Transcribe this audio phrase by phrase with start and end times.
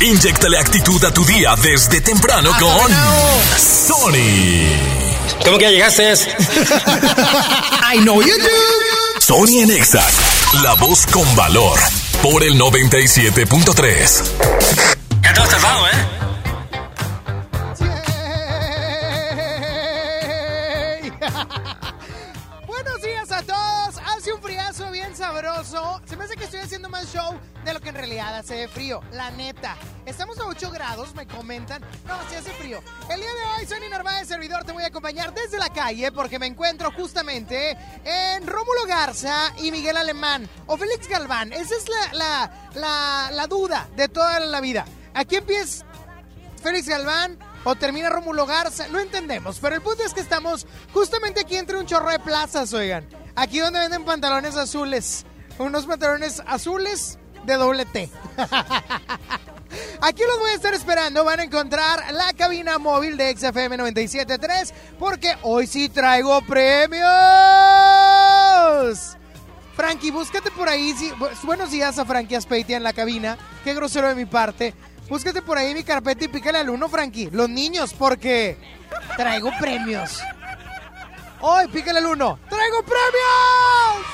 [0.00, 2.92] Inyectale actitud a tu día desde temprano con
[3.58, 4.68] Sony.
[5.42, 6.12] ¿Cómo que ya llegaste?
[7.94, 9.20] I know you do.
[9.20, 10.06] Sony en Exa,
[10.62, 11.78] la voz con valor,
[12.22, 14.22] por el 97.3.
[15.22, 16.25] Ya te has tardado, ¿eh?
[25.26, 26.00] Sabroso.
[26.04, 29.00] Se me hace que estoy haciendo más show de lo que en realidad hace frío.
[29.12, 29.76] La neta.
[30.04, 31.82] Estamos a 8 grados, me comentan.
[32.06, 32.80] No, sí hace frío.
[33.10, 36.38] El día de hoy, Sonny Narváez, servidor, te voy a acompañar desde la calle porque
[36.38, 40.48] me encuentro justamente en Rómulo Garza y Miguel Alemán.
[40.66, 41.52] O Félix Galván.
[41.52, 44.84] Esa es la, la, la, la duda de toda la vida.
[45.12, 45.84] Aquí empieza
[46.62, 51.40] Félix Galván o termina Rómulo Garza, no entendemos, pero el punto es que estamos justamente
[51.40, 53.25] aquí entre un chorro de plazas, oigan.
[53.36, 55.24] Aquí donde venden pantalones azules,
[55.58, 58.10] unos pantalones azules de doble T.
[60.00, 64.72] Aquí los voy a estar esperando, van a encontrar la cabina móvil de XFM 97.3
[64.98, 67.06] porque hoy sí traigo premios.
[69.74, 70.94] Frankie, búscate por ahí.
[71.18, 73.36] bu- buenos días a Frankie Aspeitia en la cabina.
[73.64, 74.72] Qué grosero de mi parte.
[75.08, 77.28] Búscate por ahí mi carpeta y pícale al uno, Frankie.
[77.30, 78.56] Los niños, porque
[79.16, 80.20] traigo premios.
[81.48, 82.40] Hoy, pícale al uno.
[82.48, 84.06] ¡Traigo premios!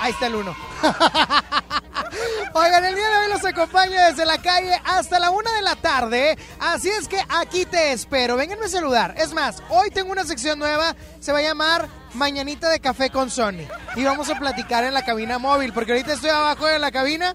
[0.00, 0.54] Ahí está el uno.
[2.54, 5.74] Oigan, el día de hoy los acompaño desde la calle hasta la una de la
[5.74, 6.38] tarde.
[6.60, 8.36] Así es que aquí te espero.
[8.36, 9.16] Vénganme a saludar.
[9.18, 10.94] Es más, hoy tengo una sección nueva.
[11.18, 13.66] Se va a llamar Mañanita de Café con Sony.
[13.96, 15.72] Y vamos a platicar en la cabina móvil.
[15.72, 17.34] Porque ahorita estoy abajo de la cabina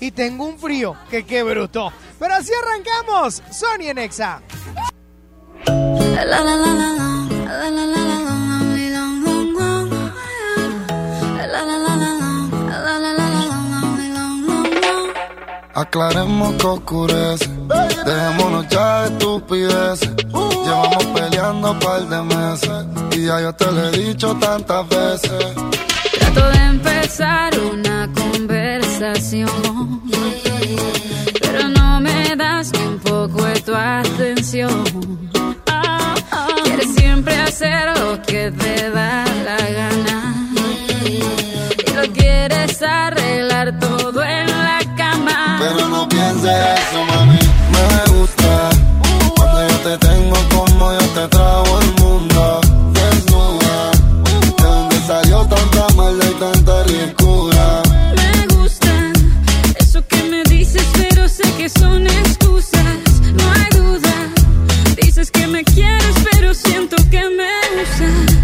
[0.00, 0.96] y tengo un frío.
[1.08, 1.92] Que qué bruto.
[2.18, 3.44] Pero así arrancamos.
[3.52, 4.42] Sony en Exa.
[15.78, 17.48] Aclaremos que oscurece,
[18.04, 20.10] dejémonos ya de estupideces.
[20.64, 25.54] Llevamos peleando un par de meses y ya yo te lo he dicho tantas veces.
[26.18, 30.02] Trato de empezar una conversación,
[31.40, 35.28] pero no me das ni un poco de tu atención.
[36.64, 40.34] Quieres siempre hacer lo que te da la gana
[41.04, 45.58] y lo quieres arreglar todo en la cama.
[45.60, 47.38] Pero no pienses eso, mami.
[47.74, 48.70] Me gusta
[49.36, 52.60] cuando yo te tengo como yo te trago el mundo.
[52.92, 53.90] Desnuda,
[54.56, 57.82] de donde salió tanta maldad y tanta ricura.
[58.16, 59.12] Me gustan
[59.78, 62.77] eso que me dices, pero sé que son excusas.
[65.18, 68.37] Dices que me quieres, pero siento que me usas.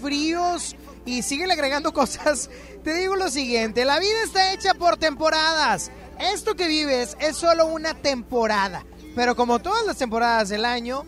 [0.00, 2.50] Fríos, y siguen agregando cosas.
[2.84, 5.90] Te digo lo siguiente, la vida está hecha por temporadas.
[6.18, 8.84] Esto que vives es solo una temporada,
[9.14, 11.04] pero como todas las temporadas del año,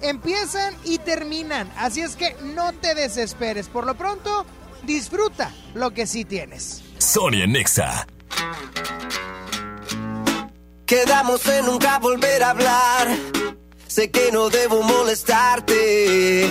[0.00, 1.70] empiezan y terminan.
[1.76, 3.68] Así es que no te desesperes.
[3.68, 4.44] Por lo pronto,
[4.82, 6.82] disfruta lo que sí tienes.
[6.98, 8.06] Sonia Nexa.
[10.86, 13.08] Quedamos en nunca volver a hablar.
[13.86, 16.50] Sé que no debo molestarte.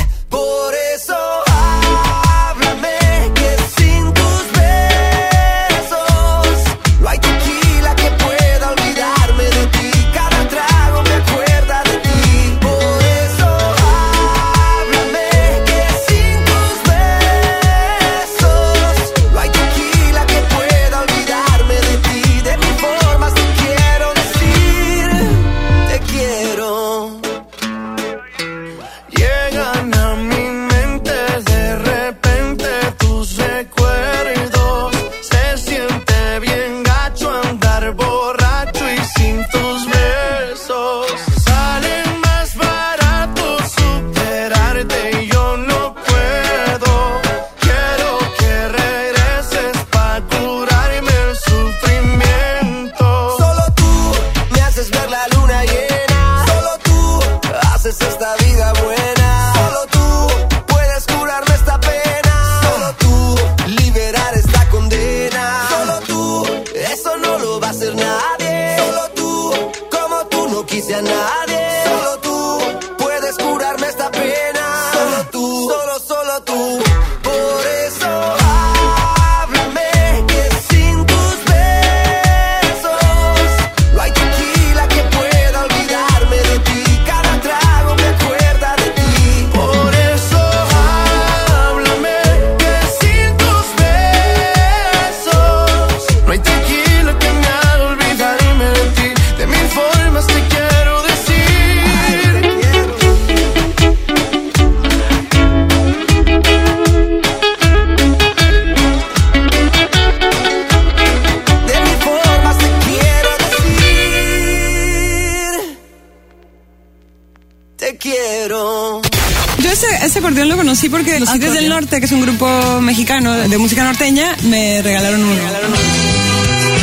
[120.81, 124.81] Conocí porque los Tigres del Norte, que es un grupo mexicano de música norteña, me
[124.81, 125.41] regalaron uno.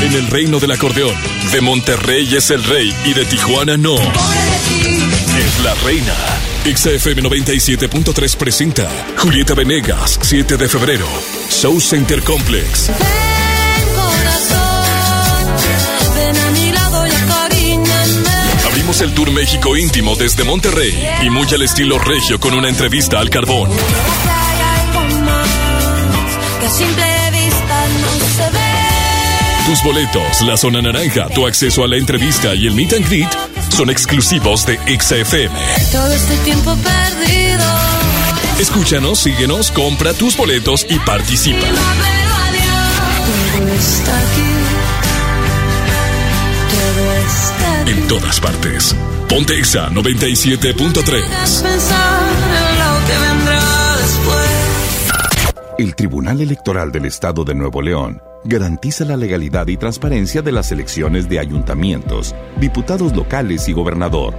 [0.03, 1.15] En el reino del acordeón,
[1.53, 3.95] de Monterrey es el rey y de Tijuana no.
[3.97, 6.15] Es la reina.
[6.65, 11.07] XFM 97.3 presenta Julieta Venegas, 7 de febrero.
[11.51, 12.91] Show Center Complex.
[18.89, 23.29] El Tour México íntimo desde Monterrey y muy al estilo regio con una entrevista al
[23.29, 23.71] carbón.
[29.67, 33.29] Tus boletos, la zona naranja, tu acceso a la entrevista y el meet and greet
[33.77, 35.55] son exclusivos de XFM.
[35.93, 37.67] Todo este tiempo perdido.
[38.59, 41.67] Escúchanos, síguenos, compra tus boletos y participa.
[47.89, 48.95] En todas partes.
[49.31, 50.75] Ponte Exa 97.3.
[50.75, 55.75] Puedes pensar en lo que vendrá después.
[55.79, 60.71] El Tribunal Electoral del Estado de Nuevo León garantiza la legalidad y transparencia de las
[60.71, 64.35] elecciones de ayuntamientos, diputados locales y gobernador,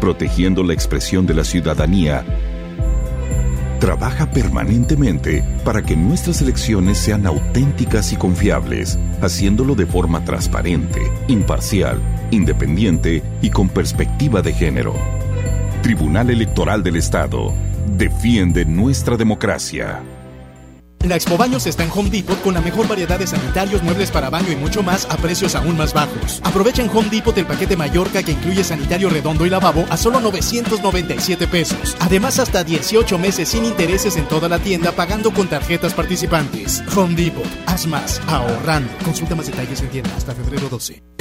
[0.00, 2.24] protegiendo la expresión de la ciudadanía.
[3.80, 12.00] Trabaja permanentemente para que nuestras elecciones sean auténticas y confiables, haciéndolo de forma transparente, imparcial,
[12.34, 14.94] independiente y con perspectiva de género.
[15.82, 17.52] Tribunal Electoral del Estado.
[17.96, 20.02] Defiende nuestra democracia.
[21.06, 24.30] La Expo Baños está en Home Depot con la mejor variedad de sanitarios, muebles para
[24.30, 26.40] baño y mucho más a precios aún más bajos.
[26.42, 30.20] Aprovecha en Home Depot el paquete Mallorca que incluye sanitario redondo y lavabo a solo
[30.20, 31.94] 997 pesos.
[32.00, 36.82] Además, hasta 18 meses sin intereses en toda la tienda pagando con tarjetas participantes.
[36.96, 38.90] Home Depot, haz más, ahorrando.
[39.04, 41.13] Consulta más detalles en tienda hasta febrero 12.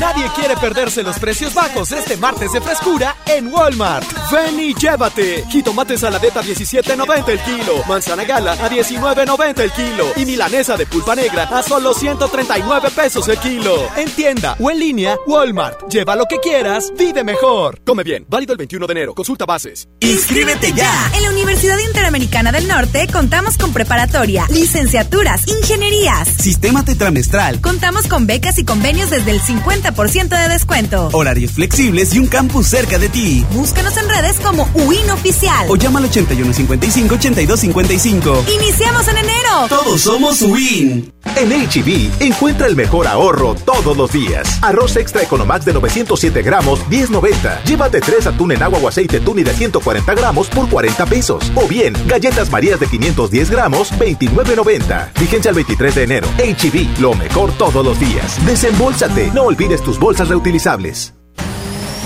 [0.00, 4.04] Nadie quiere perderse los precios bajos este martes de frescura en Walmart.
[4.32, 5.44] Ven y llévate.
[5.48, 7.84] Jitomate saladeta 17.90 el kilo.
[7.86, 10.06] Manzana gala a 19.90 el kilo.
[10.16, 13.88] Y milanesa de pulpa negra a solo 139 pesos el kilo.
[13.96, 15.88] En tienda o en línea, Walmart.
[15.88, 17.80] Lleva lo que quieras, vive mejor.
[17.84, 18.26] Come bien.
[18.28, 19.14] Válido el 21 de enero.
[19.14, 19.88] Consulta bases.
[20.00, 21.10] ¡Inscríbete ya!
[21.14, 27.60] En la Universidad Interamericana del Norte contamos con preparatoria, licenciaturas, ingenierías, Sistema tetramestral.
[27.60, 31.10] Contamos con becas y convenios desde el 50% de descuento.
[31.12, 33.44] Horarios flexibles y un campus cerca de ti.
[33.52, 35.66] Búscanos en redes como UIN Oficial.
[35.68, 38.48] O llama al 8155-8255.
[38.54, 39.66] Iniciamos en enero.
[39.68, 41.12] Todos somos WIN.
[41.36, 44.58] En HB, encuentra el mejor ahorro todos los días.
[44.62, 47.64] Arroz extra Economax de 907 gramos, 10.90.
[47.64, 51.50] Llévate tres atún en agua o aceite tuni de 140 gramos por 40 pesos.
[51.56, 55.12] O bien, galletas marías de 510 gramos, 29.90.
[55.18, 56.28] Vigencia el 23 de enero.
[56.38, 58.38] HB, lo mejor todos los días.
[58.46, 59.32] Desembolsate.
[59.34, 61.14] No olvides tus bolsas reutilizables.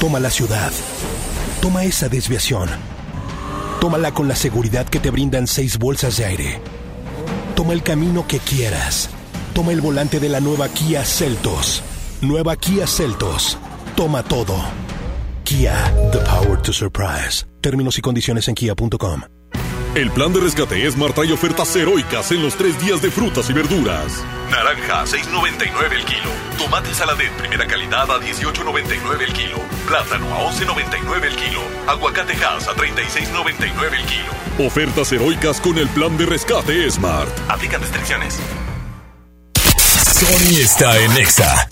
[0.00, 0.72] Toma la ciudad.
[1.60, 2.68] Toma esa desviación.
[3.80, 6.60] Tómala con la seguridad que te brindan seis bolsas de aire.
[7.54, 9.10] Toma el camino que quieras.
[9.54, 11.82] Toma el volante de la nueva Kia Celtos.
[12.20, 13.58] Nueva Kia Celtos.
[13.96, 14.54] Toma todo.
[15.44, 17.46] Kia, the power to surprise.
[17.60, 19.37] Términos y condiciones en kia.com.
[19.94, 23.54] El plan de rescate Esmar trae ofertas heroicas en los tres días de frutas y
[23.54, 24.22] verduras.
[24.50, 26.30] Naranja a 6.99 el kilo.
[26.58, 29.58] Tomate saladet primera calidad a 18.99 el kilo.
[29.86, 31.60] Plátano a 11.99 el kilo.
[31.86, 34.66] Aguacate Hass a 36.99 el kilo.
[34.66, 37.30] Ofertas heroicas con el plan de rescate Smart.
[37.48, 38.38] Aplican restricciones.
[39.56, 41.68] Sony está en Nexa.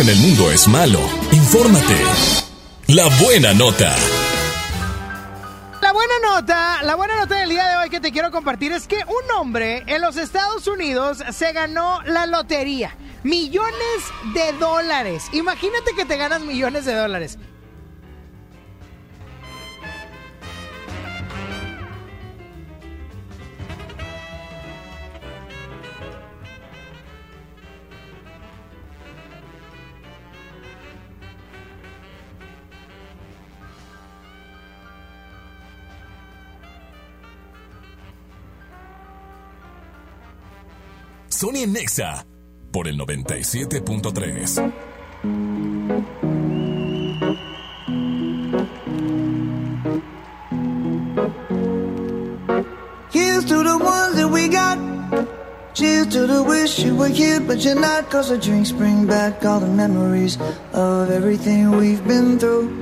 [0.00, 1.00] En el mundo es malo.
[1.32, 1.96] Infórmate.
[2.86, 3.94] La buena nota.
[5.82, 8.86] La buena nota, la buena nota del día de hoy que te quiero compartir es
[8.86, 12.96] que un hombre en los Estados Unidos se ganó la lotería.
[13.22, 13.74] Millones
[14.32, 15.24] de dólares.
[15.32, 17.38] Imagínate que te ganas millones de dólares.
[41.42, 42.24] Sony Nexa
[42.70, 44.72] por el 97.3.
[53.10, 54.78] Here's to the ones that we got.
[55.74, 58.08] Cheers to the wish you were here, but you're not.
[58.08, 60.38] Cause the drinks bring back all the memories
[60.72, 62.81] of everything we've been through.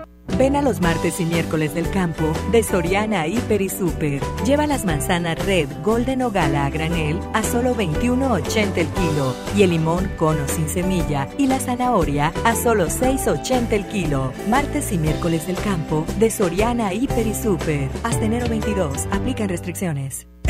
[0.37, 4.21] Ven a los martes y miércoles del campo de Soriana Hiper y Super.
[4.45, 9.63] Lleva las manzanas Red, Golden o Gala a granel a solo 21.80 el kilo y
[9.63, 14.31] el limón cono sin semilla y la zanahoria a solo 6.80 el kilo.
[14.49, 17.89] Martes y miércoles del campo de Soriana Hiper y Super.
[18.03, 19.07] Hasta enero 22.
[19.11, 20.30] Aplican restricciones.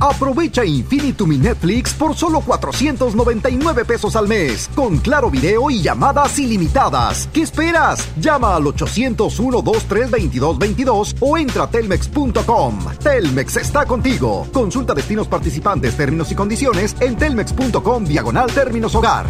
[0.00, 6.38] Aprovecha Infinitum y Netflix por solo 499 pesos al mes, con claro video y llamadas
[6.38, 7.28] ilimitadas.
[7.32, 8.08] ¿Qué esperas?
[8.20, 12.78] Llama al 801-232222 o entra a telmex.com.
[13.02, 14.46] Telmex está contigo.
[14.52, 19.26] Consulta destinos participantes, términos y condiciones en telmex.com diagonal términos hogar.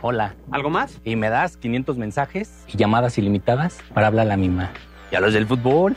[0.00, 0.34] Hola.
[0.50, 0.98] ¿Algo más?
[1.04, 4.70] Y me das 500 mensajes y llamadas ilimitadas para hablar a la misma.
[5.10, 5.96] ¿Y a los del fútbol?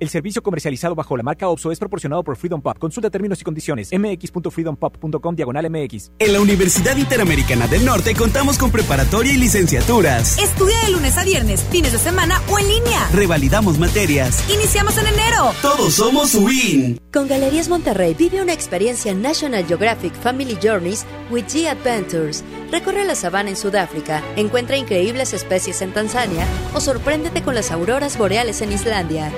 [0.00, 2.78] El servicio comercializado bajo la marca OPSO es proporcionado por Freedom Pop.
[2.78, 3.90] Consulta términos y condiciones.
[3.92, 6.12] mx.freedompop.com diagonal mx.
[6.18, 10.38] En la Universidad Interamericana del Norte contamos con preparatoria y licenciaturas.
[10.38, 13.10] Estudia de lunes a viernes, fines de semana o en línea.
[13.12, 14.42] Revalidamos materias.
[14.50, 15.52] Iniciamos en enero.
[15.60, 16.98] Todos somos WIN.
[17.12, 22.42] Con Galerías Monterrey vive una experiencia National Geographic Family Journeys with G Adventures.
[22.72, 28.16] Recorre la sabana en Sudáfrica, encuentra increíbles especies en Tanzania o sorpréndete con las auroras
[28.16, 29.30] boreales en Islandia.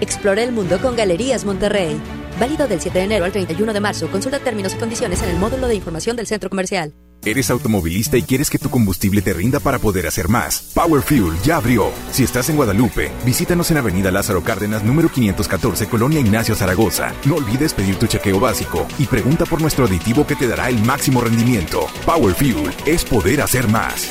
[0.00, 2.00] Explora el mundo con Galerías Monterrey.
[2.38, 4.10] Válido del 7 de enero al 31 de marzo.
[4.10, 6.94] Consulta términos y condiciones en el módulo de información del centro comercial.
[7.22, 10.70] ¿Eres automovilista y quieres que tu combustible te rinda para poder hacer más?
[10.74, 11.90] Power Fuel ya abrió.
[12.12, 17.12] Si estás en Guadalupe, visítanos en Avenida Lázaro Cárdenas, número 514, Colonia Ignacio Zaragoza.
[17.26, 20.82] No olvides pedir tu chequeo básico y pregunta por nuestro aditivo que te dará el
[20.82, 21.88] máximo rendimiento.
[22.06, 24.10] Power Fuel es poder hacer más.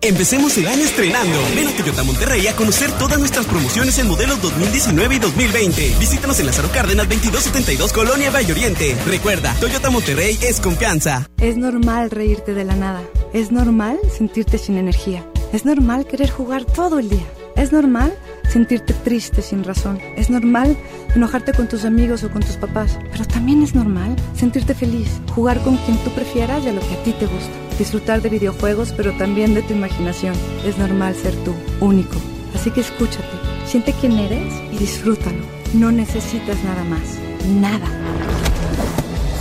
[0.00, 1.36] Empecemos el año estrenando.
[1.56, 5.94] Ven a Toyota Monterrey a conocer todas nuestras promociones en modelos 2019 y 2020.
[5.98, 8.96] Visítanos en Lázaro Cárdenas 2272 Colonia Valle Oriente.
[9.06, 11.28] Recuerda, Toyota Monterrey es confianza.
[11.40, 13.02] Es normal reírte de la nada.
[13.32, 15.26] Es normal sentirte sin energía.
[15.52, 17.26] Es normal querer jugar todo el día.
[17.56, 18.16] Es normal
[18.48, 19.98] sentirte triste sin razón.
[20.14, 20.76] Es normal
[21.16, 22.96] enojarte con tus amigos o con tus papás.
[23.10, 26.94] Pero también es normal sentirte feliz, jugar con quien tú prefieras y a lo que
[26.94, 27.67] a ti te gusta.
[27.78, 30.34] Disfrutar de videojuegos, pero también de tu imaginación.
[30.64, 32.16] Es normal ser tú, único.
[32.54, 33.24] Así que escúchate,
[33.66, 35.44] siente quién eres y disfrútalo.
[35.74, 37.18] No necesitas nada más.
[37.46, 37.86] Nada.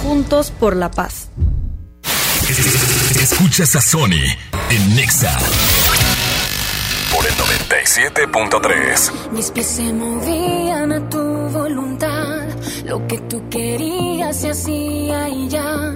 [0.04, 1.30] Juntos por la paz.
[3.20, 4.24] Escuchas a Sony
[4.70, 5.38] en Nexa
[7.14, 9.32] por el 97.3.
[9.32, 12.48] Mis pies se movían a tu voluntad.
[12.86, 15.96] Lo que tú querías se hacía y ya.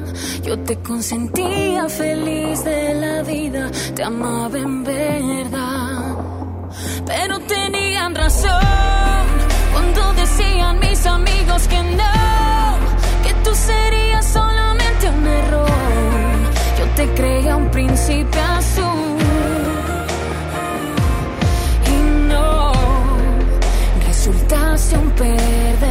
[0.52, 3.72] Yo te consentía feliz de la vida.
[3.96, 6.18] Te amaba en verdad.
[7.06, 9.24] Pero tenían razón
[9.72, 12.76] cuando decían mis amigos que no.
[13.24, 15.70] Que tú serías solamente un error.
[16.80, 19.20] Yo te creía un príncipe azul.
[21.88, 22.74] Y no
[25.00, 25.91] un perdedor.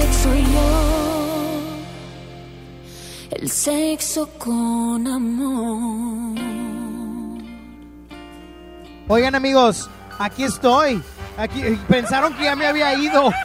[0.00, 0.68] Sexo yo.
[3.30, 6.38] El sexo con amor.
[9.08, 11.02] Oigan amigos, aquí estoy.
[11.36, 13.30] Aquí pensaron que ya me había ido.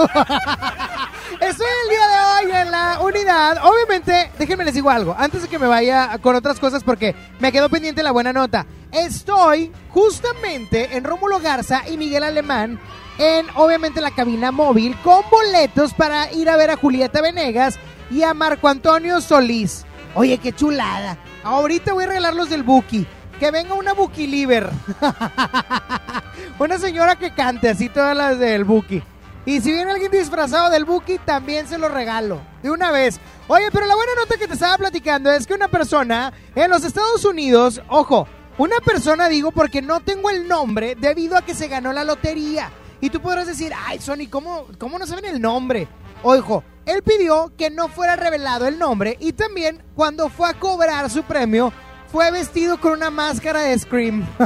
[1.39, 3.65] Estoy el día de hoy en la unidad.
[3.65, 5.15] Obviamente, déjenme les digo algo.
[5.17, 8.65] Antes de que me vaya con otras cosas, porque me quedó pendiente la buena nota.
[8.91, 12.79] Estoy justamente en Rómulo Garza y Miguel Alemán.
[13.17, 17.79] En obviamente la cabina móvil con boletos para ir a ver a Julieta Venegas
[18.11, 19.85] y a Marco Antonio Solís.
[20.13, 21.17] Oye, qué chulada.
[21.43, 23.07] Ahorita voy a regalar los del Buki.
[23.39, 24.69] Que venga una Buki Liver.
[26.59, 29.01] una señora que cante así todas las del Buki.
[29.45, 32.41] Y si viene alguien disfrazado del Buki, también se lo regalo.
[32.61, 33.19] De una vez.
[33.47, 36.83] Oye, pero la buena nota que te estaba platicando es que una persona en los
[36.83, 38.27] Estados Unidos, ojo,
[38.57, 42.71] una persona digo porque no tengo el nombre debido a que se ganó la lotería.
[43.01, 45.87] Y tú podrás decir, ay, Sony, ¿cómo, cómo no saben el nombre?
[46.23, 51.09] Ojo, él pidió que no fuera revelado el nombre y también cuando fue a cobrar
[51.09, 51.71] su premio,
[52.11, 54.25] fue vestido con una máscara de Scream.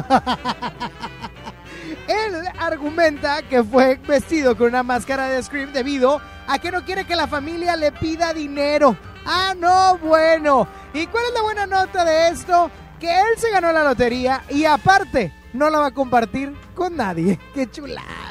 [2.08, 7.06] Él argumenta que fue vestido con una máscara de Scream debido a que no quiere
[7.06, 8.98] que la familia le pida dinero.
[9.26, 10.68] Ah, no, bueno.
[10.94, 12.72] ¿Y cuál es la buena nota de esto?
[13.00, 17.40] Que él se ganó la lotería y aparte no la va a compartir con nadie.
[17.54, 18.31] ¡Qué chulada!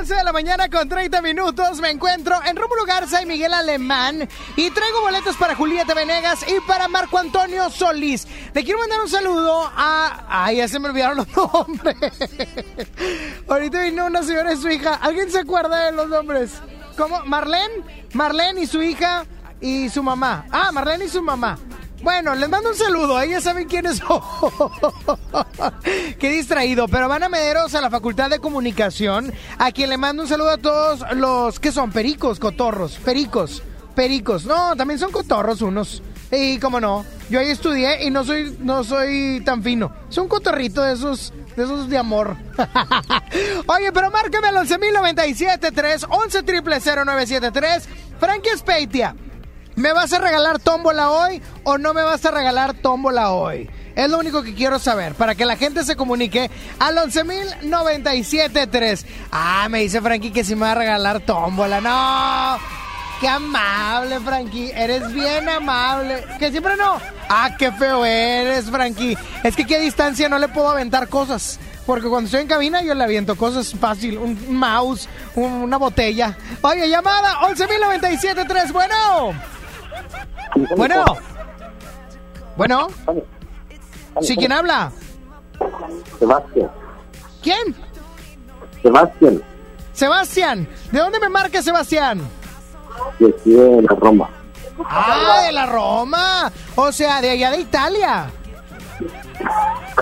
[0.00, 4.26] 11 de la mañana con 30 minutos, me encuentro en Rómulo Garza y Miguel Alemán
[4.56, 8.26] y traigo boletos para Julieta Venegas y para Marco Antonio Solís.
[8.54, 10.24] Le quiero mandar un saludo a...
[10.26, 11.96] Ay, ya se me olvidaron los nombres.
[13.46, 14.94] Ahorita vino una señora y su hija.
[14.94, 16.52] ¿Alguien se acuerda de los nombres?
[16.96, 17.20] ¿Cómo?
[17.26, 17.84] ¿Marlene?
[18.14, 19.26] Marlene y su hija
[19.60, 20.46] y su mamá.
[20.50, 21.58] Ah, Marlene y su mamá.
[22.12, 24.20] Bueno, les mando un saludo, ellas saben quiénes son.
[26.18, 30.24] Qué distraído, pero van a Mederos a la Facultad de Comunicación, a quien le mando
[30.24, 33.62] un saludo a todos los que son pericos, cotorros, pericos,
[33.94, 34.44] pericos.
[34.44, 36.02] No, también son cotorros unos.
[36.32, 39.92] Y cómo no, yo ahí estudié y no soy, no soy tan fino.
[40.08, 40.42] Soy un
[40.82, 42.36] de esos, de esos de amor.
[43.68, 49.14] Oye, pero márcame al 11.097.3, 11 0973 Frankie Speitia,
[49.80, 53.68] ¿me vas a regalar tómbola hoy o no me vas a regalar tómbola hoy?
[53.96, 59.04] Es lo único que quiero saber, para que la gente se comunique al 11.097.3.
[59.32, 61.80] Ah, me dice Frankie que si me va a regalar tómbola.
[61.80, 62.58] No,
[63.20, 64.70] qué amable, Frankie.
[64.74, 66.24] Eres bien amable.
[66.38, 67.00] Que siempre no.
[67.28, 69.16] Ah, qué feo eres, Frankie.
[69.42, 71.58] Es que aquí a distancia no le puedo aventar cosas.
[71.86, 74.18] Porque cuando estoy en cabina yo le aviento cosas fácil.
[74.18, 76.36] Un mouse, un- una botella.
[76.62, 78.72] Oye, llamada 11.097.3.
[78.72, 79.34] Bueno.
[80.76, 81.04] Bueno.
[82.56, 82.88] Bueno.
[84.20, 84.92] ¿Sí quién habla?
[86.18, 86.70] Sebastián.
[87.42, 87.74] ¿Quién?
[88.82, 89.42] Sebastián,
[89.92, 90.68] Sebastián.
[90.90, 92.20] ¿De dónde me marca Sebastián?
[93.18, 94.30] de aquí de la Roma.
[94.84, 96.52] Ah, de la Roma.
[96.76, 98.30] O sea, de allá de Italia.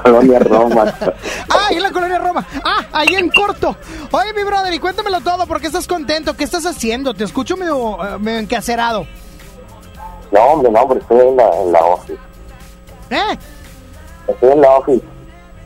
[0.03, 0.95] Colonia Roma.
[1.51, 2.47] Ah, en la colonia Roma.
[2.65, 3.77] Ah, ahí en corto.
[4.11, 5.47] Oye, mi brother, y cuéntamelo todo.
[5.47, 6.37] ¿Por qué estás contento?
[6.37, 7.15] ¿Qué estás haciendo?
[7.15, 9.07] Te escucho medio, eh, medio encacerado.
[10.33, 12.19] No, hombre, no, hombre, estoy en la, en la office.
[13.11, 13.39] ¿Eh?
[14.29, 15.05] Estoy en la office.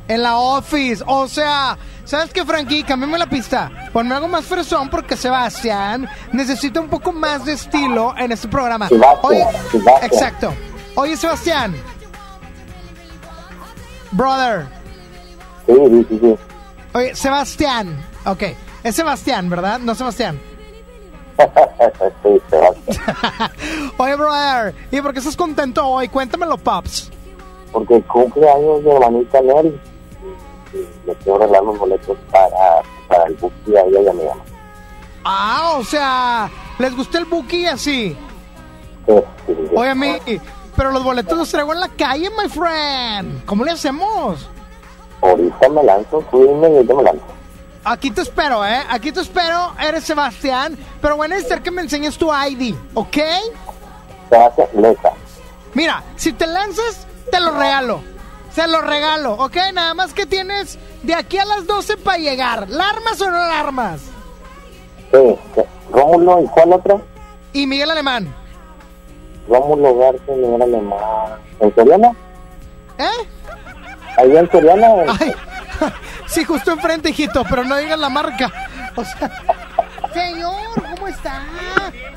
[0.08, 1.02] En la office.
[1.06, 2.84] O sea, ¿sabes qué, Frankie?
[2.84, 3.70] Cambiame la pista.
[3.92, 8.88] Ponme algo más fresón porque Sebastián necesita un poco más de estilo en este programa.
[8.88, 9.98] Sebastián, Oye, Sebastián.
[10.02, 10.54] exacto.
[10.94, 11.74] Oye, Sebastián.
[14.12, 14.66] Brother.
[15.66, 16.36] Sí, sí, sí, sí.
[16.94, 17.96] Oye, Sebastián.
[18.26, 18.42] Ok.
[18.84, 19.78] Es Sebastián, ¿verdad?
[19.78, 20.40] No Sebastián.
[23.96, 24.74] Oye, brother.
[24.90, 26.08] ¿Y por qué estás contento hoy?
[26.08, 27.10] Cuéntamelo, Pops.
[27.72, 29.80] Porque cumple años mi hermanita Nelly.
[30.72, 34.12] Y Le quiero regalar los boletos para, para el bus y a ella y a
[34.12, 34.42] mi mamá.
[35.24, 38.16] Ah, o sea, ¿les gustó el Buki así?
[39.06, 39.14] Sí,
[39.46, 39.70] sí, sí.
[39.74, 40.16] Oye, a mí,
[40.76, 43.44] pero los boletos los traigo en la calle, my friend.
[43.44, 44.48] ¿Cómo le hacemos?
[45.20, 47.24] Ahorita me lanzo, cuídenme y ahorita me lanzo.
[47.84, 48.80] Aquí te espero, ¿eh?
[48.88, 49.72] Aquí te espero.
[49.80, 50.76] Eres Sebastián.
[51.00, 53.16] Pero voy a necesitar que me enseñes tu ID, ¿ok?
[54.74, 55.10] Leza.
[55.74, 58.00] Mira, si te lanzas, te lo regalo.
[58.54, 59.56] Se lo regalo, ¿ok?
[59.72, 62.68] Nada más que tienes de aquí a las 12 para llegar.
[62.68, 64.00] ¿La armas o no la armas?
[65.10, 65.38] Sí.
[65.90, 67.02] Rómulo, ¿y cuál otro?
[67.52, 68.34] Y Miguel Alemán.
[69.48, 71.00] Rómulo García, Miguel Alemán.
[71.60, 72.10] ¿En Soriana?
[72.98, 73.28] ¿Eh?
[74.18, 74.88] ¿Ahí en Soriana?
[75.20, 75.32] Ay,
[76.32, 78.50] sí, justo enfrente, hijito, pero no digas la marca.
[78.96, 79.30] O sea,
[80.12, 81.42] señor, ¿cómo está?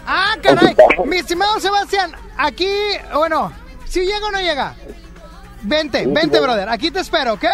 [0.06, 0.75] Ah, caray,
[1.06, 2.69] mi estimado Sebastián, aquí,
[3.13, 3.51] bueno,
[3.86, 4.75] si llega o no llega.
[5.62, 6.43] Vente, Sí, vente, sí.
[6.43, 7.45] brother, aquí te espero, ¿ok?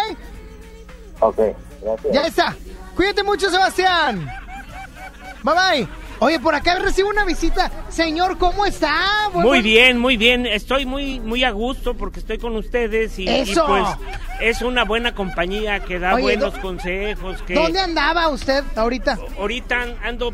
[1.19, 1.39] Ok,
[1.82, 2.13] gracias.
[2.13, 2.56] Ya está.
[2.95, 4.26] Cuídate mucho, Sebastián.
[5.43, 6.01] Bye bye.
[6.24, 7.72] Oye, por acá recibo una visita.
[7.90, 8.94] Señor, ¿cómo está?
[9.34, 10.46] Muy bien, muy bien.
[10.46, 13.66] Estoy muy muy a gusto porque estoy con ustedes y, y ¡Eso!
[13.66, 13.84] pues
[14.40, 17.42] es una buena compañía que da Oye, buenos ¿dó- consejos.
[17.42, 19.18] Que ¿Dónde andaba usted ahorita?
[19.40, 20.32] Ahorita ando,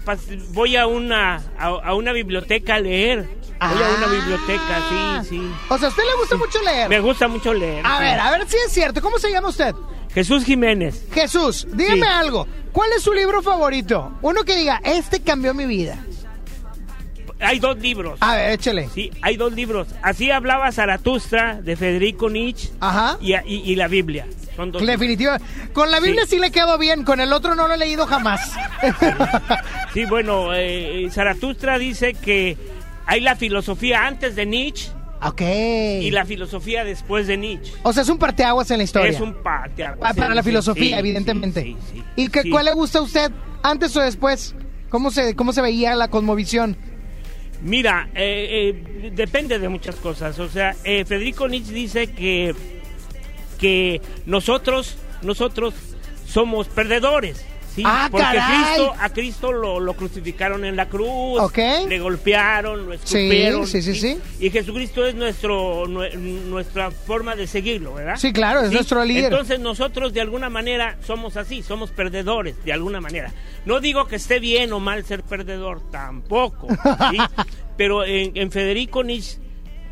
[0.49, 3.29] voy a una a, a una biblioteca a leer.
[3.59, 4.81] Voy a una biblioteca,
[5.23, 5.51] sí, sí.
[5.69, 6.89] O sea, ¿a usted le gusta mucho leer?
[6.89, 7.83] Me gusta mucho leer.
[7.85, 8.03] A sí.
[8.03, 9.01] ver, a ver si es cierto.
[9.01, 9.73] ¿Cómo se llama usted?
[10.17, 11.05] Jesús Jiménez.
[11.13, 12.11] Jesús, dígame Sí.
[12.11, 12.47] algo.
[12.71, 14.13] ¿Cuál es su libro favorito?
[14.23, 16.03] Uno que diga, este cambió mi vida.
[17.39, 18.17] Hay dos libros.
[18.19, 18.89] A ver, échele.
[18.95, 19.89] Sí, hay dos libros.
[20.01, 23.19] Así hablaba Zaratustra de Federico Nietzsche Ajá.
[23.21, 24.25] y, y- y la Biblia.
[24.55, 25.37] Son dos Definitiva.
[25.71, 26.39] Con la Biblia sí.
[26.39, 28.53] le quedó bien, con el otro no lo he leído jamás.
[29.93, 32.57] Sí, bueno, eh, Zaratustra dice que
[33.05, 34.89] hay la filosofía antes de Nietzsche
[35.21, 35.41] ok.
[36.01, 37.73] y la filosofía después de Nietzsche.
[37.83, 39.11] O sea, es un parteaguas en la historia.
[39.11, 40.11] Es un parteaguas.
[40.11, 41.63] Ah, para la filosofía, sí, evidentemente.
[41.63, 42.49] sí, sí, ¿Y sí.
[42.49, 43.31] cuál le gusta a usted,
[43.63, 44.55] antes o después?
[44.89, 46.77] ¿Cómo se, cómo se veía la cosmovisión?
[47.61, 50.37] Mira, eh, eh, depende de muchas cosas.
[50.39, 52.53] O sea, eh, Federico Nietzsche dice que,
[53.59, 55.73] que nosotros, nosotros
[56.25, 57.43] somos perdedores.
[57.77, 57.83] ¿Sí?
[57.85, 58.65] ¡Ah, Porque caray!
[58.75, 61.57] Cristo, a Cristo lo, lo crucificaron en la cruz, Ok.
[61.87, 63.65] le golpearon, lo escupieron.
[63.67, 64.19] sí, sí, y- sí.
[64.39, 68.15] Y Jesucristo es nuestro, nue- nuestra forma de seguirlo, ¿verdad?
[68.17, 69.31] Sí, claro, es nuestro líder.
[69.31, 73.31] Entonces nosotros de alguna manera somos así, somos perdedores, de alguna manera.
[73.65, 76.67] No digo que esté bien o mal ser perdedor, tampoco.
[77.11, 77.17] ¿sí?
[77.77, 79.37] Pero en, en Federico Nietzsche,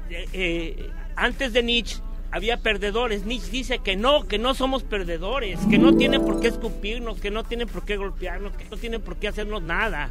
[0.09, 1.97] eh, eh, antes de Nietzsche,
[2.35, 3.25] había perdedores.
[3.25, 7.31] Nietzsche dice que no, que no somos perdedores, que no tienen por qué escupirnos, que
[7.31, 10.09] no tienen por qué golpearnos, que no tienen por qué hacernos nada.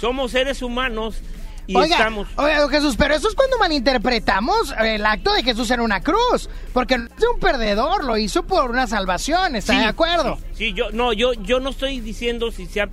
[0.00, 1.20] Somos seres humanos
[1.66, 2.28] y oiga, estamos...
[2.36, 6.48] oiga, Jesús, pero eso es cuando malinterpretamos el acto de Jesús en una cruz.
[6.72, 10.38] Porque no es un perdedor, lo hizo por una salvación, ¿está Sí, de acuerdo?
[10.54, 12.88] Sí, yo no, yo yo no estoy diciendo si sea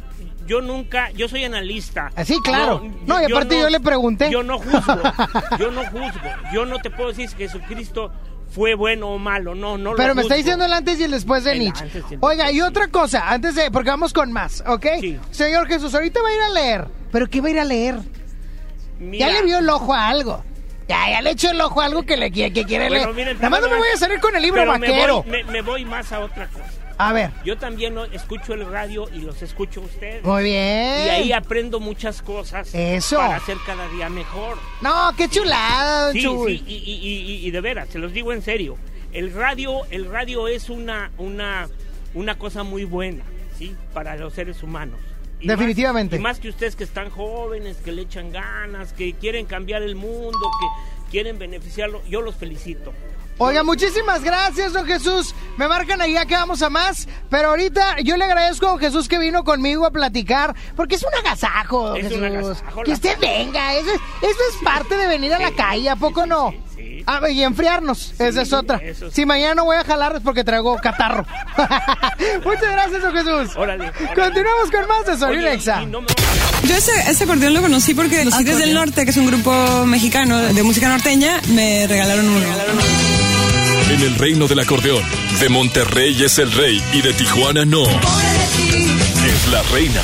[0.45, 2.11] yo nunca, yo soy analista.
[2.17, 2.83] Ah, sí, claro.
[3.05, 4.29] No, y aparte yo le pregunté.
[4.29, 5.01] Yo no juzgo.
[5.57, 6.29] yo no juzgo.
[6.53, 8.11] Yo no te puedo decir si Jesucristo
[8.53, 9.55] fue bueno o malo.
[9.55, 11.83] No, no lo Pero me está diciendo el antes y el después de El Nietzsche.
[11.85, 14.85] antes y el Oiga, y otra cosa, antes de, porque vamos con más, ¿ok?
[15.31, 16.87] Señor Jesús, ahorita va a ir a leer.
[17.11, 17.95] ¿Pero qué va a ir a leer?
[18.99, 19.27] Mira.
[19.27, 20.43] Ya le vio el ojo a algo.
[20.87, 23.15] Ya, ya le echó el ojo a algo que, le, que, que quiere Bueno, leer.
[23.15, 25.23] miren, Nada más no me voy a salir con el libro me vaquero.
[25.23, 26.65] voy- Me, me voy más a otra cosa.
[26.97, 27.31] A ver.
[27.43, 28.05] Yo también ¿no?
[28.05, 30.23] escucho el radio y los escucho a ustedes.
[30.23, 31.05] Muy bien.
[31.07, 32.73] Y ahí aprendo muchas cosas.
[32.73, 33.17] Eso.
[33.17, 34.57] Para ser cada día mejor.
[34.81, 38.41] No, qué chulada, Sí, sí, y, y- y- y de veras, se los digo en
[38.41, 38.77] serio.
[39.11, 41.67] El radio, el radio es una, una,
[42.13, 43.23] una cosa muy buena,
[43.57, 43.75] ¿sí?
[43.93, 44.99] Para los seres humanos.
[45.39, 46.15] Y Definitivamente.
[46.15, 49.81] Más, y más que ustedes que están jóvenes, que le echan ganas, que quieren cambiar
[49.83, 52.93] el mundo, que quieren beneficiarlo, yo los felicito.
[53.39, 55.33] Oiga, muchísimas gracias, don Jesús.
[55.57, 57.07] Me marcan ahí que vamos a más.
[57.29, 60.55] Pero ahorita yo le agradezco a don Jesús que vino conmigo a platicar.
[60.75, 62.17] Porque es un agasajo, don Es Jesús.
[62.19, 63.73] un agasajo, que usted venga.
[63.75, 66.53] Eso, es- eso es parte de venir a la calle, ¿a poco no?
[67.05, 68.81] Ah, y enfriarnos, esa es otra.
[69.11, 71.25] Si mañana no voy a jalar es porque traigo catarro.
[72.45, 73.55] Muchas gracias, don Jesús.
[73.57, 73.91] Órale.
[74.15, 75.83] Continuamos con más de Soy Nexa.
[75.83, 79.85] Yo ese, ese acordeón lo conocí porque los Tigres del Norte, que es un grupo
[79.85, 82.45] mexicano de música norteña, me regalaron uno.
[83.89, 85.03] En el reino del acordeón,
[85.39, 87.83] de Monterrey es el rey y de Tijuana no.
[87.83, 90.01] Es la reina.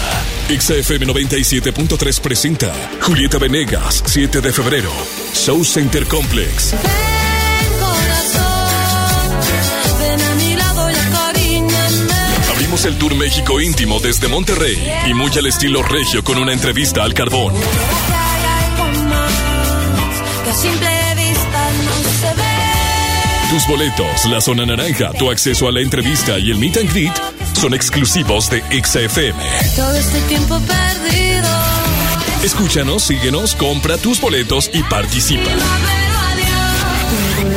[0.49, 4.91] XFM 97.3 presenta Julieta Venegas, 7 de febrero.
[5.31, 6.73] Show Center Complex.
[9.99, 12.13] Ven a mi lado y acaríñame.
[12.51, 17.03] Abrimos el Tour México íntimo desde Monterrey y muy al estilo regio con una entrevista
[17.03, 17.53] al carbón.
[23.51, 27.38] Tus boletos, la zona naranja, tu acceso a la entrevista y el meet and greet
[27.59, 29.43] son exclusivos de XFM.
[29.75, 31.49] Todo este tiempo perdido.
[32.41, 35.43] Escúchanos, síguenos, compra tus boletos y participa.
[35.43, 35.57] Todo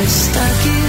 [0.01, 0.81] está aquí.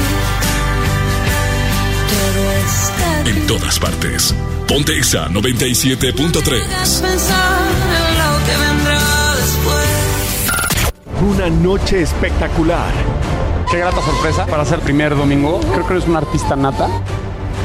[2.10, 3.30] Todo está aquí.
[3.30, 4.34] En todas partes.
[4.66, 6.64] Ponte Exa 97.3.
[6.64, 7.62] Hagas pensar
[7.96, 9.86] en lo que vendrá después.
[11.22, 12.92] Una noche espectacular.
[13.70, 15.60] Qué grata sorpresa para ser primer domingo.
[15.72, 16.88] Creo que eres una artista nata.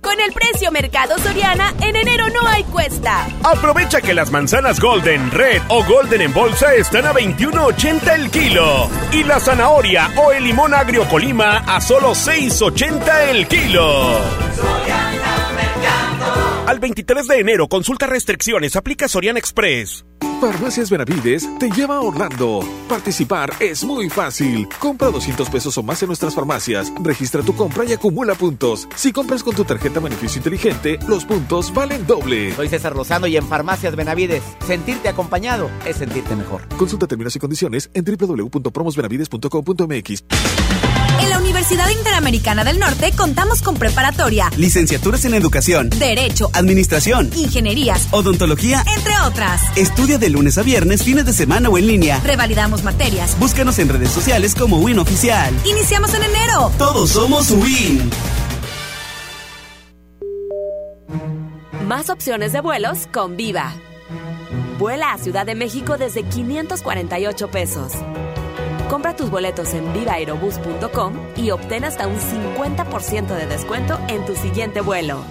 [0.00, 3.26] Con el precio Mercado Soriana, en enero no hay cuesta.
[3.42, 8.88] Aprovecha que las manzanas Golden, Red o Golden en bolsa están a 21.80 el kilo.
[9.12, 14.20] Y la zanahoria o el limón agrio Colima a solo 6.80 el kilo.
[16.70, 20.04] Al 23 de enero, consulta restricciones, aplica Soriana Express.
[20.40, 22.60] Farmacias Benavides te lleva a Orlando.
[22.88, 24.68] Participar es muy fácil.
[24.78, 26.92] Compra 200 pesos o más en nuestras farmacias.
[27.02, 28.86] Registra tu compra y acumula puntos.
[28.94, 32.54] Si compras con tu tarjeta beneficio inteligente, los puntos valen doble.
[32.54, 36.68] Soy César Lozano y en Farmacias Benavides, sentirte acompañado es sentirte mejor.
[36.78, 40.24] Consulta términos y condiciones en www.promosbenavides.com.mx.
[41.20, 48.08] En la Universidad Interamericana del Norte contamos con preparatoria, Licenciaturas en Educación, Derecho, Administración, Ingenierías,
[48.10, 48.82] Odontología.
[48.96, 49.62] entre otras.
[49.76, 52.20] Estudia de lunes a viernes, fines de semana o en línea.
[52.24, 53.36] Revalidamos materias.
[53.38, 55.54] Búscanos en redes sociales como Win Oficial.
[55.64, 56.72] Iniciamos en enero.
[56.78, 58.10] Todos somos Win.
[61.86, 63.74] Más opciones de vuelos con Viva.
[64.78, 67.92] Vuela a Ciudad de México desde 548 pesos.
[68.90, 74.80] Compra tus boletos en vivaerobus.com y obtén hasta un 50% de descuento en tu siguiente
[74.80, 75.22] vuelo.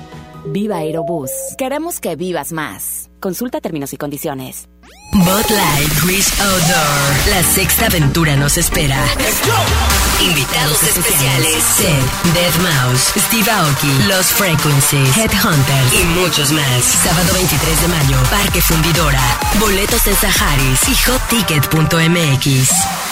[0.45, 1.29] Viva Aerobús.
[1.57, 3.09] Queremos que vivas más.
[3.19, 4.69] Consulta términos y condiciones.
[5.11, 7.27] Bud Light Cruise Outdoor.
[7.29, 9.03] La sexta aventura nos espera.
[10.21, 16.85] Invitados especiales: Seth, Dead Mouse, Steve Aoki, Los Frequencies, Headhunters y muchos más.
[17.03, 19.21] Sábado 23 de mayo, Parque Fundidora.
[19.59, 23.08] Boletos en Saharis y hotticket.mx.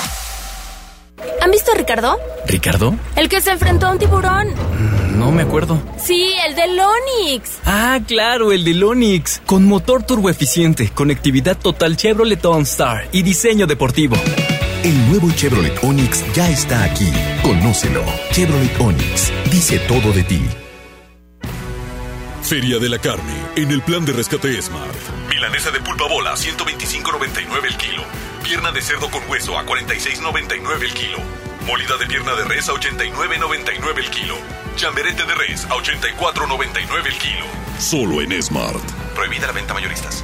[1.42, 2.18] ¿Han visto a Ricardo?
[2.46, 2.96] ¿Ricardo?
[3.16, 4.48] El que se enfrentó a un tiburón.
[4.50, 5.82] Mm, no me acuerdo.
[5.98, 7.60] Sí, el del Onix.
[7.66, 9.42] Ah, claro, el del Onix.
[9.46, 14.16] Con motor turboeficiente, conectividad total Chevrolet OnStar y diseño deportivo.
[14.84, 17.12] El nuevo Chevrolet Onix ya está aquí.
[17.42, 18.04] Conócelo.
[18.32, 19.32] Chevrolet Onix.
[19.52, 20.42] Dice todo de ti.
[22.48, 23.34] Feria de la carne.
[23.58, 24.96] En el plan de rescate Smart.
[25.30, 28.04] Milanesa de pulpa bola, 125.99 el kilo.
[28.48, 31.18] Pierna de cerdo con hueso a 46.99 el kilo.
[31.66, 34.36] Molida de pierna de res a 89.99 el kilo.
[34.78, 37.46] Chamberete de res a 84.99 el kilo.
[37.78, 38.82] Solo en Smart.
[39.14, 40.24] Prohibida la venta mayoristas.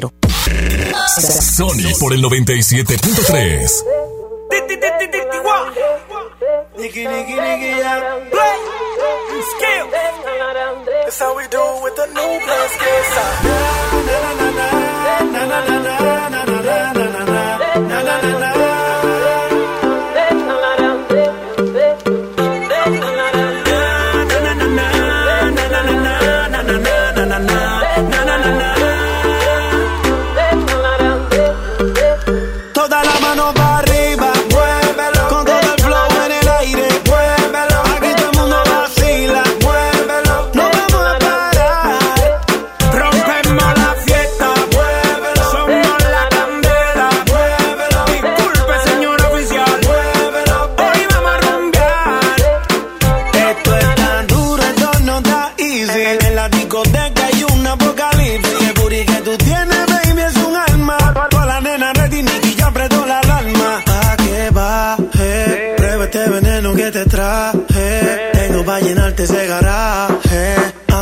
[1.41, 3.83] Sony por el 97.3.
[6.77, 8.31] Nigga, nigga, nigga, yeah.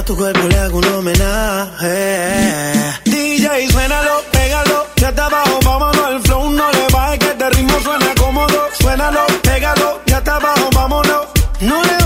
[0.10, 1.93] tu cuerpo le hago un homenaje.
[3.05, 7.80] DJ, suénalo, pégalo, ya está abajo, vámonos al flow, no le bajes que este ritmo
[7.84, 8.60] suena cómodo.
[8.82, 11.28] Suénalo, pégalo, ya está abajo, vámonos.
[11.62, 11.99] No le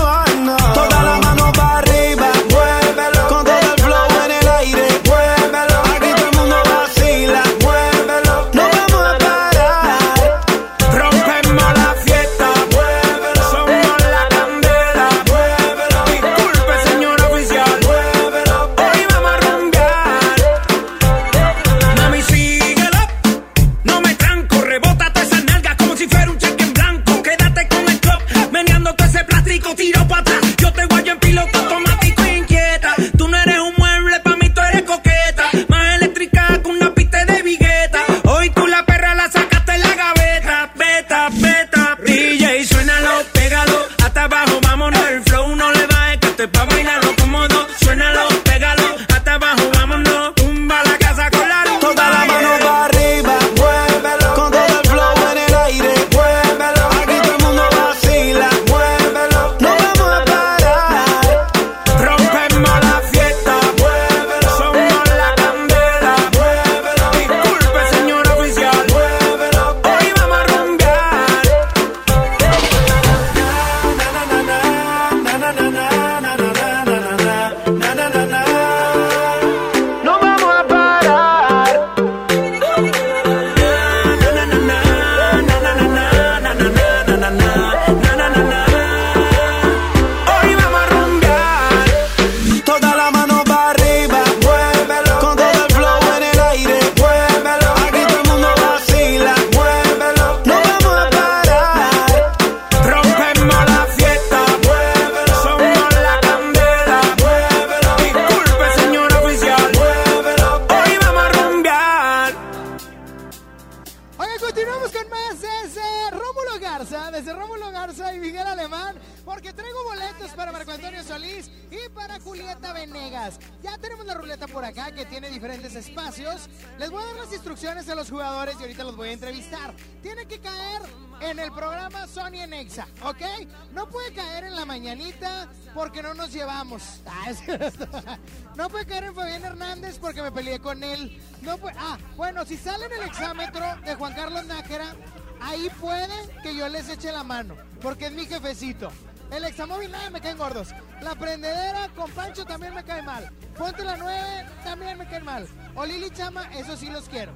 [146.84, 148.90] les eché la mano, porque es mi jefecito.
[149.30, 150.68] El examóvil, nada, me caen gordos.
[151.00, 153.30] La prendedera con Pancho también me cae mal.
[153.56, 155.48] Ponte la 9, también me cae mal.
[155.74, 157.32] O Lili Chama, eso sí los quiero.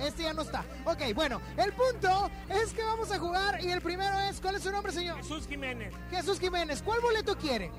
[0.00, 0.64] Este ya no está.
[0.84, 4.62] Ok, bueno, el punto es que vamos a jugar y el primero es, ¿cuál es
[4.62, 5.18] su nombre, señor?
[5.18, 5.94] Jesús Jiménez.
[6.10, 7.70] Jesús Jiménez, ¿cuál boleto quiere?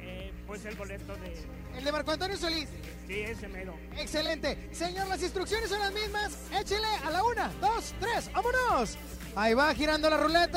[0.00, 1.62] Eh, pues el boleto de...
[1.76, 2.68] El de Marco Antonio Solís.
[3.06, 3.74] Sí, ese mero.
[3.96, 4.68] Excelente.
[4.72, 6.36] Señor, las instrucciones son las mismas.
[6.58, 8.96] Échele a la una, dos, tres, vámonos.
[9.34, 10.51] Ahí va girando la ruleta.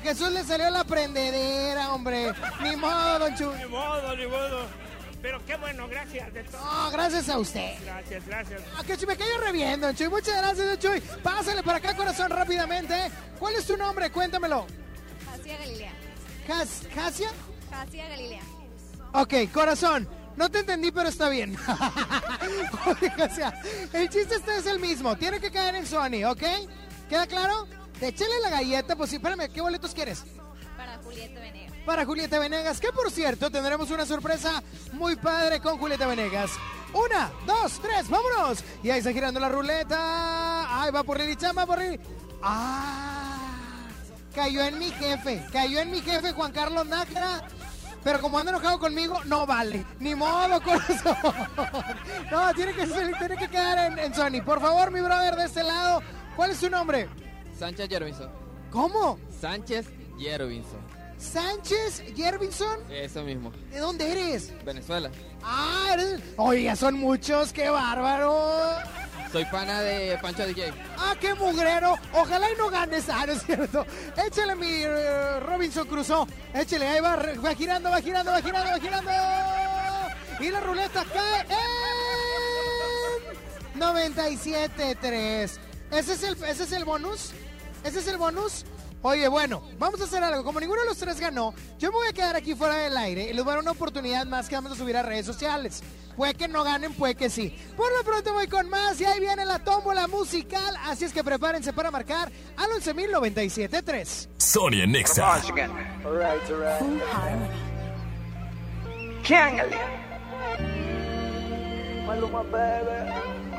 [0.00, 2.32] A don Jesús le salió la prendedera, hombre.
[2.62, 3.58] Ni modo, don Chuy.
[3.58, 4.66] Ni modo, ni modo.
[5.20, 6.32] Pero qué bueno, gracias.
[6.32, 6.64] De todo.
[6.64, 7.74] No, gracias a usted.
[7.84, 8.62] Gracias, gracias.
[8.76, 10.08] Ah, que me cayó re bien, don Chuy.
[10.08, 11.00] Muchas gracias, don Chuy.
[11.22, 12.94] Pásale para acá, corazón, rápidamente.
[13.38, 14.10] ¿Cuál es tu nombre?
[14.10, 14.66] Cuéntamelo.
[15.30, 15.92] Jasia Galilea.
[16.46, 17.30] ¿Jas ¿Jasia?
[17.70, 18.42] Jasia Galilea.
[19.12, 20.08] Ok, corazón.
[20.36, 21.54] No te entendí, pero está bien.
[22.86, 23.60] o sea,
[23.92, 25.16] el chiste este es el mismo.
[25.16, 26.42] Tiene que caer en Sony, ¿ok?
[27.08, 27.66] ¿Queda claro?
[28.00, 30.24] Échale la galleta, pues sí, espérame, ¿qué boletos quieres?
[30.76, 31.74] Para Julieta Venegas.
[31.84, 36.52] Para Julieta Venegas, que por cierto tendremos una sorpresa muy padre con Julieta Venegas.
[36.94, 38.64] Una, dos, tres, vámonos.
[38.82, 40.82] Y ahí está girando la ruleta.
[40.82, 42.00] Ahí va por Lili Chamba, por Lili.
[42.42, 43.88] Ah,
[44.34, 47.46] cayó en mi jefe, cayó en mi jefe Juan Carlos Nájera.
[48.02, 49.84] Pero como anda enojado conmigo, no vale.
[49.98, 51.16] Ni modo, corazón.
[52.30, 54.42] No, tiene que, tiene que quedar en, en Sony.
[54.42, 56.02] Por favor, mi brother de este lado.
[56.34, 57.08] ¿Cuál es su nombre?
[57.60, 58.30] Sánchez Jervinson.
[58.70, 59.18] ¿Cómo?
[59.38, 59.86] Sánchez
[60.18, 60.80] Jervinson.
[61.18, 62.78] ¿Sánchez Jervinson?
[62.90, 63.52] Eso mismo.
[63.70, 64.50] ¿De dónde eres?
[64.64, 65.10] Venezuela.
[65.42, 66.22] Ah, eres...
[66.38, 68.78] Oiga, son muchos, qué bárbaro.
[69.30, 70.72] Soy pana de Pancho DJ.
[70.96, 71.96] Ah, qué mugrero.
[72.14, 73.10] Ojalá y no ganes.
[73.10, 73.84] Ah, no es cierto.
[74.16, 76.26] Échale mi uh, Robinson Crusoe.
[76.54, 79.10] Échale, ahí va, va girando, va girando, va girando, va girando.
[80.40, 81.46] Y la ruleta cae
[83.74, 85.58] en 97.3.
[85.90, 87.32] ¿Ese es el, ese es el bonus?
[87.84, 88.64] ¿Ese es el bonus?
[89.02, 90.44] Oye, bueno, vamos a hacer algo.
[90.44, 93.30] Como ninguno de los tres ganó, yo me voy a quedar aquí fuera del aire
[93.30, 95.82] y les voy a dar una oportunidad más que vamos a subir a redes sociales.
[96.16, 97.56] Puede que no ganen, puede que sí.
[97.76, 100.76] Por lo pronto voy con más y ahí viene la tómbola musical.
[100.84, 104.28] Así es que prepárense para marcar al 11.097.3.
[104.36, 105.40] Sonia Nexa.
[112.06, 113.08] Maluma, baby.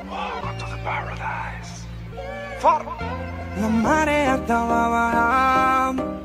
[0.09, 1.60] Welcome to the paradise.
[3.59, 6.21] La marea estaba bajando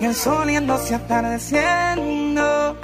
[0.00, 2.76] y el sol yéndose atardeciendo.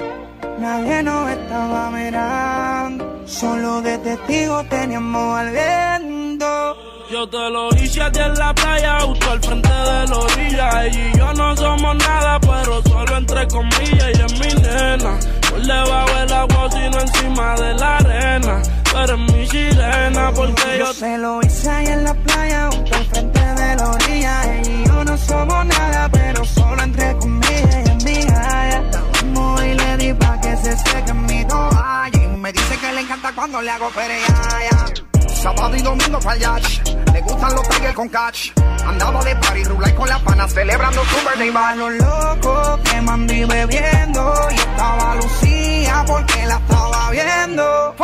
[0.59, 6.75] Nadie nos estaba mirando, solo de testigo teníamos al viento.
[7.11, 10.85] Yo te lo hice a ti en la playa, justo al frente de la orilla.
[10.85, 14.09] Ella y yo no somos nada, pero solo entre comillas.
[14.13, 15.17] Y es mi nena,
[15.49, 18.61] por debajo del agua, sino encima de la arena.
[19.03, 20.85] Eres mi sirena, porque yo...
[20.85, 24.43] Yo se lo hice ahí en la playa, justo al frente de la orilla.
[24.43, 28.05] Ella y yo no somos nada, pero solo entre comillas.
[28.05, 28.83] Y gaya.
[29.21, 32.09] Vamos y le di pa' que se seque mi toalla.
[32.13, 34.85] Y me dice que le encanta cuando le hago pereaya.
[35.27, 36.87] Sábado y domingo para yacht.
[37.13, 38.51] Le gustan los tigres con catch.
[38.85, 43.45] Andaba de party, rulay con las panas, celebrando su birthday A los locos que me
[43.45, 44.33] bebiendo.
[44.51, 47.95] Y estaba Lucía porque la estaba viendo.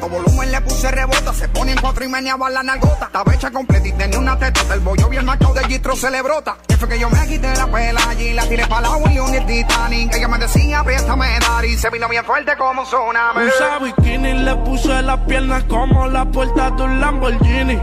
[0.00, 3.06] A volumen le puse rebota, se pone en cuatro y meneaba la nalgota.
[3.06, 4.74] Estaba hecha completa y tenía una tetota.
[4.74, 6.56] El bollo bien macho de Gistro se le brota.
[6.66, 9.40] Que fue que yo me quité la pela allí, la tiré para la William y
[9.46, 10.14] Titanic.
[10.14, 13.46] Ella me decía, dar y se vino bien fuerte como un tsunami.
[13.46, 17.78] Usa bikini, le puse las piernas como la puerta de un Lamborghini.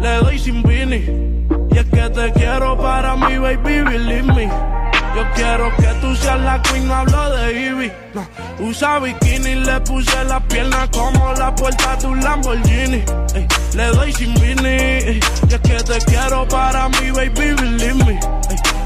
[0.00, 1.46] Le doy sin vini.
[1.72, 4.79] Y es que te quiero para mi baby, believe me.
[5.14, 7.92] Yo quiero que tú seas la queen, no hablo de Ivy.
[8.14, 8.26] No.
[8.60, 13.04] Usa bikini, le puse las piernas como la puerta de un Lamborghini.
[13.34, 14.68] Ey, le doy sin vini.
[14.68, 18.20] Ey, y es que te quiero para mi baby, believe me.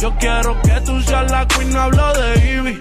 [0.00, 2.80] Yo quiero que tú seas la queen, no hablo de Ivy.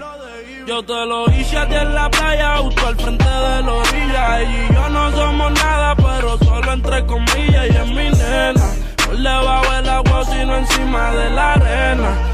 [0.66, 4.40] Yo te lo hice a ti en la playa, justo al frente de la orilla.
[4.40, 7.66] Ella y yo no somos nada, pero solo entre comillas.
[7.70, 8.64] Y es mi nena,
[9.04, 12.33] por debajo del agua, sino encima de la arena.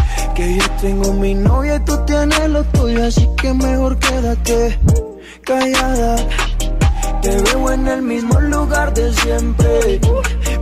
[0.35, 4.79] Que yo tengo mi novia y tú tienes lo tuyo, así que mejor quédate
[5.43, 6.15] callada.
[7.21, 9.99] Te veo en el mismo lugar de siempre.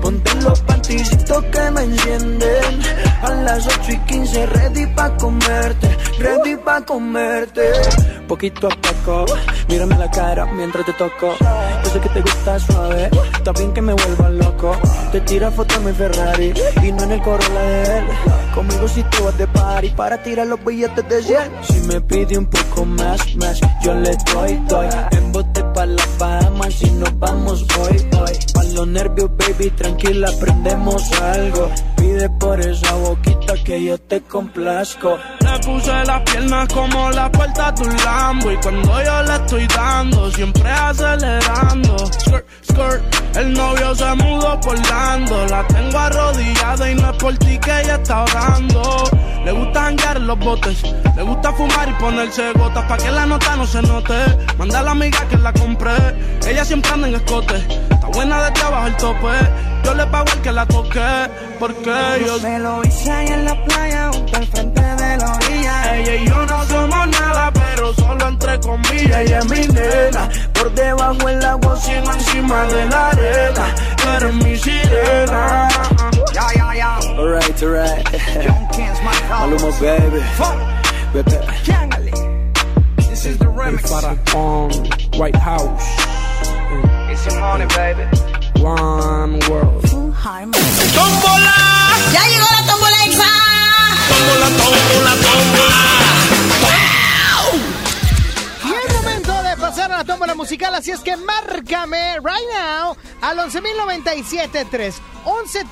[0.01, 2.81] Ponte los panticitos que me encienden.
[3.21, 7.71] A las 8 y 15 ready pa' comerte, ready pa' comerte.
[8.27, 9.25] Poquito a poco,
[9.67, 11.35] mírame la cara mientras te toco.
[11.83, 13.09] Yo sé que te gusta suave,
[13.43, 14.77] también que me vuelva loco.
[15.11, 18.05] Te tira foto en mi Ferrari y no en el Corolla de él.
[18.53, 21.39] Conmigo si tú vas de party para tirar los billetes de 100.
[21.63, 24.87] Si me pide un poco más, más, yo le doy, doy.
[25.11, 28.37] En bote pa' la Bahamas y nos vamos hoy, hoy.
[28.53, 31.69] Pa' los nervios, baby, tranquila, aprendemos algo.
[31.97, 35.17] Pide por esa boquita que yo te complazco.
[35.41, 39.67] Le puse las piernas como la puerta de un Lambo Y cuando yo le estoy
[39.67, 41.97] dando, siempre acelerando.
[41.97, 45.45] Skirt, skirt, el novio se mudó por Lando.
[45.47, 49.03] La tengo arrodillada y no es por ti que ella está orando.
[49.43, 50.83] Le gusta janguear en los botes
[51.15, 54.13] Le gusta fumar y ponerse gotas Pa' que la nota no se note.
[54.57, 55.93] Manda a la amiga que la compré
[56.45, 57.55] Ella siempre anda en escote.
[57.55, 61.01] Está buena de abajo el tope Yo le pago el que la toque
[61.57, 62.39] Porque yo...
[62.41, 65.95] Me lo hice ahí en la playa, junto al frente de la orilla.
[65.97, 69.17] Ella y yo no somos nada, pero solo entre comillas.
[69.21, 73.75] Ella es mi nena, por debajo el agua, sino encima de la arena.
[73.97, 75.67] Tú eres mi sirena.
[76.33, 76.95] Ya, ya, ya.
[77.17, 78.07] Alright, alright.
[79.27, 80.21] Maluma, baby.
[81.13, 81.39] Bebé.
[83.09, 83.89] This is the remix.
[83.89, 85.83] Faraón, White House,
[87.09, 88.28] It's your money, baby.
[88.62, 89.89] One World.
[90.93, 91.53] ¡Tómbola!
[92.12, 93.24] ¡Ya llegó la tómbola exa!
[94.10, 94.47] ¡Tómbola,
[95.22, 95.76] tómbola,
[98.66, 102.97] Y es momento de pasar a la tómbola musical, así es que márcame right now
[103.22, 104.93] al 11.097.3,
[105.24, 105.66] 11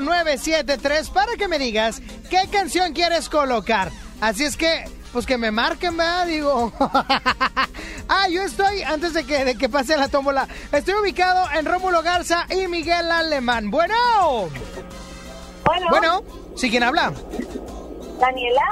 [0.00, 2.00] 973 para que me digas
[2.30, 3.92] qué canción quieres colocar.
[4.20, 6.26] Así es que, pues que me marquen, ¿verdad?
[6.26, 6.72] Digo.
[8.08, 12.02] ah, yo estoy, antes de que, de que pase la tómbola, estoy ubicado en Rómulo
[12.02, 13.70] Garza y Miguel Alemán.
[13.70, 13.94] Bueno.
[15.64, 15.86] Bueno.
[15.90, 16.22] Bueno,
[16.56, 17.12] ¿sí quién habla?
[18.18, 18.62] Daniela.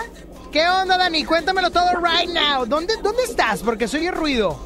[0.53, 1.25] ¿Qué onda, Dani?
[1.25, 2.65] Cuéntamelo todo right now.
[2.65, 3.63] ¿Dónde, dónde estás?
[3.63, 4.59] Porque soy el ruido.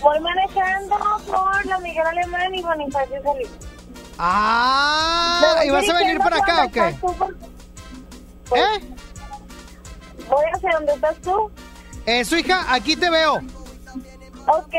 [0.00, 0.96] Voy manejando
[1.26, 3.48] por la Miguel Alemán y Bonifacio Solís.
[4.18, 6.88] Ah, ¿y vas a venir para acá o qué?
[8.54, 8.94] ¿Eh?
[10.32, 11.50] Voy hacia donde estás tú.
[12.24, 13.34] Su hija, aquí te veo.
[14.46, 14.74] Ok.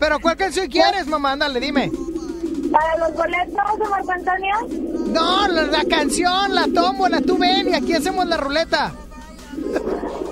[0.00, 1.32] ¿Pero cuál canción quieres, mamá?
[1.32, 1.92] Ándale, dime.
[2.72, 4.54] ¿Para los boletos de Marco Antonio?
[5.12, 8.92] No, la, la canción, la tómbola, tú ven y aquí hacemos la ruleta.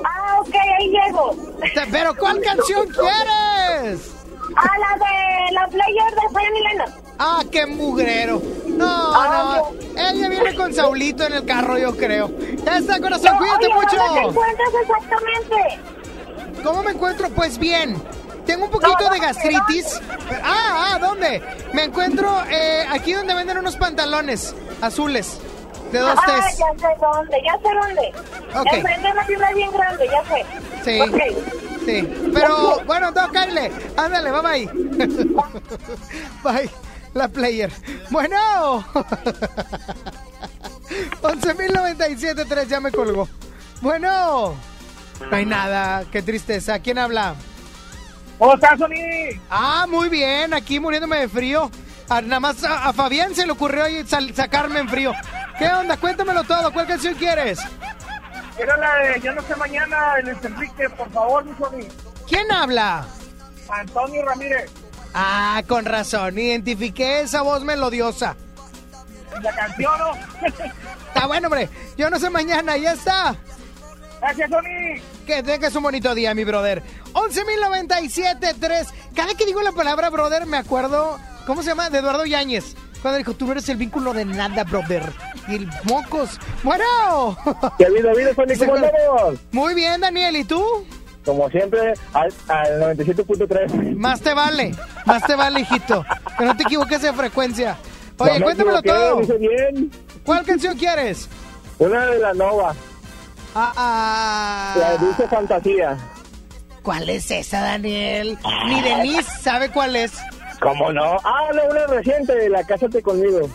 [0.05, 1.37] Ah, ok, ahí llego.
[1.93, 4.13] ¿Pero cuál canción quieres?
[4.57, 6.95] Ah, la de la player de y Lennon.
[7.19, 8.41] Ah, qué mugrero.
[8.67, 10.01] No, Ah, no.
[10.01, 12.31] Ella viene con Saulito en el carro, yo creo.
[12.65, 13.97] Ya está, corazón, No, cuídate oye, mucho.
[13.97, 16.63] ¿dónde te encuentras exactamente?
[16.63, 17.29] ¿Cómo me encuentro?
[17.31, 18.03] Pues bien.
[18.47, 20.01] Tengo un poquito No, de gastritis.
[20.43, 21.43] Ah, ah, ¿dónde?
[21.73, 25.39] Me encuentro eh, aquí donde venden unos pantalones azules
[25.93, 28.13] de dos ah, ya sé dónde, ya sé dónde.
[28.61, 28.73] Ok.
[28.75, 30.45] Enfrente una tienda bien grande, ya sé.
[30.85, 31.01] Sí.
[31.01, 31.74] Ok.
[31.85, 32.09] Sí.
[32.33, 33.71] Pero bueno, no, Kyle.
[33.97, 34.67] Ándale, bye bye.
[36.43, 36.71] bye.
[37.15, 37.71] La player.
[38.11, 38.85] Bueno.
[41.23, 43.29] 11.097.3 ya me colgó.
[43.81, 44.55] Bueno.
[45.31, 46.05] No hay nada.
[46.11, 46.79] Qué tristeza.
[46.81, 47.35] ¿Quién habla?
[48.39, 49.39] ¿Cómo estás, Sony?
[49.49, 50.53] Ah, muy bien.
[50.55, 51.71] Aquí muriéndome de frío.
[52.09, 53.85] Ah, nada más a, a Fabián se le ocurrió
[54.35, 55.13] sacarme en frío.
[55.59, 55.97] ¿Qué onda?
[55.97, 56.73] Cuéntamelo todo.
[56.73, 57.59] ¿Cuál canción quieres?
[58.59, 61.89] Era la de Yo no sé mañana, Luis Enrique, por favor, mi Sony.
[62.29, 63.07] ¿Quién habla?
[63.69, 64.71] Antonio Ramírez.
[65.13, 66.39] Ah, con razón.
[66.39, 68.37] Identifiqué esa voz melodiosa.
[69.43, 70.13] La canción, ¿no?
[71.09, 71.69] Está bueno, hombre.
[71.97, 73.37] Yo no sé mañana, ya está.
[74.21, 75.03] Gracias, Sony.
[75.27, 76.83] Que tengas un bonito día, mi brother.
[77.13, 78.87] 11.097.3.
[79.15, 81.19] Cada que digo la palabra brother, me acuerdo.
[81.47, 81.91] ¿Cómo se llama?
[81.91, 82.77] De Eduardo Yáñez.
[83.05, 85.03] Cuando dijo, tú no eres el vínculo de nada, brother.
[85.47, 86.41] Y el mocos.
[86.63, 87.37] Bueno.
[87.77, 88.59] ¿Qué ha habido, ha habido, Sony?
[88.59, 89.41] ¿Cómo andamos?
[89.53, 90.37] Muy bien, Daniel.
[90.37, 90.65] ¿Y tú?
[91.23, 93.95] Como siempre, al, al 97.3.
[93.97, 94.75] Más te vale.
[95.05, 96.03] Más te vale, hijito.
[96.39, 97.77] Que no te equivoques de frecuencia.
[98.17, 99.39] Oye, No me cuéntamelo todo.
[99.39, 99.91] bien.
[100.25, 101.29] ¿Cuál canción quieres?
[101.79, 102.75] Una de la Nova,
[103.55, 104.75] Ah, ah.
[104.79, 105.99] la Dulce Fantasía.
[106.83, 108.39] ¿Cuál es esa, Daniel?
[108.67, 110.13] Ni Denise sabe cuál es.
[110.61, 111.17] ¿Cómo no?
[111.25, 113.49] Ah, no, una reciente, de la Cásate conmigo.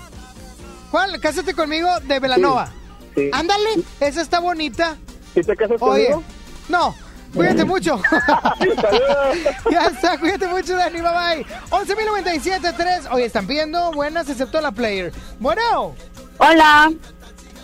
[0.92, 1.20] ¿Cuál?
[1.20, 2.72] Cásate conmigo de Velanova.
[3.16, 3.30] Sí.
[3.34, 3.70] Ándale,
[4.00, 4.98] esa está bonita.
[5.34, 6.24] ¿Sí te casas Oye, conmigo?
[6.70, 6.96] no,
[7.34, 8.00] cuídate mucho.
[8.60, 9.38] Saludos.
[9.72, 11.46] ya está, cuídate mucho, Dani, bye bye.
[11.70, 13.08] 11.097.3.
[13.12, 15.12] Oye, están viendo buenas, excepto la player.
[15.40, 15.96] Bueno.
[16.38, 16.92] Hola.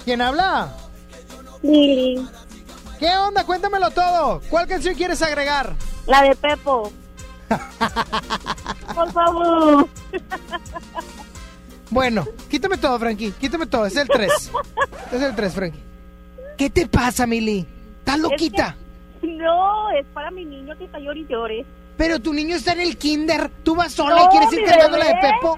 [0.03, 0.71] ¿Quién habla?
[1.63, 2.27] Lili.
[2.99, 3.43] ¿Qué onda?
[3.43, 4.41] Cuéntamelo todo.
[4.49, 5.73] ¿Cuál canción quieres agregar?
[6.05, 6.91] La de Pepo.
[8.95, 9.87] Por favor.
[11.89, 13.31] Bueno, quítame todo, Frankie.
[13.39, 13.85] Quítame todo.
[13.85, 14.51] Es el 3.
[15.11, 15.79] Es el 3, Frankie.
[16.57, 17.65] ¿Qué te pasa, Mili?
[17.99, 18.75] ¿Estás loquita?
[19.21, 21.65] No, es para mi niño que está llorando y llore.
[21.97, 23.49] Pero tu niño está en el kinder.
[23.63, 25.15] Tú vas sola No, y quieres ir mi cargando la de.
[25.21, 25.57] Pepo.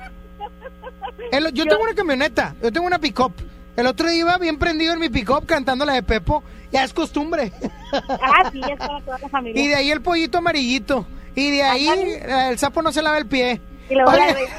[1.31, 2.55] El- yo tengo una camioneta.
[2.61, 3.33] Yo tengo una pick-up.
[3.75, 6.43] El otro día iba bien prendido en mi pick-up cantando la de Pepo.
[6.71, 7.51] Ya es costumbre.
[8.21, 9.63] Ah, sí, es para toda la familia.
[9.63, 11.05] Y de ahí el pollito amarillito.
[11.37, 13.61] Y de ahí eh, el sapo no se lava el pie.
[13.91, 14.49] Y la Oye, de-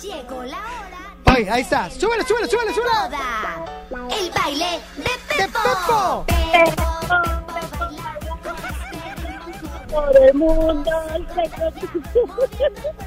[0.00, 1.90] Llegó la hora oye, ahí está.
[1.90, 4.16] Súbele, súbele, súbele, súbele.
[4.20, 5.02] El baile de
[5.42, 6.24] ¡De Pepo!
[9.90, 10.92] Por el mundo.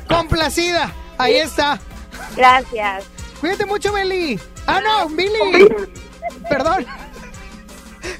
[0.09, 0.91] Complacida.
[1.17, 1.79] Ahí está.
[2.35, 3.05] Gracias.
[3.39, 4.37] Cuídate mucho, Meli.
[4.67, 5.69] Ah, no, Billy.
[6.49, 6.85] Perdón.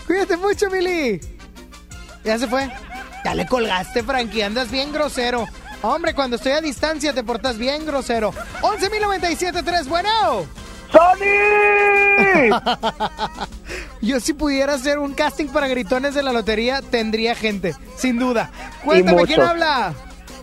[0.08, 1.20] Cuídate mucho, Billy.
[2.24, 2.72] Ya se fue.
[3.24, 4.42] Ya le colgaste, Frankie.
[4.44, 5.46] Andas bien grosero.
[5.84, 8.34] Hombre, cuando estoy a distancia te portas bien grosero.
[8.62, 10.10] 11.097.3, bueno.
[10.92, 12.50] ¡Sony!
[14.02, 18.52] Yo si pudiera hacer un casting para gritones de la lotería, tendría gente, sin duda.
[18.84, 19.94] Cuéntame, ¿quién habla?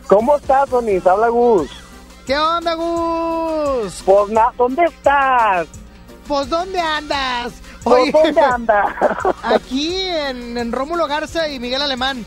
[0.07, 1.07] ¿Cómo estás, Sonis?
[1.07, 1.70] Habla Gus.
[2.26, 4.03] ¿Qué onda, Gus?
[4.05, 5.66] Pues, na- ¿dónde estás?
[6.26, 7.53] Pues, ¿dónde andas?
[7.83, 8.87] Pues, ¿dónde andas?
[9.43, 12.24] Aquí en, en Rómulo Garza y Miguel Alemán.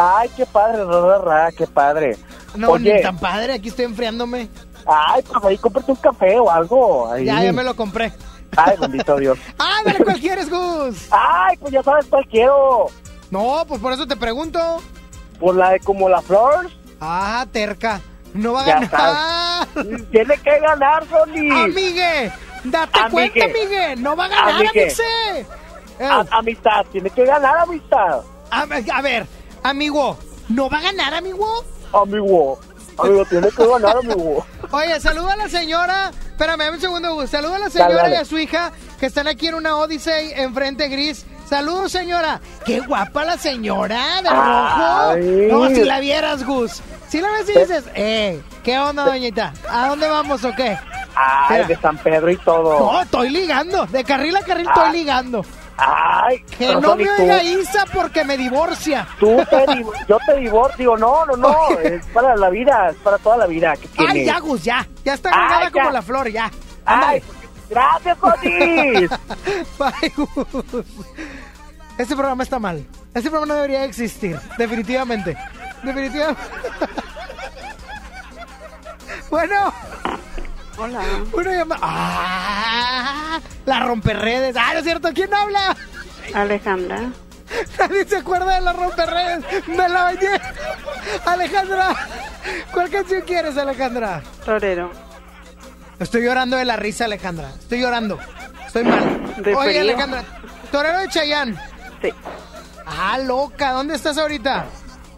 [0.00, 2.16] Ay, qué padre, ra, ra, ra, qué padre.
[2.54, 4.48] No, Oye, ni tan padre, aquí estoy enfriándome.
[4.86, 7.12] ay, pues ahí cómprate un café o algo.
[7.12, 7.24] Ahí.
[7.26, 8.12] Ya, ya me lo compré.
[8.56, 9.38] Ay, bendito Dios.
[9.58, 11.06] Ándale, ¿cuál quieres, Gus?
[11.10, 12.86] Ay, pues ya sabes cuál quiero.
[13.30, 14.58] No, pues por eso te pregunto.
[15.38, 16.68] Pues la de como la flor.
[17.00, 18.00] Ah, terca.
[18.34, 19.68] No va a Ya ganar.
[20.10, 21.50] Tiene que ganar, Sony.
[21.64, 22.32] Amigue,
[22.64, 23.10] date Amigue.
[23.12, 23.96] cuenta, amigue.
[23.96, 24.82] No va a ganar, Amigue.
[24.82, 25.02] amixe.
[25.98, 28.20] Eh, A- amistad, tiene que ganar amistad.
[28.50, 29.26] a, a ver,
[29.62, 30.16] amigo,
[30.48, 31.46] ¿no va a ganar, amigo?
[31.92, 32.58] Amigo,
[32.98, 34.44] amigo, tiene que ganar, amigo.
[34.70, 36.10] Oye, saluda a la señora.
[36.30, 37.30] Espérame, un segundo, Gus.
[37.30, 38.16] Saluda a la señora Dale, dale.
[38.16, 41.26] y a su hija que están aquí en una Odyssey enfrente gris.
[41.48, 42.40] Saludos, señora.
[42.64, 45.50] Qué guapa la señora de Ay.
[45.50, 45.68] rojo.
[45.68, 46.80] No, si la vieras, Gus.
[47.08, 49.52] Si la ves y dices, eh, ¿qué onda, doñita?
[49.68, 50.78] ¿A dónde vamos o qué?
[51.16, 51.66] Ay, Mira.
[51.66, 52.78] de San Pedro y todo.
[52.92, 53.84] No, estoy ligando.
[53.86, 55.44] De carril a carril estoy ligando.
[55.82, 59.08] Ay, Que no me tú- oiga Isa porque me divorcia.
[59.18, 63.16] Tú te div- yo te divorcio, no, no, no, es para la vida, es para
[63.18, 63.74] toda la vida.
[63.76, 64.86] ¿Qué Ay, ya, Gus, ya.
[65.04, 65.70] Ya está regada ya.
[65.70, 66.50] como la flor, ya.
[66.84, 67.22] Ay,
[67.70, 69.08] gracias, Sony.
[69.78, 70.84] Bye, Gus.
[71.96, 72.84] Este programa está mal.
[73.14, 74.38] Este programa no debería existir.
[74.58, 75.36] Definitivamente.
[75.82, 76.40] Definitivamente.
[79.30, 79.72] bueno.
[80.80, 81.02] Hola.
[81.32, 81.80] Una llamada.
[81.82, 83.40] ¡Ah!
[83.66, 84.56] La romperredes.
[84.58, 85.10] ¡Ah, no es cierto!
[85.14, 85.76] ¿Quién habla?
[86.32, 87.10] Alejandra.
[87.78, 89.44] Nadie se acuerda de la romperredes.
[89.68, 90.40] Me la bañé.
[91.26, 91.94] Alejandra.
[92.72, 94.22] ¿Cuál canción quieres, Alejandra?
[94.44, 94.90] Torero.
[95.98, 97.50] Estoy llorando de la risa, Alejandra.
[97.58, 98.18] Estoy llorando.
[98.66, 99.34] Estoy mal.
[99.42, 99.80] De Oye, frío.
[99.82, 100.24] Alejandra.
[100.72, 101.58] Torero de Chayán.
[102.00, 102.08] Sí.
[102.86, 103.72] Ah, loca.
[103.72, 104.64] ¿Dónde estás ahorita?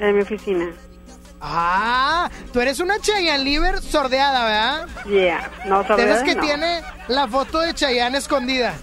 [0.00, 0.72] En mi oficina.
[1.44, 5.04] Ah, tú eres una Chayanne Liver sordeada, ¿verdad?
[5.06, 5.50] Yeah.
[5.66, 5.88] No, Eres
[6.18, 6.42] sobre que no.
[6.42, 8.74] tiene la foto de Chayanne escondida.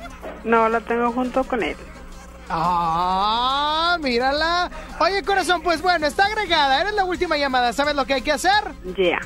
[0.44, 1.78] No, la tengo junto con él.
[2.50, 4.70] Ah, mírala.
[5.00, 6.82] Oye, corazón, pues bueno, está agregada.
[6.82, 7.72] Eres la última llamada.
[7.72, 8.62] ¿Sabes lo que hay que hacer?
[8.98, 9.20] Yeah.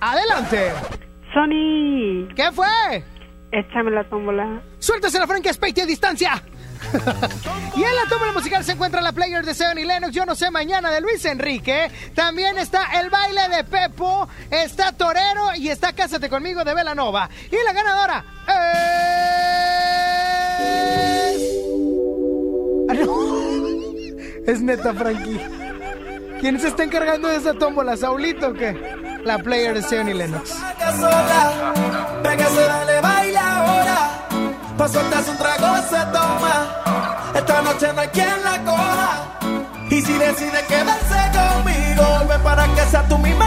[0.00, 0.72] Adelante.
[1.32, 2.28] Sony.
[2.34, 3.04] ¿Qué fue?
[3.52, 4.62] Échame la tómbola.
[4.80, 6.42] Suéltase la Frankie Spate a distancia.
[7.76, 10.34] y en la tómbola musical se encuentra la player de Seven y Lennox, Yo no
[10.34, 11.90] sé mañana de Luis Enrique.
[12.14, 17.28] También está el baile de Pepo, está Torero y está Cásate conmigo de Velanova.
[17.50, 18.54] Y la ganadora es.
[22.90, 22.94] Ah.
[24.46, 25.40] Es neta, Frankie.
[26.40, 27.96] ¿Quién se está encargando de esa tómbola?
[27.96, 28.78] ¿Saulito o qué?
[29.24, 30.60] La player de Seven y Lennox.
[32.20, 34.28] dale, baila ahora.
[34.76, 36.43] Un trago se toma.
[37.34, 39.24] Esta noche no hay quien la coja.
[39.90, 43.43] Y si decide quedarse conmigo, ven para que sea tú misma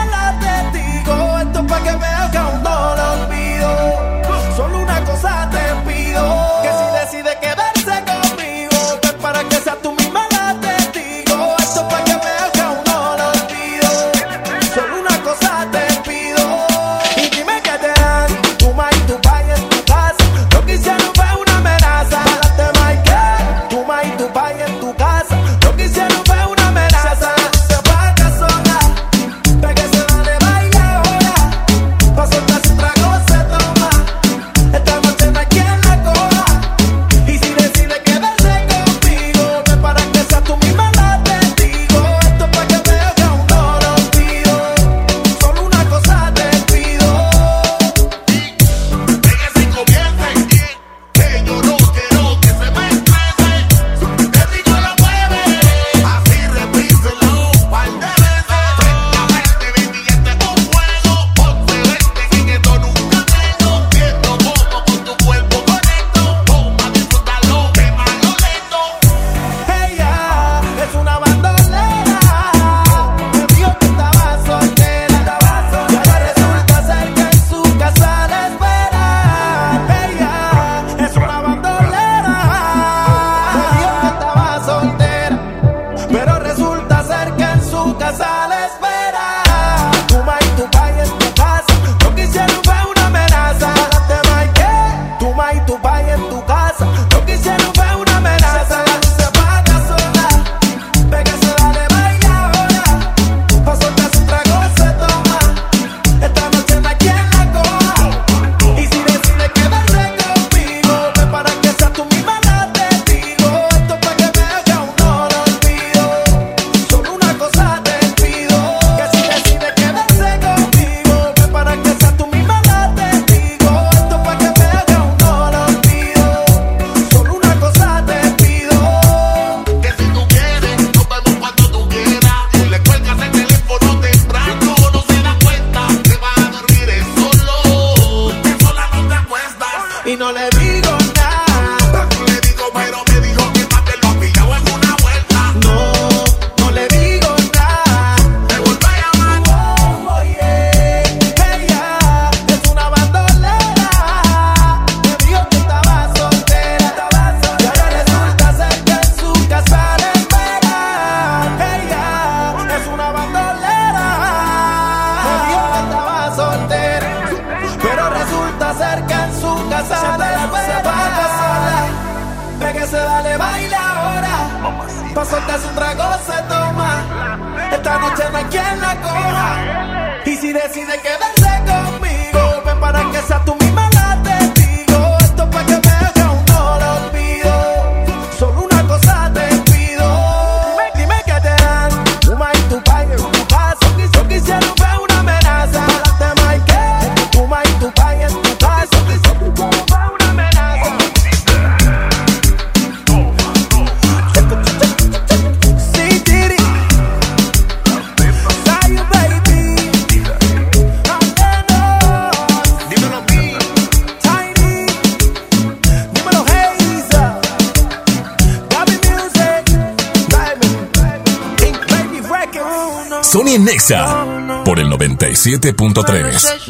[225.48, 226.66] 97.3.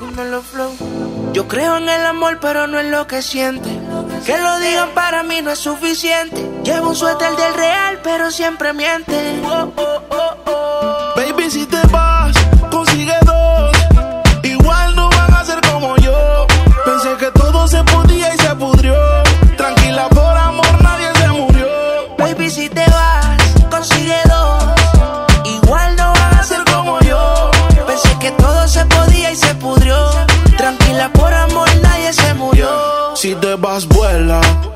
[0.00, 0.72] Dímelo, Flow.
[1.32, 3.68] Yo creo en el amor, pero no en lo que siente.
[4.24, 6.48] Que lo digan para mí no es suficiente.
[6.62, 9.40] Llevo un suéter del real, pero siempre miente.
[9.44, 9.87] Oh, oh.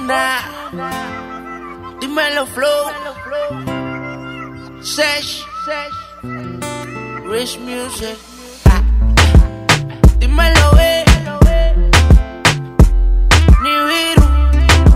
[0.00, 0.40] Osuna,
[2.00, 2.90] dímelo flow.
[4.82, 5.44] Sesh,
[7.28, 8.16] Rich Music.
[8.64, 8.82] Ah.
[10.18, 11.04] Dímelo, eh.
[13.62, 14.26] Ni viru,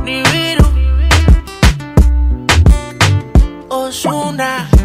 [0.05, 0.67] ni viru.
[3.69, 4.84] Osuna.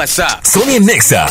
[0.00, 0.44] WhatsApp.
[0.46, 1.26] Sony Nexa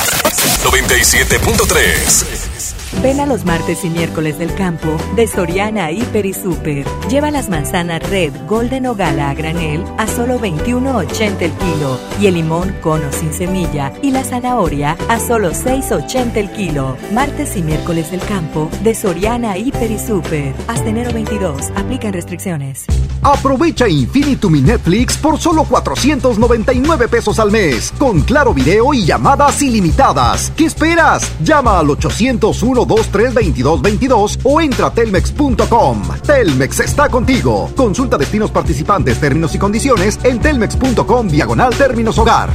[0.63, 3.01] 97.3.
[3.01, 6.85] Ven a los martes y miércoles del campo de Soriana Hiper y Super.
[7.09, 12.27] Lleva las manzanas Red, Golden o Gala a granel a solo 21.80 el kilo y
[12.27, 16.95] el limón cono sin semilla y la zanahoria a solo 6.80 el kilo.
[17.11, 20.53] Martes y miércoles del campo de Soriana Hiper y Super.
[20.67, 21.71] Hasta enero 22.
[21.75, 22.85] Aplican restricciones.
[23.21, 29.61] Aprovecha Infinitum mi Netflix por solo 499 pesos al mes, con claro video y llamadas
[29.61, 30.51] ilimitadas.
[30.55, 31.31] ¿Qué esperas?
[31.43, 36.01] Llama al 801-232222 o entra a telmex.com.
[36.25, 37.69] Telmex está contigo.
[37.75, 42.49] Consulta destinos participantes, términos y condiciones en telmex.com diagonal términos hogar.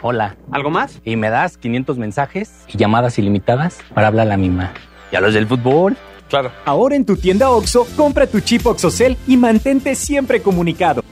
[0.00, 0.36] Hola.
[0.50, 1.00] ¿Algo más?
[1.04, 4.72] Y me das 500 mensajes y llamadas ilimitadas para hablar a la misma.
[5.10, 5.96] ¿Y a los del fútbol?
[6.32, 6.50] Claro.
[6.64, 11.04] Ahora en tu tienda OXO, compra tu chip OXOCEL y mantente siempre comunicado.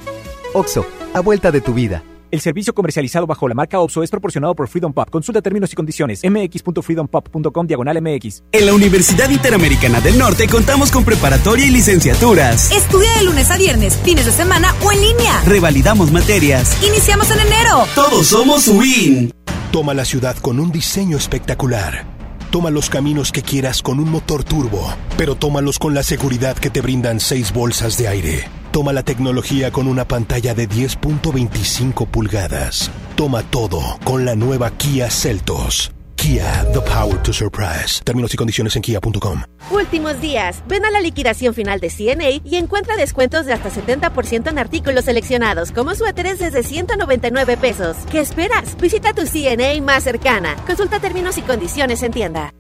[0.54, 2.02] OXO, a vuelta de tu vida.
[2.30, 5.10] El servicio comercializado bajo la marca OPSO es proporcionado por Freedom Pop.
[5.10, 6.22] Consulta términos y condiciones.
[6.24, 8.44] mx.freedompop.com diagonal mx.
[8.52, 12.72] En la Universidad Interamericana del Norte contamos con preparatoria y licenciaturas.
[12.72, 15.42] Estudia de lunes a viernes, fines de semana o en línea.
[15.44, 16.82] Revalidamos materias.
[16.82, 17.84] Iniciamos en enero.
[17.94, 19.34] Todos somos WIN.
[19.70, 22.19] Toma la ciudad con un diseño espectacular.
[22.50, 26.68] Toma los caminos que quieras con un motor turbo, pero tómalos con la seguridad que
[26.68, 28.48] te brindan seis bolsas de aire.
[28.72, 32.90] Toma la tecnología con una pantalla de 10.25 pulgadas.
[33.14, 35.92] Toma todo con la nueva Kia Celtos.
[36.20, 38.02] Kia, the power to surprise.
[38.04, 39.40] Términos y condiciones en kia.com.
[39.70, 40.62] Últimos días.
[40.68, 45.06] Ven a la liquidación final de CNA y encuentra descuentos de hasta 70% en artículos
[45.06, 47.96] seleccionados, como suéteres desde 199 pesos.
[48.10, 48.76] ¿Qué esperas?
[48.76, 50.56] Visita tu CNA más cercana.
[50.66, 52.52] Consulta términos y condiciones en tienda.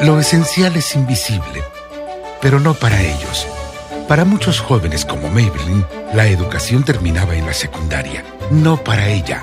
[0.00, 1.62] Lo esencial es invisible,
[2.40, 3.46] pero no para ellos.
[4.08, 5.84] Para muchos jóvenes como Maybelline,
[6.14, 8.24] la educación terminaba en la secundaria.
[8.50, 9.42] No para ella.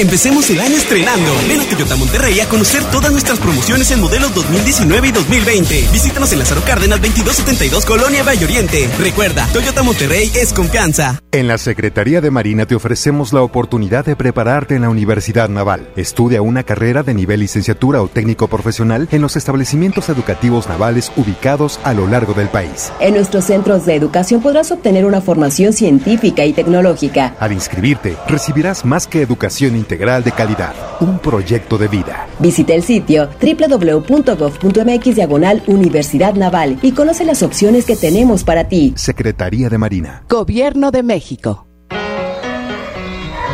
[0.00, 1.30] Empecemos el año estrenando.
[1.46, 5.88] Ven a Toyota Monterrey a conocer todas nuestras promociones en modelos 2019 y 2020.
[5.92, 8.88] Visítanos en Lázaro Cárdenas 2272 Colonia Valle Oriente.
[8.98, 11.20] Recuerda, Toyota Monterrey es confianza.
[11.32, 15.90] En la Secretaría de Marina te ofrecemos la oportunidad de prepararte en la Universidad Naval.
[15.96, 21.78] Estudia una carrera de nivel licenciatura o técnico profesional en los establecimientos educativos navales ubicados
[21.84, 22.90] a lo largo del país.
[23.00, 27.34] En nuestros centros de educación podrás obtener una formación científica y tecnológica.
[27.38, 32.28] Al inscribirte, recibirás más que educación integral de calidad, un proyecto de vida.
[32.38, 38.92] Visita el sitio www.gov.mx diagonal Universidad Naval y conoce las opciones que tenemos para ti.
[38.94, 40.22] Secretaría de Marina.
[40.28, 41.66] Gobierno de México.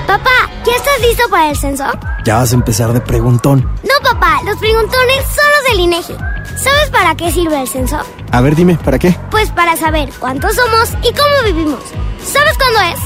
[0.06, 1.84] Papá, ¿ya estás listo para el censo?
[2.26, 3.60] Ya vas a empezar de preguntón.
[3.82, 6.16] No, papá, los preguntones son los del INEGI.
[6.54, 7.98] ¿Sabes para qué sirve el censo?
[8.30, 9.16] A ver, dime, ¿para qué?
[9.30, 11.80] Pues para saber cuántos somos y cómo vivimos.
[12.22, 13.00] ¿Sabes cuándo es?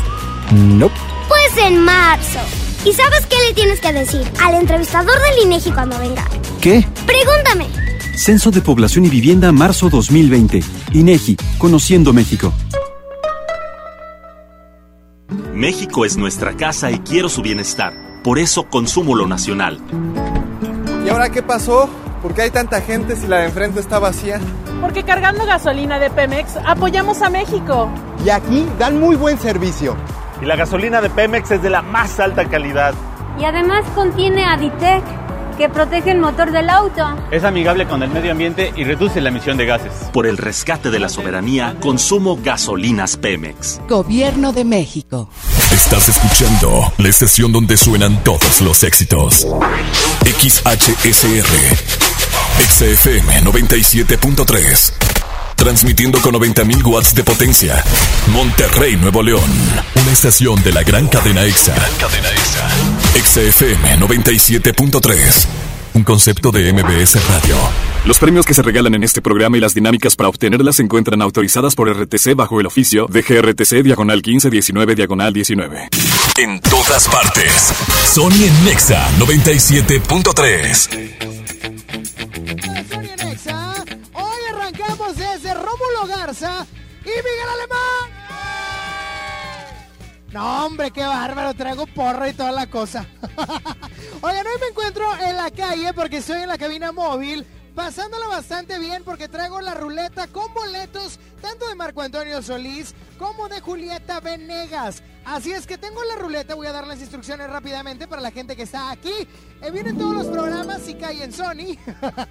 [0.53, 0.91] No.
[1.29, 2.41] Pues en marzo.
[2.85, 6.25] ¿Y sabes qué le tienes que decir al entrevistador del INEGI cuando venga?
[6.63, 6.87] ¿Qué?
[7.07, 7.67] Pregúntame.
[8.17, 10.63] Censo de Población y Vivienda marzo 2020.
[10.93, 12.55] INEGI, Conociendo México.
[15.53, 17.93] México es nuestra casa y quiero su bienestar.
[18.25, 19.79] Por eso consumo lo nacional.
[21.05, 21.91] ¿Y ahora qué pasó?
[22.23, 24.41] ¿Por qué hay tanta gente si la de enfrente está vacía?
[24.81, 27.91] Porque cargando gasolina de Pemex apoyamos a México.
[28.25, 29.97] Y aquí dan muy buen servicio.
[30.43, 32.95] Y la gasolina de Pemex es de la más alta calidad.
[33.39, 35.03] Y además contiene Aditec,
[35.59, 37.17] que protege el motor del auto.
[37.31, 39.93] Es amigable con el medio ambiente y reduce la emisión de gases.
[40.13, 43.81] Por el rescate de la soberanía, consumo gasolinas Pemex.
[43.87, 45.29] Gobierno de México.
[45.71, 49.47] Estás escuchando la estación donde suenan todos los éxitos.
[50.25, 51.47] XHSR.
[52.59, 55.10] XFM 97.3.
[55.61, 57.85] Transmitiendo con 90.000 watts de potencia.
[58.33, 59.45] Monterrey, Nuevo León.
[59.95, 61.75] Una estación de la gran cadena EXA.
[61.75, 62.67] Gran cadena EXA.
[63.23, 65.47] XFM 97.3.
[65.93, 67.57] Un concepto de MBS Radio.
[68.07, 71.21] Los premios que se regalan en este programa y las dinámicas para obtenerlas se encuentran
[71.21, 75.91] autorizadas por RTC bajo el oficio de GRTC Diagonal 1519 Diagonal 19.
[76.39, 77.75] En todas partes.
[78.11, 81.40] Sony en Nexa 97.3.
[86.07, 86.67] Garza
[87.03, 88.21] y Miguel Alemán.
[90.33, 91.55] No, hombre, qué bárbaro.
[91.55, 93.07] Traigo porro y toda la cosa.
[94.21, 97.45] Oigan, hoy me encuentro en la calle porque estoy en la cabina móvil.
[97.81, 103.49] Pasándola bastante bien porque traigo la ruleta con boletos tanto de Marco Antonio Solís como
[103.49, 105.03] de Julieta Venegas.
[105.25, 108.55] Así es que tengo la ruleta, voy a dar las instrucciones rápidamente para la gente
[108.55, 109.27] que está aquí.
[109.63, 111.79] Eh, vienen todos los programas, si cae en Sony.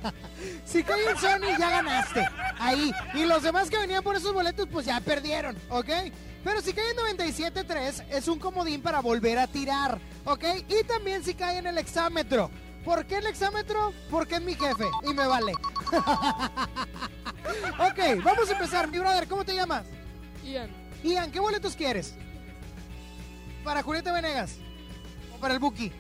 [0.66, 2.30] si cae en Sony ya ganaste.
[2.60, 2.92] Ahí.
[3.16, 5.90] Y los demás que venían por esos boletos pues ya perdieron, ¿ok?
[6.44, 10.44] Pero si cae en 97.3 es un comodín para volver a tirar, ¿ok?
[10.68, 12.52] Y también si cae en el exámetro.
[12.84, 13.94] ¿Por qué el exámetro?
[14.10, 15.52] Porque es mi jefe y me vale.
[17.80, 18.90] ok, vamos a empezar.
[18.90, 19.86] Mi brother, ¿cómo te llamas?
[20.44, 20.70] Ian.
[21.04, 22.16] Ian, ¿qué boletos quieres?
[23.64, 24.56] ¿Para Julieta Venegas?
[25.36, 25.92] ¿O para el Buki?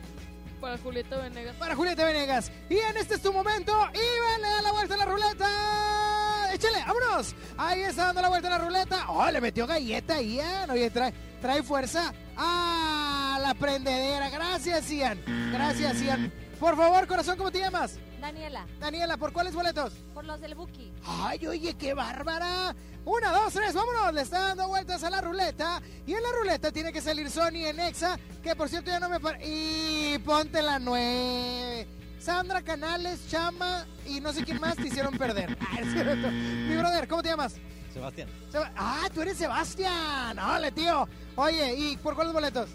[0.59, 1.55] Para Julieta Venegas.
[1.55, 2.51] Para Julieta Venegas.
[2.69, 3.71] Ian, este es tu momento.
[3.71, 6.53] Ian, le da la vuelta a la ruleta.
[6.53, 7.35] Échale, vámonos.
[7.57, 9.09] Ahí está dando la vuelta a la ruleta.
[9.09, 10.69] Oh, le metió galleta Ian.
[10.69, 12.13] Oye, trae, trae fuerza.
[12.35, 13.39] ¡Ah!
[13.41, 14.29] La prendedera.
[14.29, 15.21] Gracias, Ian.
[15.51, 16.31] Gracias, Ian.
[16.59, 17.97] Por favor, corazón, ¿cómo te llamas?
[18.19, 19.93] Daniela, Daniela, ¿por cuáles boletos?
[20.13, 20.91] por los del Buki.
[21.05, 22.75] Ay, oye, qué bárbara.
[23.05, 24.13] Una, dos, tres, vámonos.
[24.13, 25.81] Le está dando vueltas a la ruleta.
[26.05, 29.07] Y en la ruleta tiene que salir Sony en Exa, que por cierto ya no
[29.07, 29.21] me...
[29.21, 31.87] par- Y ponte la nueve.
[32.19, 35.57] Sandra Canales, Chama y no sé quién más te hicieron perder.
[35.71, 36.29] Ah, es cierto.
[36.29, 37.55] Mi brother, ¿cómo te llamas?
[37.93, 38.27] Sebastián.
[38.51, 40.37] Seba- ah, tú eres Sebastián.
[40.37, 41.07] Ole, tío.
[41.37, 42.69] Oye, ¿y por cuáles boletos?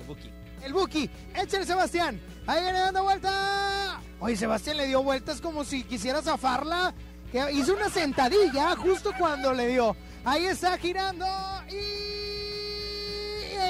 [0.00, 0.30] El Buki.
[0.62, 1.10] El Buki.
[1.34, 2.20] Échale, Sebastián.
[2.46, 4.00] Ahí viene dando vuelta.
[4.20, 6.94] Oye, Sebastián le dio vueltas como si quisiera zafarla.
[7.32, 9.96] Que hizo una sentadilla justo cuando le dio.
[10.24, 11.26] Ahí está girando.
[11.70, 12.14] Y.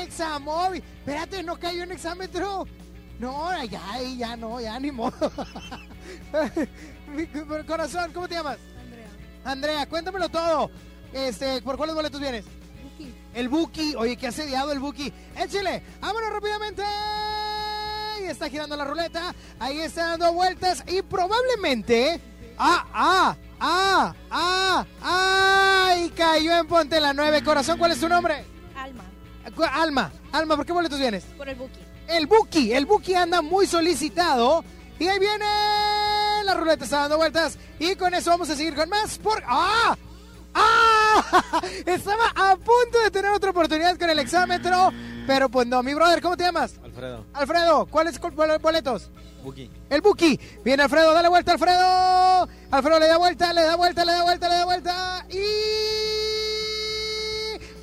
[0.02, 0.82] Examóvil.
[0.98, 2.66] Espérate, no cayó en exámetro.
[3.18, 3.80] No, ya,
[4.16, 5.30] ya no, ya ni modo.
[7.14, 7.26] Mi
[7.64, 8.58] corazón, ¿cómo te llamas?
[8.80, 9.06] Andrea.
[9.44, 10.70] Andrea, cuéntamelo todo.
[11.12, 12.44] Este, ¿por cuáles boletos vienes?
[12.82, 13.14] Buki.
[13.34, 15.12] El Buki, oye, qué asediado el Buki.
[15.36, 16.82] Échale, vámonos rápidamente.
[18.24, 19.34] Y está girando la ruleta.
[19.58, 20.82] Ahí está dando vueltas.
[20.86, 22.20] Y probablemente.
[22.56, 25.94] ¡Ah, ah, ah, ah, ah!
[26.00, 27.44] Y cayó en Ponte la 9.
[27.44, 28.44] Corazón, ¿cuál es tu nombre?
[28.76, 29.04] Alma,
[29.72, 31.24] Alma, Alma, ¿por qué boletos vienes?
[31.36, 31.80] por el Buki.
[32.08, 34.64] El Buki, el Buki anda muy solicitado.
[34.98, 35.44] Y ahí viene.
[36.44, 37.58] La ruleta está dando vueltas.
[37.78, 39.18] Y con eso vamos a seguir con más.
[39.18, 39.42] Por...
[39.46, 39.96] ¡Ah!
[40.54, 41.60] ¡Ah!
[41.86, 44.92] Estaba a punto de tener otra oportunidad con el exámetro.
[45.26, 46.74] Pero pues no, mi brother, ¿cómo te llamas?
[46.84, 47.24] Alfredo.
[47.32, 48.20] Alfredo, ¿cuáles
[48.60, 49.10] boletos?
[49.42, 49.70] Buki.
[49.90, 50.38] El Buki.
[50.64, 52.48] Viene Alfredo, dale vuelta, Alfredo.
[52.70, 55.26] Alfredo le da vuelta, le da vuelta, le da vuelta, le da vuelta.
[55.30, 55.38] Y.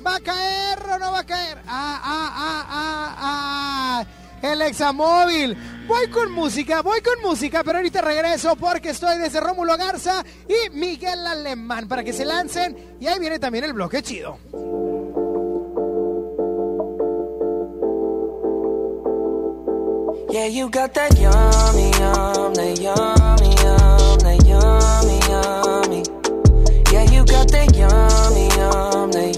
[0.04, 1.58] ¿Va a caer o no va a caer?
[1.66, 4.04] Ah, ah, ah, ah, ah.
[4.42, 5.56] El examóvil.
[5.86, 10.70] Voy con música, voy con música, pero ahorita regreso porque estoy desde Rómulo Garza y
[10.70, 12.96] Miguel Alemán para que se lancen.
[13.00, 14.38] Y ahí viene también el bloque chido.
[20.32, 23.54] Yeah, you got yummy, yummy, yummy,
[24.48, 26.02] yummy.
[26.90, 29.32] Yeah, you got yummy, yummy,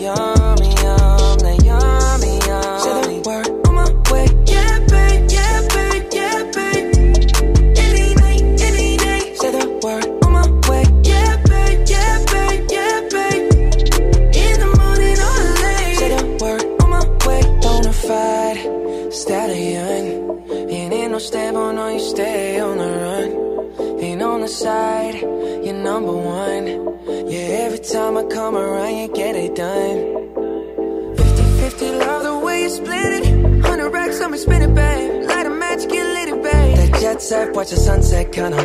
[34.44, 35.28] spin it, babe.
[35.28, 36.76] Light a match, get lit, it, babe.
[36.76, 38.62] That jet set, watch the sunset, kinda.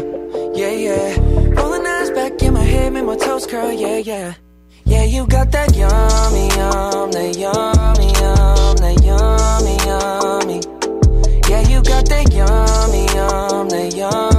[0.56, 1.08] Yeah, yeah.
[1.58, 4.34] Rolling eyes back in my head, make my toes curl, yeah, yeah.
[4.86, 10.60] Yeah, you got that yummy, yum, that yummy, yum, that yummy, yummy.
[11.50, 14.39] Yeah, you got that yummy, yum, that yummy,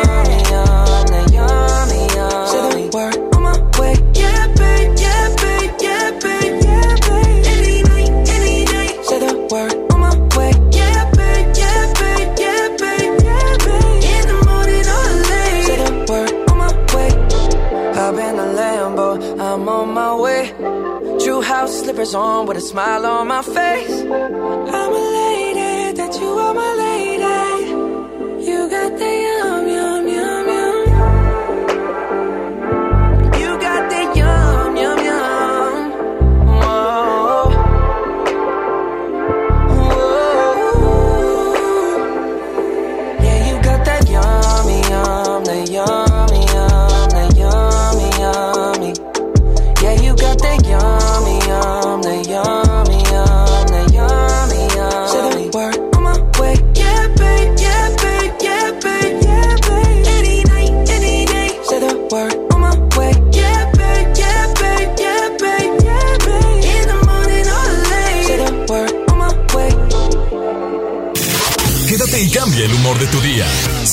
[22.01, 24.01] on with a smile on my face.
[24.01, 26.90] I'm elated that you are my lady.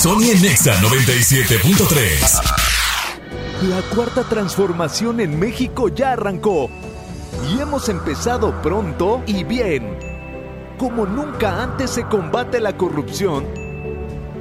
[0.08, 2.40] Sony en Nexa 97.3.
[3.68, 6.70] La cuarta transformación en México ya arrancó
[7.52, 9.98] y hemos empezado pronto y bien.
[10.78, 13.44] Como nunca antes se combate la corrupción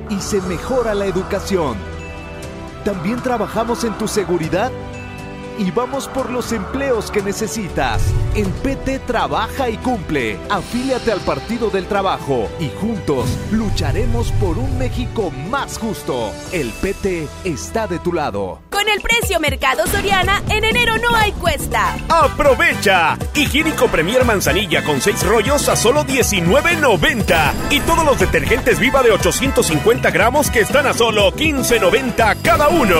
[0.09, 1.75] y se mejora la educación.
[2.85, 4.71] También trabajamos en tu seguridad
[5.59, 8.01] y vamos por los empleos que necesitas.
[8.35, 10.37] En PT trabaja y cumple.
[10.49, 16.31] Afíliate al Partido del Trabajo y juntos lucharemos por un México más justo.
[16.51, 18.59] El PT está de tu lado.
[18.69, 21.97] Con el precio Mercado Soriana, en enero no hay cuesta.
[22.09, 23.17] ¡Aprovecha!
[23.33, 27.53] Higiénico Premier Manzanilla con 6 rollos a solo $19.90.
[27.71, 32.97] Y todos los detergentes Viva de 850 gramos que están a solo $15.90 cada uno.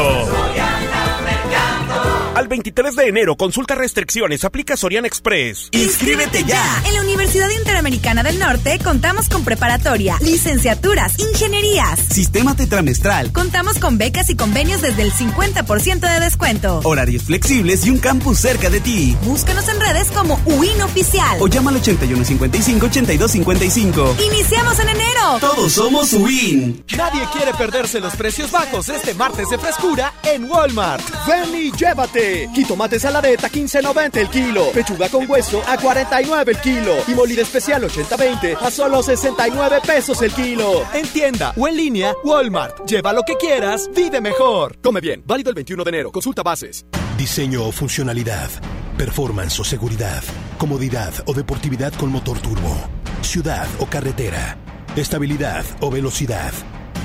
[2.38, 5.70] Al 23 de enero, consulta restricciones, aplica Soriana Express.
[5.72, 6.84] ¡Inscríbete ya!
[6.86, 13.34] En la Universidad Interamericana del Norte contamos con preparatoria, licenciaturas, ingenierías, sistema tetramestral.
[13.34, 16.82] Contamos con becas y convenios desde el 50% de descuento.
[16.84, 19.18] Horarios flexibles y un campus cerca de ti.
[19.24, 21.38] Búscanos en redes como UIN Oficial.
[21.40, 24.24] O llama al 8155-8255.
[24.24, 25.40] ¡Iniciamos en enero!
[25.42, 26.86] Todos somos UIN.
[26.96, 31.04] Nadie quiere perderse los precios bajos este martes de frescura en Walmart.
[31.26, 32.27] Ven y llévate.
[32.54, 34.72] Jitomate saladeta 15.90 el kilo.
[34.72, 36.96] Pechuga con hueso a 49 el kilo.
[37.08, 40.84] Y molida especial 80-20 a solo 69 pesos el kilo.
[40.94, 42.86] En tienda o en línea, Walmart.
[42.86, 44.78] Lleva lo que quieras, vive mejor.
[44.82, 45.24] Come bien.
[45.26, 46.12] Válido el 21 de enero.
[46.12, 46.86] Consulta bases.
[47.18, 48.50] Diseño o funcionalidad.
[48.98, 50.24] Performance o seguridad.
[50.58, 52.76] Comodidad o deportividad con motor turbo.
[53.22, 54.58] Ciudad o carretera.
[54.96, 56.54] Estabilidad o velocidad.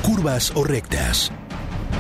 [0.03, 1.31] Curvas o rectas.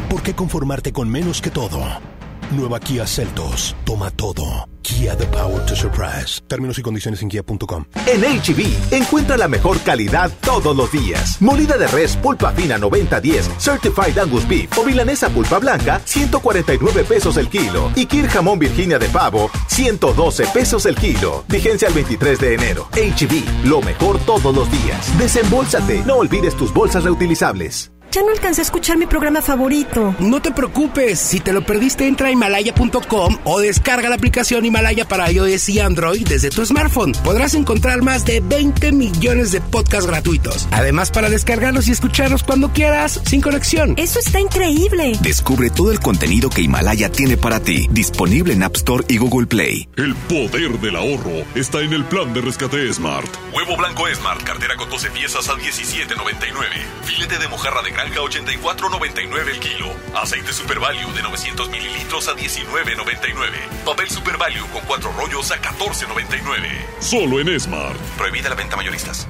[0.08, 2.11] ¿Por qué conformarte con menos que todo?
[2.52, 3.74] Nueva Kia Celtos.
[3.84, 4.68] Toma todo.
[4.82, 6.40] Kia The Power to Surprise.
[6.46, 7.84] Términos y condiciones en kia.com.
[8.06, 11.40] En HB, encuentra la mejor calidad todos los días.
[11.40, 17.36] Molida de res pulpa fina 90-10, Certified Angus Beef o milanesa pulpa blanca, 149 pesos
[17.36, 17.90] el kilo.
[17.94, 21.44] Y Kir jamón Virginia de pavo, 112 pesos el kilo.
[21.48, 22.88] Vigencia el 23 de enero.
[22.92, 25.18] HB, lo mejor todos los días.
[25.18, 27.92] Desembolsate, no olvides tus bolsas reutilizables.
[28.12, 30.14] Ya no alcancé a escuchar mi programa favorito.
[30.18, 35.08] No te preocupes, si te lo perdiste entra a himalaya.com o descarga la aplicación Himalaya
[35.08, 37.12] para iOS y Android desde tu smartphone.
[37.24, 40.68] Podrás encontrar más de 20 millones de podcasts gratuitos.
[40.72, 43.94] Además para descargarlos y escucharlos cuando quieras, sin conexión.
[43.96, 45.12] Eso está increíble.
[45.22, 49.46] Descubre todo el contenido que Himalaya tiene para ti, disponible en App Store y Google
[49.46, 49.88] Play.
[49.96, 53.34] El poder del ahorro está en el plan de rescate Smart.
[53.54, 56.66] Huevo blanco Smart, cartera con 12 piezas a 17.99.
[57.04, 59.86] Filete de mojarra de granja 84.99 el kilo.
[60.14, 63.84] Aceite Super Value de 900 mililitros a 19.99.
[63.84, 67.00] Papel Super Value con 4 rollos a 14.99.
[67.00, 67.96] Solo en Smart.
[68.16, 69.28] Prohibida la venta mayoristas.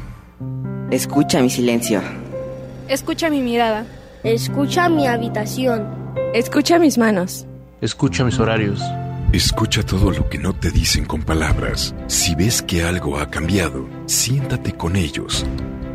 [0.90, 2.02] Escucha mi silencio.
[2.88, 3.86] Escucha mi mirada.
[4.24, 6.14] Escucha mi habitación.
[6.34, 7.46] Escucha mis manos.
[7.80, 8.80] Escucha mis horarios.
[9.32, 11.94] Escucha todo lo que no te dicen con palabras.
[12.06, 15.44] Si ves que algo ha cambiado, siéntate con ellos.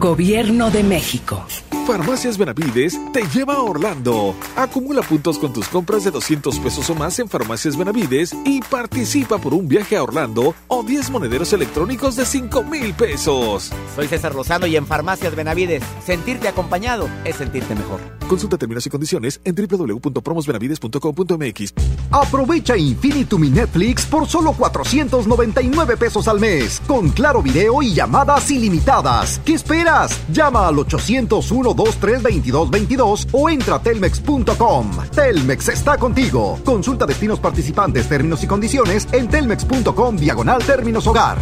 [0.00, 1.44] Gobierno de México.
[1.86, 4.34] Farmacias Benavides te lleva a Orlando.
[4.56, 9.36] Acumula puntos con tus compras de 200 pesos o más en Farmacias Benavides y participa
[9.36, 13.70] por un viaje a Orlando o 10 monederos electrónicos de 5 mil pesos.
[13.94, 18.00] Soy César Lozano y en Farmacias Benavides, sentirte acompañado es sentirte mejor.
[18.26, 21.74] Consulta términos y condiciones en www.promosbenavides.com.mx.
[22.12, 28.48] Aprovecha Infinitum y Netflix por solo 499 pesos al mes, con claro video y llamadas
[28.52, 29.40] ilimitadas.
[29.44, 29.89] ¿Qué esperas?
[30.32, 34.90] Llama al 801 23 2222 o entra a telmex.com.
[35.14, 36.58] Telmex está contigo.
[36.64, 41.38] Consulta destinos participantes, términos y condiciones en telmex.com diagonal términos hogar.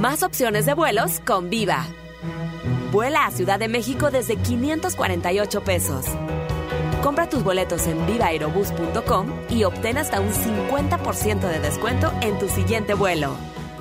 [0.00, 1.86] Más opciones de vuelos con Viva.
[2.92, 6.06] Vuela a Ciudad de México desde 548 pesos.
[7.02, 12.94] Compra tus boletos en vivaerobus.com y obtén hasta un 50% de descuento en tu siguiente
[12.94, 13.36] vuelo.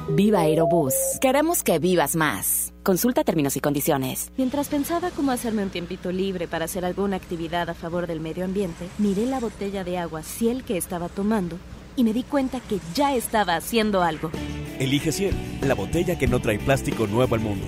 [0.07, 0.93] Viva Aerobús.
[1.19, 2.73] Queremos que vivas más.
[2.83, 4.31] Consulta términos y condiciones.
[4.37, 8.45] Mientras pensaba cómo hacerme un tiempito libre para hacer alguna actividad a favor del medio
[8.45, 11.57] ambiente, miré la botella de agua Ciel que estaba tomando
[11.95, 14.29] y me di cuenta que ya estaba haciendo algo.
[14.77, 17.65] Elige Ciel, la botella que no trae plástico nuevo al mundo.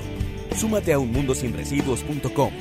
[0.56, 2.52] Súmate a unmundosinresiduos.com.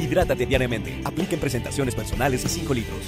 [0.00, 1.00] Hidrátate diariamente.
[1.04, 3.00] Apliquen presentaciones personales y 5 litros.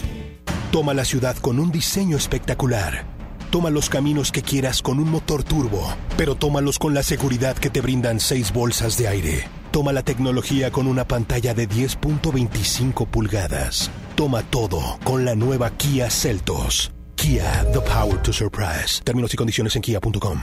[0.70, 3.13] Toma la ciudad con un diseño espectacular.
[3.54, 5.80] Toma los caminos que quieras con un motor turbo,
[6.16, 9.48] pero tómalos con la seguridad que te brindan seis bolsas de aire.
[9.70, 13.92] Toma la tecnología con una pantalla de 10.25 pulgadas.
[14.16, 16.90] Toma todo con la nueva Kia Celtos.
[17.14, 19.00] Kia, the power to surprise.
[19.04, 20.42] Términos y condiciones en kia.com.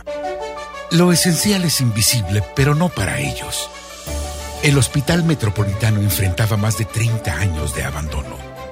[0.91, 3.69] Lo esencial es invisible, pero no para ellos.
[4.63, 8.50] El Hospital Metropolitano enfrentaba más de 30 años de abandono.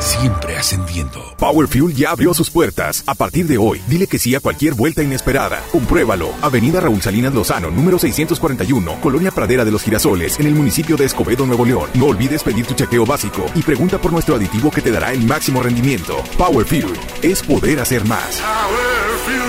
[0.00, 1.34] siempre ascendiendo.
[1.38, 3.02] Power Fuel ya abrió sus puertas.
[3.06, 5.62] A partir de hoy, dile que sí a cualquier vuelta inesperada.
[5.72, 6.30] Compruébalo.
[6.42, 11.04] Avenida Raúl Salinas Lozano, número 641, Colonia Pradera de los Girasoles, en el municipio de
[11.04, 11.88] Escobedo, Nuevo León.
[11.94, 15.24] No olvides pedir tu chequeo básico y pregunta por nuestro aditivo que te dará el
[15.24, 16.16] máximo rendimiento.
[16.36, 16.92] Power Fuel
[17.22, 18.40] es poder hacer más.
[18.40, 19.48] Power Fuel.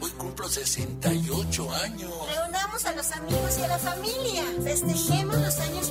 [0.00, 2.10] hoy cumplo 68 años.
[2.34, 4.44] Reunamos a los amigos y a la familia.
[4.62, 5.90] Festejemos los años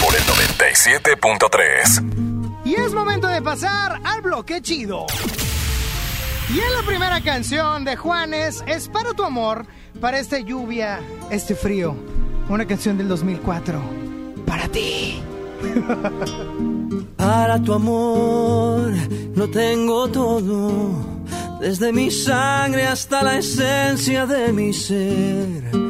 [0.00, 2.64] por el 97.3.
[2.64, 5.06] Y es momento de pasar al bloque chido.
[6.52, 9.66] Y en la primera canción de Juanes es Para tu amor,
[10.00, 10.98] para esta lluvia,
[11.30, 11.94] este frío.
[12.48, 13.80] Una canción del 2004.
[14.46, 15.22] Para ti.
[17.16, 18.92] Para tu amor
[19.34, 20.90] no tengo todo,
[21.60, 25.89] desde mi sangre hasta la esencia de mi ser.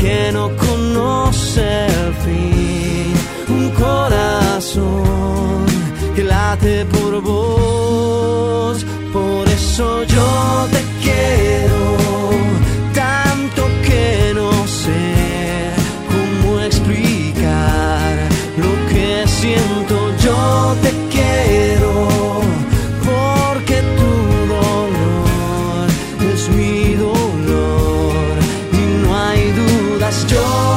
[0.00, 3.12] que no conoce el fin.
[3.48, 5.66] Un corazón
[6.14, 8.84] que late por vos.
[9.12, 10.28] Por eso yo
[10.72, 11.79] te quiero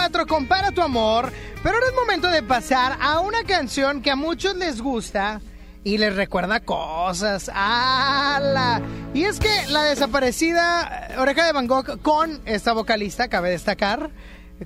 [0.00, 1.30] 4, compara tu amor.
[1.62, 5.42] Pero ahora es momento de pasar a una canción que a muchos les gusta
[5.84, 7.50] y les recuerda cosas.
[7.52, 8.80] ¡Ala!
[9.12, 14.10] Y es que la desaparecida eh, Oreja de Van Gogh con esta vocalista, cabe destacar,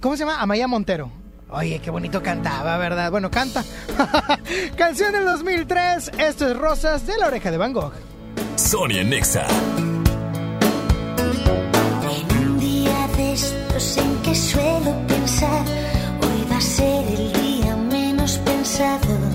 [0.00, 0.40] ¿cómo se llama?
[0.40, 1.10] Amaya Montero.
[1.50, 3.10] Oye, qué bonito cantaba, ¿verdad?
[3.10, 3.64] Bueno, canta.
[4.76, 7.92] Canción del 2003, esto es Rosas de la Oreja de Van Gogh.
[8.54, 9.46] Sonia Nexa.
[13.98, 15.64] En que suelo pensar,
[16.22, 19.33] hoy va a ser el día menos pensado.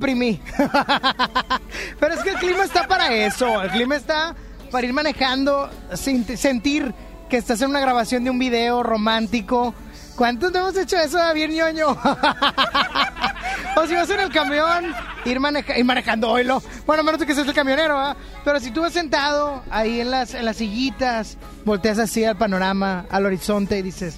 [0.00, 0.40] Deprimí.
[2.00, 3.62] Pero es que el clima está para eso.
[3.62, 4.34] El clima está
[4.70, 6.94] para ir manejando, sentir
[7.28, 9.74] que estás en una grabación de un video romántico.
[10.16, 11.88] ¿Cuántos hemos hecho eso, bien ñoño?
[13.76, 14.94] o si vas en el camión,
[15.24, 15.38] ir,
[15.84, 16.62] manejando oilo.
[16.86, 18.16] Bueno, menos que seas el camionero, ¿ah?
[18.44, 23.06] Pero si tú vas sentado ahí en las, en las sillitas, volteas así al panorama,
[23.10, 24.16] al horizonte y dices,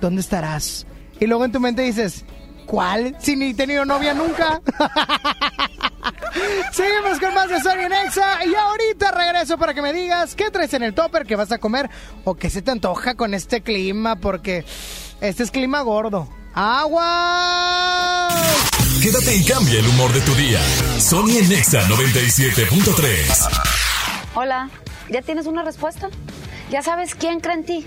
[0.00, 0.86] ¿dónde estarás?
[1.20, 2.24] Y luego en tu mente dices,
[2.66, 3.16] ¿cuál?
[3.20, 4.60] Si ni he tenido novia nunca.
[6.72, 10.74] Seguimos con más de Sony Nexa y ahorita regreso para que me digas qué traes
[10.74, 11.88] en el topper que vas a comer
[12.24, 14.64] o qué se te antoja con este clima porque
[15.20, 16.28] este es clima gordo.
[16.54, 18.28] ¡Agua!
[19.02, 20.60] Quédate y cambia el humor de tu día.
[20.98, 23.48] Sony Nexa 97.3.
[24.34, 24.68] Hola,
[25.10, 26.08] ¿ya tienes una respuesta?
[26.70, 27.86] ¿Ya sabes quién cree en ti?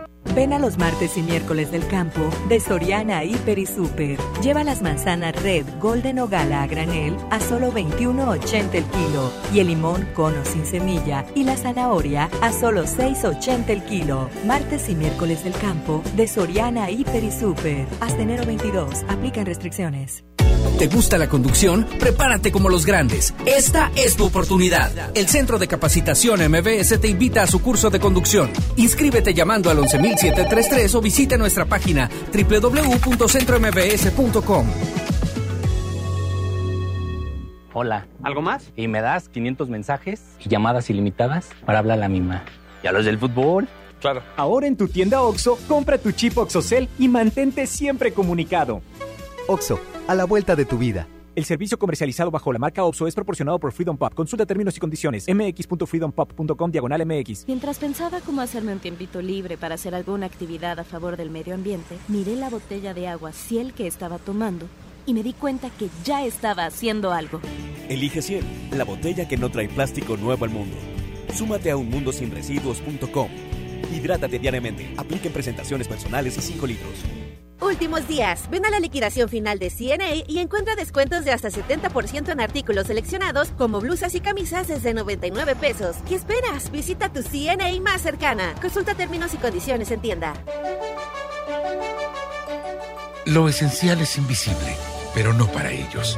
[0.35, 4.17] Ven a los martes y miércoles del campo de Soriana Hiper y Super.
[4.41, 9.59] Lleva las manzanas Red, Golden o Gala a granel a solo 21.80 el kilo y
[9.59, 14.29] el limón cono sin semilla y la zanahoria a solo 6.80 el kilo.
[14.45, 17.85] Martes y miércoles del campo de Soriana Hiper y Super.
[17.99, 19.03] Hasta enero 22.
[19.09, 20.23] Aplican restricciones.
[20.77, 21.87] ¿Te gusta la conducción?
[21.99, 23.35] Prepárate como los grandes.
[23.45, 25.15] Esta es tu oportunidad.
[25.15, 28.49] El Centro de Capacitación MBS te invita a su curso de conducción.
[28.77, 34.65] Inscríbete llamando al 11733 o visita nuestra página www.centrombs.com.
[37.73, 38.05] Hola.
[38.23, 38.71] ¿Algo más?
[38.75, 42.43] Y me das 500 mensajes y llamadas ilimitadas para hablar a la misma.
[42.83, 43.67] ¿Y a los del fútbol?
[44.01, 44.23] Claro.
[44.35, 48.81] Ahora en tu tienda OXO, compra tu chip OXOCEL y mantente siempre comunicado.
[49.47, 51.07] OXO, a la vuelta de tu vida.
[51.33, 54.13] El servicio comercializado bajo la marca OPSO es proporcionado por Freedom Pop.
[54.13, 55.25] Consulta términos y condiciones.
[55.27, 57.45] mx.freedompop.com diagonal mx.
[57.47, 61.55] Mientras pensaba cómo hacerme un tiempito libre para hacer alguna actividad a favor del medio
[61.55, 64.67] ambiente, miré la botella de agua Ciel que estaba tomando
[65.05, 67.39] y me di cuenta que ya estaba haciendo algo.
[67.89, 70.75] Elige Ciel, la botella que no trae plástico nuevo al mundo.
[71.33, 73.29] Súmate a unmundosinresiduos.com.
[73.95, 74.93] Hidrátate diariamente.
[74.97, 77.20] Apliquen presentaciones personales y 5 litros.
[77.61, 78.49] Últimos días.
[78.49, 82.87] Ven a la liquidación final de CNA y encuentra descuentos de hasta 70% en artículos
[82.87, 85.97] seleccionados como blusas y camisas desde 99 pesos.
[86.07, 86.71] ¿Qué esperas?
[86.71, 88.55] Visita tu CNA más cercana.
[88.59, 90.33] Consulta términos y condiciones en tienda.
[93.25, 94.75] Lo esencial es invisible,
[95.13, 96.17] pero no para ellos.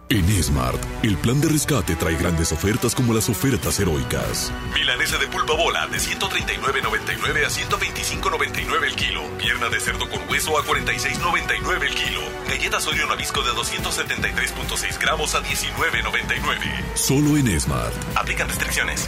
[0.11, 4.51] En Smart, el plan de rescate trae grandes ofertas como las ofertas heroicas.
[4.73, 9.23] Milanesa de pulpa bola de 139.99 a 125.99 el kilo.
[9.37, 12.19] Pierna de cerdo con hueso a 46.99 el kilo.
[12.45, 16.95] Galletas Oreo Nabisco de 273.6 gramos a 19.99.
[16.95, 17.93] Solo en Smart.
[18.17, 19.07] Aplican restricciones.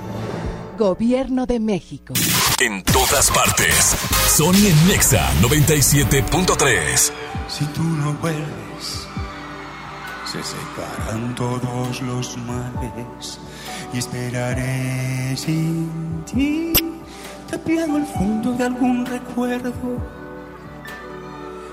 [0.81, 2.15] Gobierno de México.
[2.59, 3.95] En todas partes.
[4.35, 7.11] Sony en Nexa 97.3.
[7.47, 9.07] Si tú no vuelves,
[10.25, 13.39] se secarán todos los males
[13.93, 16.73] y esperaré sin ti,
[17.47, 19.71] tapiado el fondo de algún recuerdo.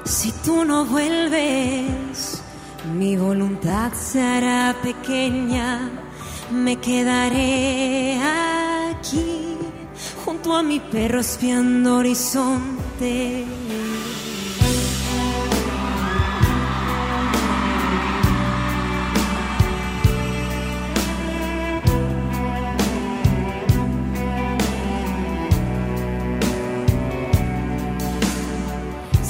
[0.04, 2.42] Si tú no vuelves,
[2.94, 5.90] mi voluntad se hará pequeña,
[6.50, 8.67] me quedaré
[8.98, 9.56] aquí
[10.24, 13.44] junto a mi perro espiando horizonte.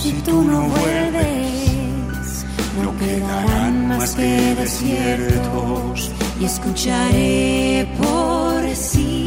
[0.00, 2.46] Si tú no vuelves,
[2.82, 9.17] no quedarán más que desiertos y escucharé por sí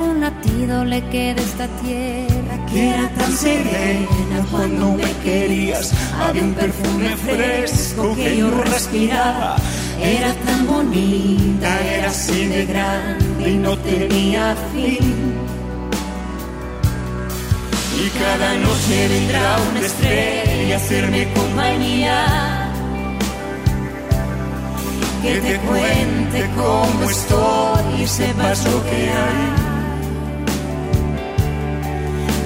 [0.00, 5.92] algún latido le queda esta tierra que era tan serena cuando me querías.
[6.18, 9.56] Había un perfume fresco que yo respiraba.
[10.00, 15.34] Era tan bonita, era así de grande y no tenía fin.
[18.02, 22.72] Y cada noche vendrá una estrella a hacerme compañía.
[25.22, 29.59] Que te cuente cómo estoy y sepas lo que hay.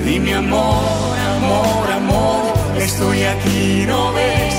[0.04, 2.42] Dime amor, amor, amor,
[2.78, 4.54] estoy aquí, ¿no ves?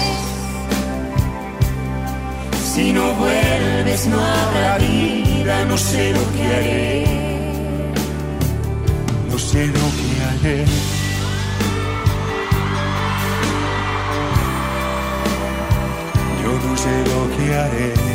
[2.73, 7.05] Si no vuelves no habrá vida, no sé lo que haré.
[9.30, 10.65] No sé lo que haré.
[16.41, 18.15] Yo no sé lo que haré.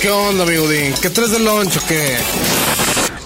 [0.00, 0.94] ¿Qué onda, mi Udín?
[1.02, 2.16] ¿Qué traes de lunch o qué?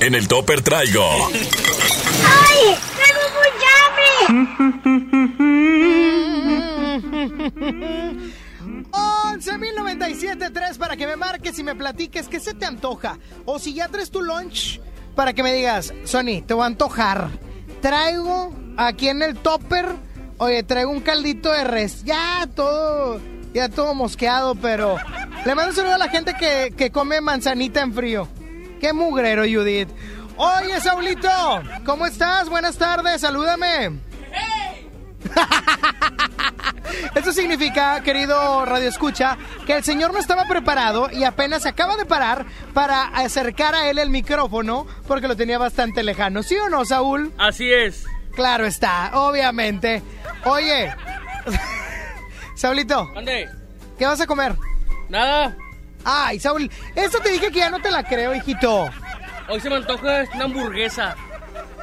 [0.00, 2.76] En el topper traigo ¡Ay!
[3.04, 3.20] ¡Tengo
[6.58, 7.84] hambre!
[8.90, 13.20] 11.097.3 para que me marques y me platiques qué se te antoja.
[13.44, 14.80] O si ya traes tu lunch,
[15.14, 17.28] para que me digas, Sony, te voy a antojar.
[17.82, 19.86] Traigo aquí en el topper,
[20.38, 22.02] oye, traigo un caldito de res.
[22.02, 23.20] Ya todo,
[23.52, 24.96] ya todo mosqueado, pero
[25.44, 28.28] le mando un saludo a la gente que, que come manzanita en frío.
[28.80, 29.88] Qué mugrero, Judith.
[30.36, 31.28] Oye, Saulito,
[31.84, 32.48] ¿cómo estás?
[32.48, 34.00] Buenas tardes, salúdame.
[37.14, 41.96] Eso significa, querido Radio Escucha, que el señor no estaba preparado y apenas se acaba
[41.96, 46.42] de parar para acercar a él el micrófono porque lo tenía bastante lejano.
[46.42, 47.32] ¿Sí o no, Saúl?
[47.38, 48.04] Así es.
[48.34, 50.02] Claro está, obviamente.
[50.44, 50.92] Oye,
[52.56, 53.48] Saulito, ¿Dónde?
[53.98, 54.56] ¿qué vas a comer?
[55.08, 55.56] Nada.
[56.04, 58.90] Ay, Saúl, eso te dije que ya no te la creo, hijito.
[59.48, 61.16] Hoy se me antoja una hamburguesa.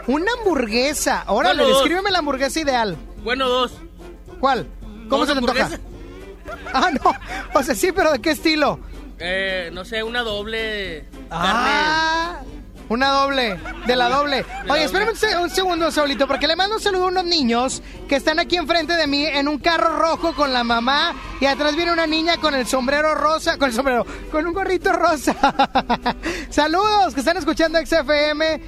[0.07, 1.23] Una hamburguesa.
[1.27, 2.97] Órale, Bueno, descríbeme la hamburguesa ideal.
[3.23, 3.73] Bueno, dos.
[4.39, 4.67] ¿Cuál?
[5.09, 5.69] ¿Cómo ¿Dos se te antoja?
[6.73, 7.13] Ah, no.
[7.53, 8.79] O sea, sí, pero ¿de qué estilo?
[9.19, 12.41] Eh, no sé, una doble Ah,
[12.93, 13.57] una doble,
[13.87, 14.45] de la doble.
[14.69, 17.81] Oye, espérame un, se- un segundo, Saulito, porque le mando un saludo a unos niños
[18.09, 21.75] que están aquí enfrente de mí en un carro rojo con la mamá y atrás
[21.75, 25.35] viene una niña con el sombrero rosa, con el sombrero, con un gorrito rosa.
[26.49, 28.61] Saludos, que están escuchando XFM.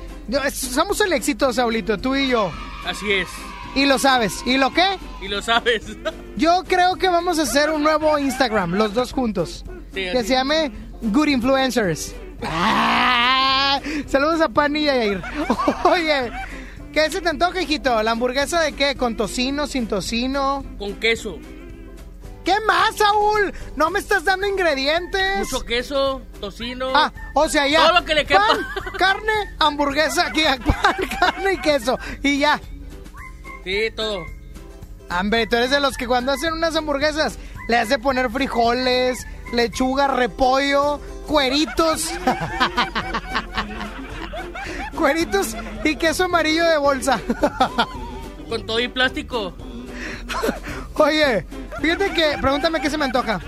[0.51, 2.51] Somos el éxito, Saulito, tú y yo.
[2.85, 3.27] Así es.
[3.75, 4.33] Y lo sabes.
[4.45, 4.97] ¿Y lo qué?
[5.21, 5.83] Y lo sabes.
[6.37, 9.63] Yo creo que vamos a hacer un nuevo Instagram, los dos juntos.
[9.93, 10.71] Sí, que se llame
[11.01, 12.13] Good Influencers.
[12.45, 13.42] Ah,
[14.07, 15.21] Saludos a Pani y a Yair.
[15.83, 16.31] Oye,
[16.91, 18.01] ¿qué se te antoja, hijito?
[18.03, 18.95] ¿La hamburguesa de qué?
[18.95, 20.63] ¿Con tocino, sin tocino?
[20.77, 21.37] Con queso.
[22.43, 23.53] ¿Qué más, Saúl?
[23.75, 25.51] No me estás dando ingredientes.
[25.51, 26.91] Mucho queso, tocino.
[26.93, 27.87] Ah, o sea, ya.
[27.87, 28.45] Todo lo que le quepa.
[28.45, 30.43] Pan, carne, hamburguesa, aquí,
[30.83, 31.97] pan, carne y queso.
[32.21, 32.59] Y ya.
[33.63, 34.25] Sí, todo.
[35.09, 37.37] Hombre, tú eres de los que cuando hacen unas hamburguesas
[37.67, 42.11] le hace poner frijoles, lechuga, repollo, cueritos.
[44.97, 47.19] cueritos y queso amarillo de bolsa.
[48.49, 49.53] Con todo y plástico.
[50.95, 51.45] Oye,
[51.81, 53.39] fíjate que, pregúntame qué se me antoja.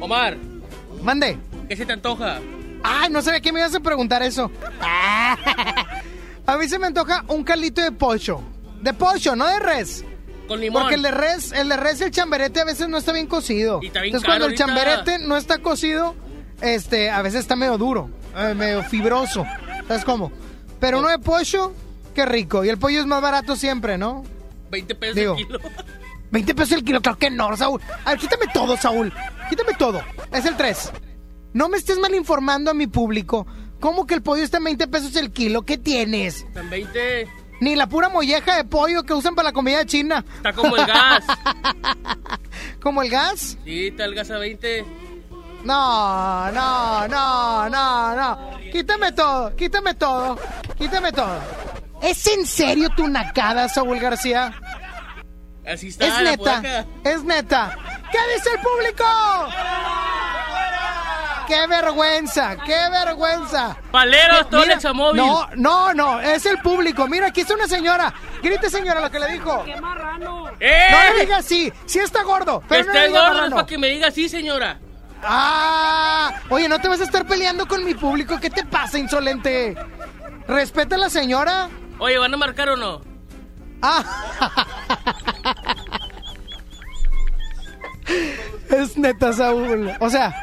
[0.00, 0.36] Omar,
[1.02, 1.38] Mande.
[1.68, 2.38] ¿qué se te antoja?
[2.82, 4.50] Ay, no sabía que me ibas a preguntar eso.
[6.46, 8.40] A mí se me antoja un caldito de pollo.
[8.82, 10.04] De pollo, no de res.
[10.46, 10.82] Con limón.
[10.82, 13.26] Porque el de res, el de res y el chamberete a veces no está bien
[13.26, 13.80] cocido.
[13.82, 14.84] Y está bien Entonces caro cuando el ahorita.
[14.84, 16.14] chamberete no está cocido,
[16.60, 19.44] este, a veces está medio duro, eh, medio fibroso.
[19.88, 20.32] ¿Sabes cómo?
[20.80, 21.72] Pero uno de pollo,
[22.14, 22.64] qué rico.
[22.64, 24.24] Y el pollo es más barato siempre, ¿no?
[24.70, 25.34] 20 pesos Digo.
[25.36, 25.58] el kilo.
[26.30, 27.80] 20 pesos el kilo, claro que no, Saúl.
[28.04, 29.12] A ver, quítame todo, Saúl.
[29.48, 30.02] Quítame todo.
[30.32, 30.92] Es el 3.
[31.52, 33.46] No me estés mal informando a mi público.
[33.78, 35.62] ¿Cómo que el pollo está en 20 pesos el kilo?
[35.62, 36.46] ¿Qué tienes?
[36.56, 37.28] En 20.
[37.60, 40.24] Ni la pura molleja de pollo que usan para la comida china.
[40.36, 41.24] Está como el gas.
[42.82, 43.56] ¿Como el gas?
[43.64, 44.84] Sí, está el gas a 20.
[45.64, 48.50] No, no, no, no, no.
[48.70, 50.38] Quítame todo, quítame todo,
[50.76, 51.38] quítame todo.
[52.02, 54.52] ¿Es en serio tu nacada, Saúl García?
[55.66, 56.86] Así está Es la neta, puerca.
[57.04, 57.78] es neta.
[58.12, 59.04] ¿Qué dice el público?
[61.46, 62.56] ¡Qué vergüenza!
[62.64, 63.76] ¡Qué vergüenza!
[63.90, 64.78] Paleros, todo el.
[65.14, 67.06] No, no, no, es el público.
[67.06, 68.12] Mira, aquí está una señora.
[68.42, 69.64] Grite, señora, lo que le dijo.
[70.60, 70.88] ¡Eh!
[70.90, 71.72] No le diga así.
[71.86, 73.56] Sí está gordo, pero no esté le diga gordo es marrano.
[73.56, 74.78] para que me diga sí, señora.
[75.24, 76.32] ¡Ah!
[76.50, 78.38] Oye, no te vas a estar peleando con mi público.
[78.40, 79.76] ¿Qué te pasa, insolente?
[80.46, 81.68] ¿Respeta a la señora?
[81.98, 83.00] Oye, ¿van a marcar o no?
[88.70, 89.92] Es neta, Saúl.
[90.00, 90.34] O sea,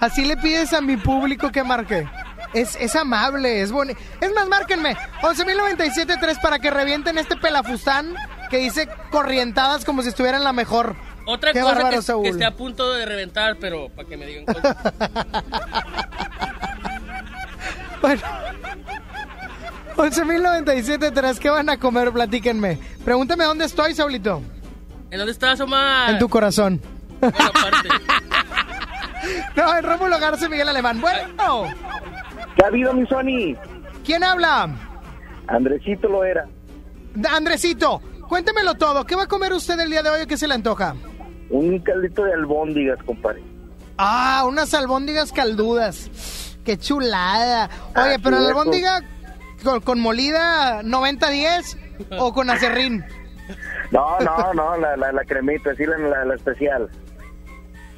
[0.00, 2.08] así le pides a mi público que marque.
[2.52, 4.00] Es, es amable, es bonito.
[4.20, 4.96] Es más, márquenme.
[5.22, 8.14] 11.097.3 para que revienten este pelafustán
[8.50, 10.96] que dice corrientadas como si estuviera en la mejor.
[11.30, 12.24] Otra Qué cosa que, Saúl.
[12.24, 14.76] que esté a punto de reventar, pero para que me digan cosas.
[18.00, 18.22] Bueno.
[19.96, 22.10] 11.097.3, ¿qué van a comer?
[22.10, 22.78] Platíquenme.
[23.04, 24.40] Pregúntame dónde estoy, Saulito.
[25.10, 26.08] ¿En dónde estás, Omar?
[26.08, 26.80] En tu corazón.
[29.54, 30.98] no, en Rómulo Garza Miguel Alemán.
[30.98, 31.66] Bueno.
[32.56, 33.54] ¿Qué ha habido, mi Sony?
[34.02, 34.70] ¿Quién habla?
[35.46, 36.48] Andresito lo era.
[37.30, 39.04] Andresito, cuéntemelo todo.
[39.04, 40.26] ¿Qué va a comer usted el día de hoy?
[40.26, 40.94] ¿Qué se le antoja?
[41.50, 43.42] Un caldito de albóndigas, compadre.
[43.98, 46.56] Ah, unas albóndigas caldudas.
[46.64, 47.68] Qué chulada.
[47.96, 49.02] Oye, Así pero la albóndiga
[49.62, 51.76] con, con molida 90-10
[52.18, 53.04] o con acerrín.
[53.90, 56.88] No, no, no, la, la, la cremita, sí, la, la, la especial.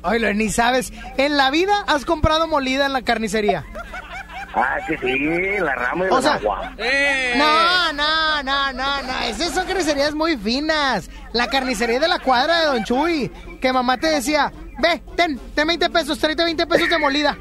[0.03, 0.93] Oye, ni sabes.
[1.19, 3.65] ¿En la vida has comprado molida en la carnicería?
[4.55, 6.73] Ah, que sí, la rama y O la sea, agua.
[7.37, 9.19] No, no, no, no, no.
[9.25, 11.09] Esas son carnicerías muy finas.
[11.33, 13.31] La carnicería de la cuadra de Don Chuy.
[13.61, 17.37] Que mamá te decía, ve, ten, ten 20 pesos, tráete 20 pesos de molida.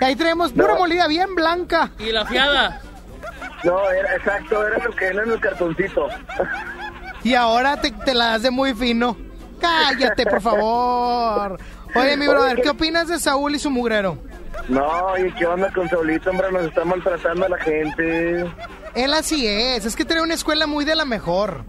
[0.00, 0.78] Y ahí tenemos pura No.
[0.80, 1.90] molida bien blanca.
[1.98, 2.80] ¿Y la fiada?
[3.62, 6.08] No, era exacto, era lo que era en el cartoncito.
[7.22, 9.16] Y ahora te, te la das de muy fino.
[9.60, 11.58] Cállate, por favor.
[11.94, 14.18] Oye, mi brother, ¿qué- ¿qué opinas de Saúl y su mugrero?
[14.68, 16.52] No, ¿y qué onda con Saulito, hombre?
[16.52, 18.50] Nos está maltratando a la gente.
[18.94, 21.64] Él así es, es que tiene una escuela muy de la mejor.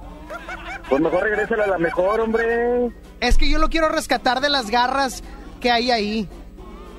[0.89, 2.91] Pues mejor regrésala a la mejor, hombre.
[3.19, 5.23] Es que yo lo quiero rescatar de las garras
[5.59, 6.29] que hay ahí.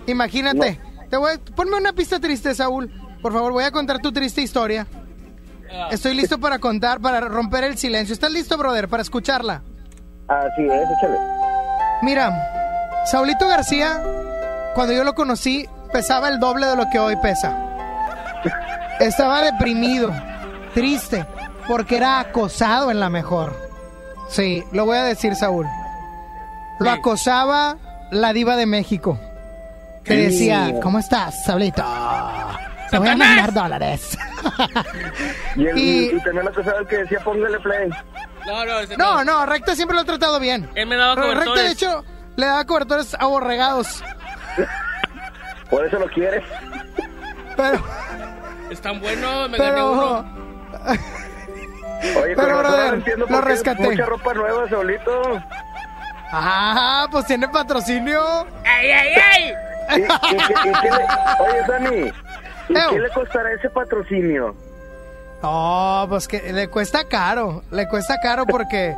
[0.07, 0.81] Imagínate.
[1.11, 2.91] Te voy a- ponme una pista triste, Saúl.
[3.21, 4.87] Por favor, voy a contar tu triste historia.
[5.91, 8.13] Estoy listo para contar, para romper el silencio.
[8.13, 9.63] ¿Estás listo, brother, para escucharla?
[10.29, 11.19] Así es, échale.
[12.03, 12.31] Mira,
[13.07, 14.03] Saulito García,
[14.75, 17.59] cuando yo lo conocí, pesaba el doble de lo que hoy pesa.
[19.01, 20.13] Estaba deprimido,
[20.75, 21.27] triste,
[21.69, 23.57] porque era acosado en la mejor.
[24.29, 25.67] Sí, lo voy a decir, Saúl.
[26.79, 27.77] Lo acosaba
[28.11, 29.19] la diva de México.
[30.05, 30.21] Que Sí.
[30.49, 31.85] decía, ¿cómo estás, Saulito?
[32.91, 34.19] Te voy a mandar dólares.
[35.57, 37.89] Y, el, Y- y también la cosa que decía, póngale play.
[38.47, 40.69] No, no, ese No, no, Recta siempre lo ha tratado bien.
[40.75, 42.05] Él me daba Pero Recta, de hecho,
[42.37, 44.03] le daba cobertores aborregados.
[45.71, 46.43] Por eso lo quiere.
[47.57, 47.83] Pero,
[48.71, 49.93] Es tan bueno, me gané pero...
[49.93, 50.43] uno.
[52.23, 53.83] Oye, Pero, brother, lo por qué rescaté.
[53.83, 55.23] Mucha ropa nueva, Saulito.
[56.33, 58.21] Ah, pues tiene patrocinio.
[58.65, 59.55] ¡Ay, ay, ay!
[59.99, 61.07] ¿Y, y qué- y qué le-
[61.45, 62.13] oye, Dani,
[62.69, 62.91] ¿y Ew.
[62.91, 64.57] qué le costará ese patrocinio?
[65.43, 67.63] No, pues que le cuesta caro.
[67.71, 68.97] Le cuesta caro porque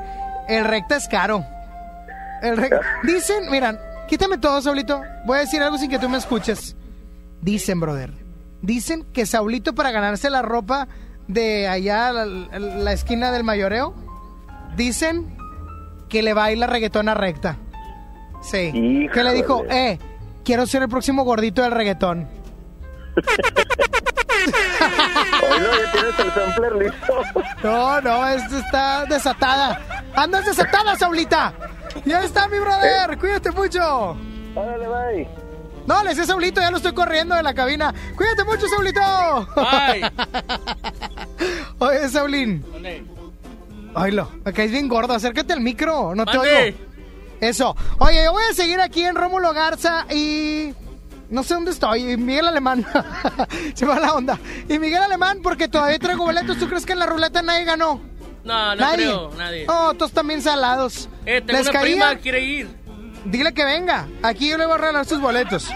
[0.48, 1.44] el recta es caro.
[2.42, 3.78] El rec- Dicen, miran,
[4.08, 5.00] quítame todo, Saulito.
[5.26, 6.76] Voy a decir algo sin que tú me escuches.
[7.40, 8.12] Dicen, brother.
[8.62, 10.88] Dicen que Saulito para ganarse la ropa
[11.28, 13.94] de allá, la, la esquina del mayoreo,
[14.76, 15.36] dicen
[16.08, 17.56] que le baila reggaetón a recta.
[18.42, 19.08] Sí.
[19.12, 19.90] Que le dijo, Híjole.
[19.92, 19.98] eh,
[20.44, 22.28] quiero ser el próximo gordito del reggaetón.
[25.50, 27.22] Oye, ya tienes el sampler listo.
[27.62, 29.80] No, no, esta está desatada.
[30.14, 31.52] ¡Andas desatada, Saulita!
[32.04, 33.18] Ya está, mi brother.
[33.18, 34.16] Cuídate mucho.
[34.54, 35.28] Órale, bye.
[35.86, 37.92] No, le sé Saulito, ya lo estoy corriendo de la cabina.
[38.16, 39.00] Cuídate mucho, Saulito.
[39.54, 40.10] Bye.
[41.78, 42.64] Oye, Saulín.
[43.94, 45.14] Oílo, me caes bien gordo.
[45.14, 46.56] Acércate al micro, no te Mande.
[46.56, 46.78] oigo.
[47.40, 47.76] Eso.
[47.98, 50.72] Oye, yo voy a seguir aquí en Rómulo Garza y...
[51.30, 52.12] No sé dónde estoy.
[52.12, 52.86] y Miguel Alemán.
[53.74, 54.38] Se va la onda.
[54.68, 56.58] Y Miguel Alemán, porque todavía traigo boletos.
[56.58, 58.00] ¿Tú crees que en la ruleta nadie ganó?
[58.44, 58.96] No, no nadie.
[59.06, 59.66] creo, nadie.
[59.68, 61.08] Oh, todos también salados.
[61.26, 61.82] Eh, tengo ¿Les una caía?
[61.94, 62.68] prima que quiere ir.
[63.24, 64.06] Dile que venga.
[64.22, 65.68] Aquí yo le voy a regalar sus boletos.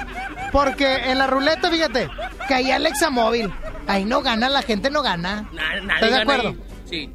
[0.53, 2.09] Porque en la ruleta, fíjate,
[2.49, 3.53] caía Alexa Móvil.
[3.87, 5.49] Ahí no gana, la gente no gana.
[5.53, 6.49] Na- nadie ¿Estás de acuerdo?
[6.51, 6.59] ahí.
[6.91, 7.13] Sí.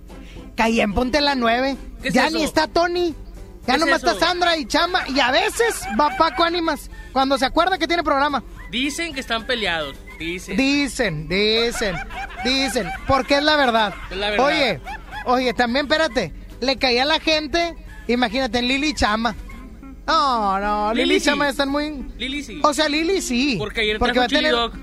[0.56, 1.78] Caí en Ponte la 9.
[2.02, 2.38] ¿Qué es ya eso?
[2.38, 3.14] ni está Tony.
[3.66, 5.04] Ya ¿Qué es nomás está Sandra y Chama.
[5.08, 6.90] Y a veces va Paco Ánimas.
[7.12, 8.44] Cuando se acuerda que tiene programa.
[8.72, 9.96] Dicen que están peleados.
[10.20, 10.58] Dicen.
[10.58, 11.96] Dicen, dicen,
[12.44, 12.90] dicen.
[13.08, 13.94] Porque es la verdad.
[14.10, 14.46] Es la verdad.
[14.46, 14.82] Oye,
[15.26, 16.34] oye, también espérate.
[16.62, 17.76] Le caía a la gente.
[18.08, 19.36] Imagínate, Lili y Chama.
[20.06, 22.06] No, no, Lili, Lili Chama están muy.
[22.18, 22.60] Lili sí.
[22.64, 23.56] O sea, Lili sí.
[23.58, 24.74] Porque ayer Porque trajo chili tener- dog.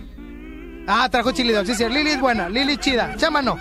[0.86, 1.84] Ah, trajo chili dog, sí, sí.
[1.88, 3.14] Lili es buena, Lili es chida.
[3.16, 3.58] Chama no.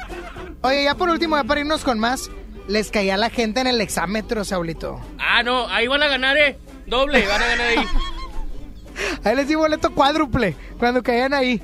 [0.61, 2.30] Oye, ya por último, ya para irnos con más,
[2.68, 4.99] les caía a la gente en el exámetro, Saulito.
[5.19, 6.57] Ah, no, ahí van a ganar, eh.
[6.88, 7.85] Doble, van a ganar ahí.
[9.23, 11.61] Ahí les di boleto cuádruple cuando caían ahí.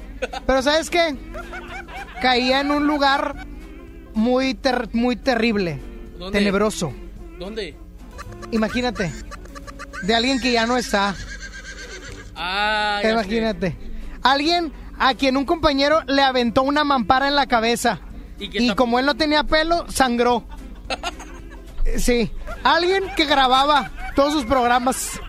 [0.48, 1.16] Pero ¿sabes qué?
[2.22, 3.46] Caía en un lugar
[4.16, 5.80] muy, ter- muy terrible,
[6.18, 6.40] ¿Dónde?
[6.40, 6.92] tenebroso.
[7.38, 7.76] ¿Dónde?
[8.52, 9.12] Imagínate,
[10.04, 11.16] de alguien que ya no está.
[12.36, 13.14] Ah, ya sé.
[13.14, 13.78] Imagínate.
[14.24, 18.00] Alguien a quien un compañero le aventó una mampara en la cabeza.
[18.40, 20.44] Y como él no tenía pelo, sangró.
[21.98, 22.32] Sí.
[22.64, 25.20] Alguien que grababa todos sus programas.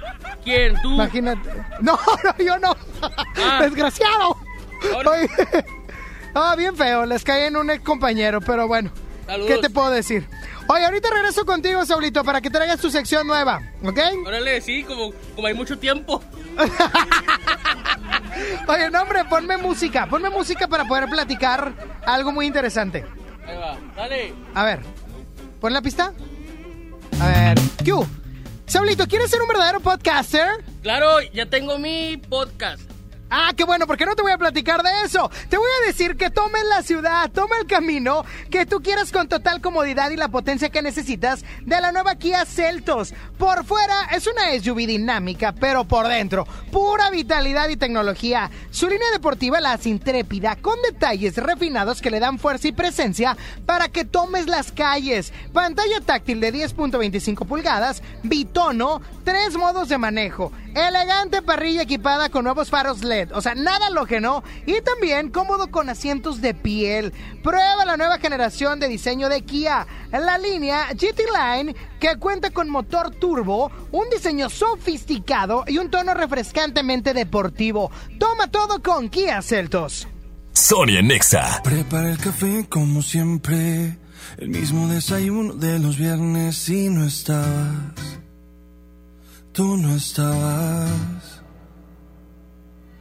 [0.42, 0.74] ¿Quién?
[0.80, 0.94] ¿Tú?
[0.94, 1.50] Imagínate.
[1.82, 2.74] No, no, yo no.
[3.02, 3.60] Ah.
[3.62, 4.36] Desgraciado.
[4.96, 5.28] Oye.
[6.38, 7.06] Ah, bien feo.
[7.06, 8.90] Les cae en un ex compañero, pero bueno.
[9.24, 9.50] Saludos.
[9.50, 10.28] ¿Qué te puedo decir?
[10.68, 13.98] Oye, ahorita regreso contigo, Saulito, para que traigas tu sección nueva, ¿ok?
[14.26, 16.22] Órale, sí, como, como hay mucho tiempo.
[18.68, 20.06] Oye, no, hombre, ponme música.
[20.08, 21.72] Ponme música para poder platicar
[22.04, 23.06] algo muy interesante.
[23.46, 24.34] Ahí va, dale.
[24.54, 24.80] A ver,
[25.58, 26.12] pon la pista.
[27.18, 28.06] A ver, Q.
[28.66, 30.62] Saulito, ¿quieres ser un verdadero podcaster?
[30.82, 32.82] Claro, ya tengo mi podcast.
[33.28, 35.28] Ah, qué bueno, porque no te voy a platicar de eso.
[35.48, 39.28] Te voy a decir que tomes la ciudad, toma el camino que tú quieras con
[39.28, 43.14] total comodidad y la potencia que necesitas de la nueva Kia Celtos.
[43.36, 48.48] Por fuera es una SUV dinámica, pero por dentro, pura vitalidad y tecnología.
[48.70, 53.36] Su línea deportiva la hace intrépida, con detalles refinados que le dan fuerza y presencia
[53.66, 55.32] para que tomes las calles.
[55.52, 60.52] Pantalla táctil de 10.25 pulgadas, bitono, tres modos de manejo.
[60.76, 65.88] Elegante parrilla equipada con nuevos faros LED, o sea, nada halógeno y también cómodo con
[65.88, 67.12] asientos de piel.
[67.42, 72.68] Prueba la nueva generación de diseño de Kia, la línea GT Line que cuenta con
[72.68, 77.90] motor turbo, un diseño sofisticado y un tono refrescantemente deportivo.
[78.18, 80.08] Toma todo con Kia Celtos.
[80.52, 81.62] Sonia Nexa.
[81.62, 83.98] Prepara el café como siempre,
[84.38, 88.16] el mismo desayuno de los viernes y no estabas.
[89.52, 91.35] Tú no estabas.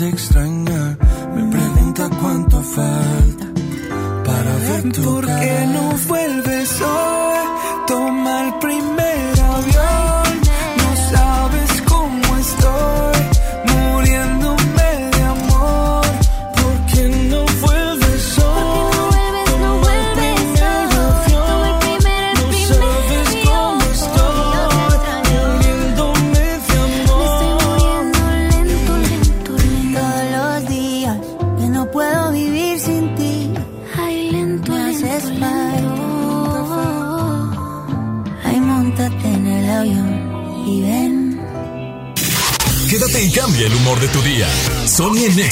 [0.00, 0.96] te extraña
[1.34, 3.46] me pregunta cuánto falta
[4.24, 7.19] para ver tu ¿Por qué no vuelves hoy?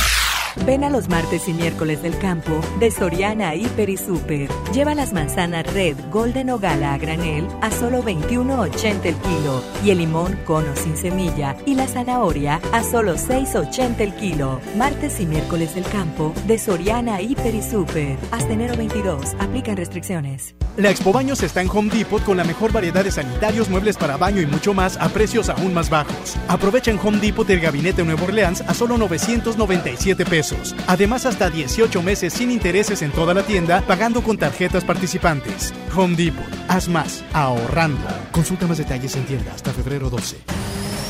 [0.74, 4.50] Ven a los martes y miércoles del campo de Soriana Hiper y Super.
[4.72, 9.90] Lleva las manzanas Red, Golden o Gala a granel a solo 21.80 el kilo y
[9.90, 14.60] el limón cono sin semilla y la zanahoria a solo 6.80 el kilo.
[14.76, 18.18] Martes y miércoles del campo de Soriana Hiper y Super.
[18.32, 19.36] Hasta enero 22.
[19.38, 20.56] Aplican restricciones.
[20.76, 24.16] La Expo Baños está en Home Depot con la mejor variedad de sanitarios, muebles para
[24.16, 26.34] baño y mucho más a precios aún más bajos.
[26.48, 30.63] Aprovecha en Home Depot el gabinete Nuevo Orleans a solo 997 pesos.
[30.86, 35.74] Además, hasta 18 meses sin intereses en toda la tienda, pagando con tarjetas participantes.
[35.96, 36.44] Home Depot.
[36.68, 38.06] Haz más, ahorrando.
[38.32, 40.38] Consulta más detalles en tienda hasta febrero 12.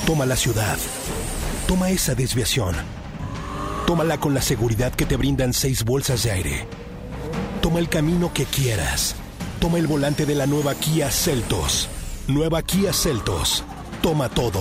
[0.06, 0.78] Toma la ciudad.
[1.66, 2.74] Toma esa desviación.
[3.86, 6.66] Tómala con la seguridad que te brindan seis bolsas de aire.
[7.60, 9.14] Toma el camino que quieras.
[9.60, 11.88] Toma el volante de la nueva Kia Celtos.
[12.28, 13.64] Nueva Kia Celtos.
[14.02, 14.60] Toma todo.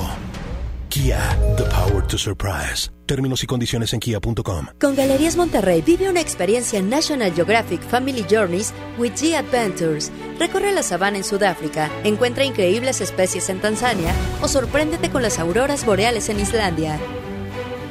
[0.93, 2.91] Kia, the power to surprise.
[3.07, 4.67] Términos y condiciones en kia.com.
[4.79, 10.11] Con Galerías Monterrey vive una experiencia National Geographic Family Journeys with G Adventures.
[10.37, 14.13] Recorre la sabana en Sudáfrica, encuentra increíbles especies en Tanzania
[14.43, 16.99] o sorpréndete con las auroras boreales en Islandia.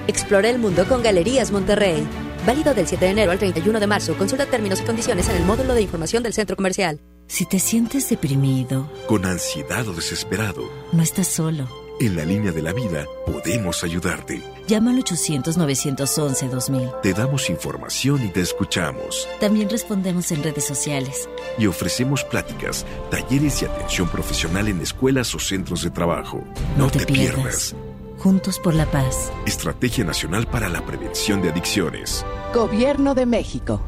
[0.07, 2.07] Explora el mundo con Galerías Monterrey.
[2.47, 4.15] Válido del 7 de enero al 31 de marzo.
[4.17, 7.01] Consulta términos y condiciones en el módulo de información del centro comercial.
[7.27, 11.82] Si te sientes deprimido, con ansiedad o desesperado, no estás solo.
[12.03, 14.43] En la línea de la vida podemos ayudarte.
[14.67, 17.01] Llama al 800-911-2000.
[17.01, 19.29] Te damos información y te escuchamos.
[19.39, 21.29] También respondemos en redes sociales.
[21.59, 26.43] Y ofrecemos pláticas, talleres y atención profesional en escuelas o centros de trabajo.
[26.77, 27.77] No, te, pierdas.
[28.19, 29.31] Juntos por la paz.
[29.47, 32.27] Estrategia Nacional para la Prevención de Adicciones.
[32.53, 33.81] Gobierno de México.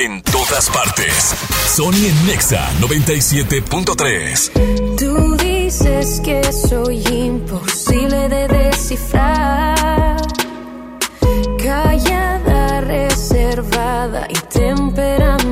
[0.00, 1.36] En todas partes.
[1.72, 4.93] Sony en Nexa 97.3.
[5.14, 10.16] Tú dices que soy imposible de descifrar.
[11.62, 15.43] Callada, reservada y temperamental.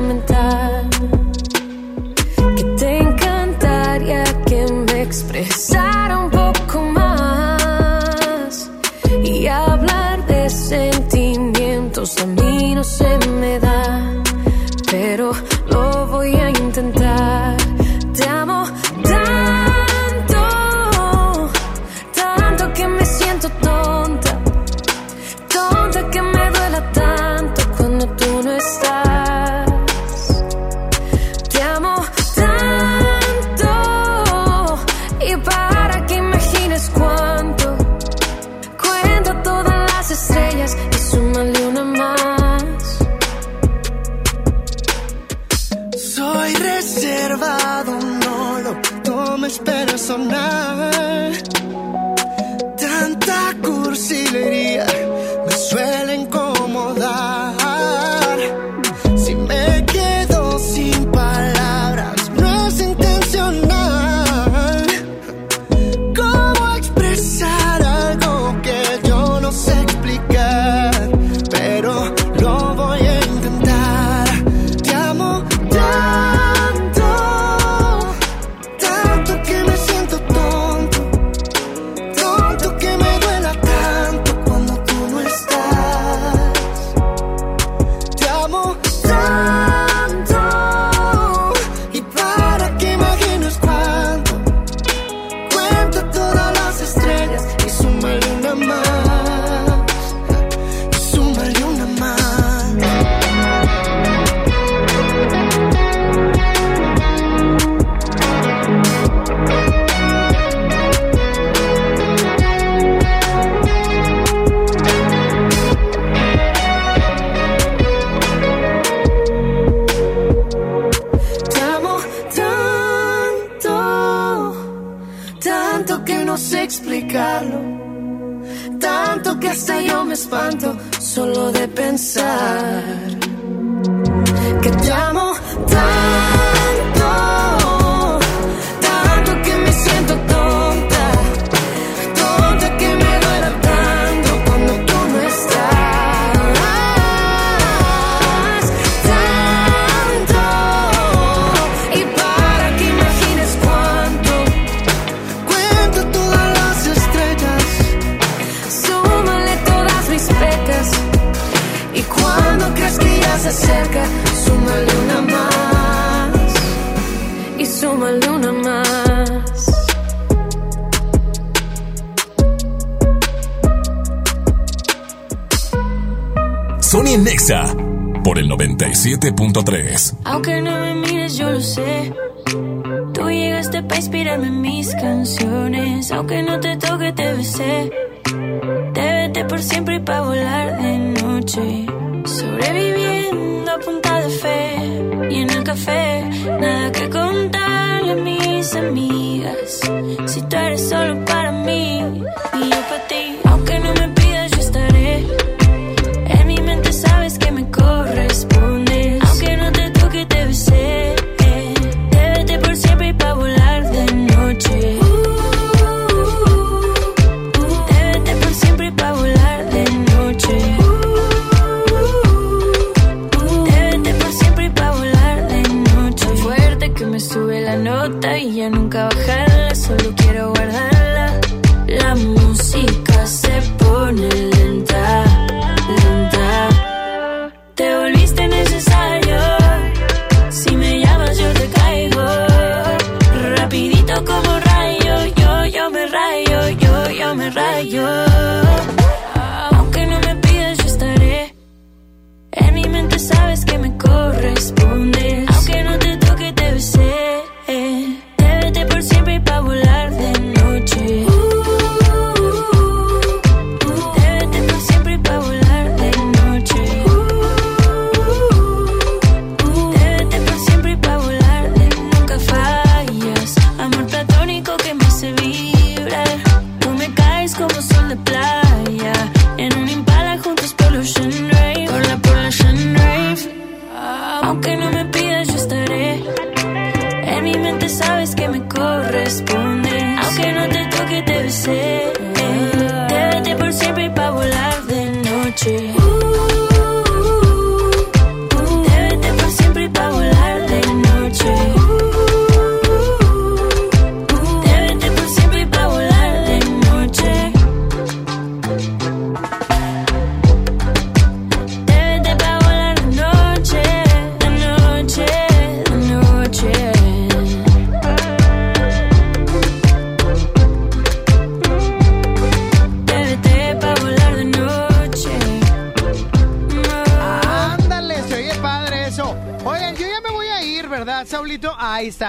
[179.53, 180.02] 97.3.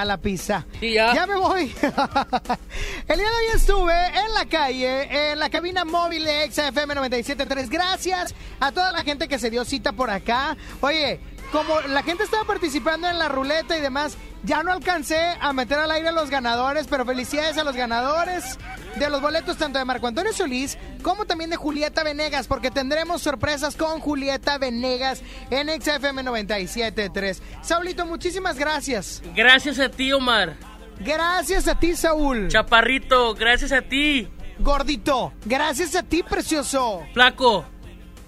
[0.05, 0.67] está la pizza.
[0.81, 1.27] ya.
[1.27, 1.63] me voy.
[3.09, 7.69] El día de hoy estuve en la calle, en la cabina móvil de XFM 97.3.
[7.69, 10.57] Gracias a toda la gente que se dio cita por acá.
[10.81, 11.21] Oye,
[11.53, 15.79] como la gente estaba participando en la ruleta y demás, ya no alcancé a meter
[15.79, 18.59] al aire a los ganadores, pero felicidades a los ganadores
[18.97, 23.23] de los boletos tanto de Marco Antonio Solís como también de Julieta Venegas, porque tendremos
[23.23, 27.41] sorpresas con Julieta Venegas en XFM 97.3.
[27.63, 29.23] Saulito, muchísimas gracias.
[29.35, 30.57] Gracias a ti, Omar.
[31.01, 32.49] Gracias a ti, Saúl.
[32.49, 34.29] Chaparrito, gracias a ti.
[34.59, 37.03] Gordito, gracias a ti, precioso.
[37.13, 37.74] Flaco.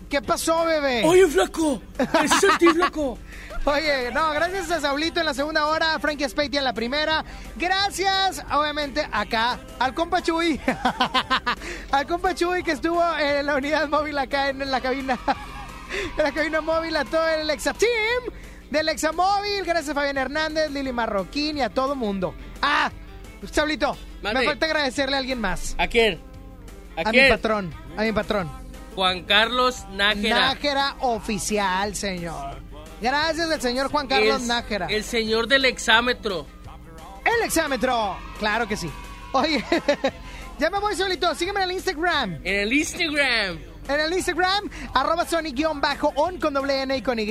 [0.08, 1.02] ¿Qué pasó, bebé?
[1.04, 1.82] Oye, flaco.
[1.98, 3.18] Gracias a ti, flaco.
[3.64, 7.24] Oye, no, gracias a Saulito en la segunda hora, a Frankie Spatey en la primera.
[7.56, 10.60] Gracias, obviamente, acá, al compa Chuy.
[11.90, 15.18] al compa Chuy que estuvo en la unidad móvil acá en la cabina.
[16.16, 18.32] en la cabina móvil, a todo el Exa Team
[18.70, 19.64] del Exa Móvil.
[19.64, 22.34] Gracias a Fabián Hernández, Lili Marroquín y a todo mundo.
[22.62, 22.92] Ah,
[23.50, 25.74] Saulito, me falta agradecerle a alguien más.
[25.78, 26.20] ¿A quién?
[26.96, 27.24] ¿A, A, quién?
[27.24, 28.48] mi patrón, a mi patrón.
[28.96, 30.54] Juan Carlos Nájera.
[30.54, 32.58] Nájera oficial, señor.
[33.02, 34.86] Gracias al señor Juan Carlos Nájera.
[34.86, 36.46] El señor del exámetro.
[37.22, 38.16] El exámetro.
[38.38, 38.90] Claro que sí.
[39.32, 39.62] Oye,
[40.58, 41.34] ya me voy solito.
[41.34, 42.40] Sígueme en el Instagram.
[42.42, 43.58] En el Instagram.
[43.86, 47.26] En el Instagram, arroba Sony-on con doble N y con Y.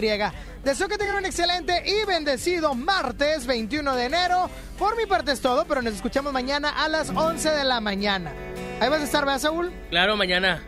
[0.64, 4.50] Deseo que tengan un excelente y bendecido martes 21 de enero.
[4.78, 8.32] Por mi parte es todo, pero nos escuchamos mañana a las 11 de la mañana.
[8.80, 9.74] Ahí vas a estar, ¿verdad, Saúl?
[9.90, 10.64] Claro, mañana.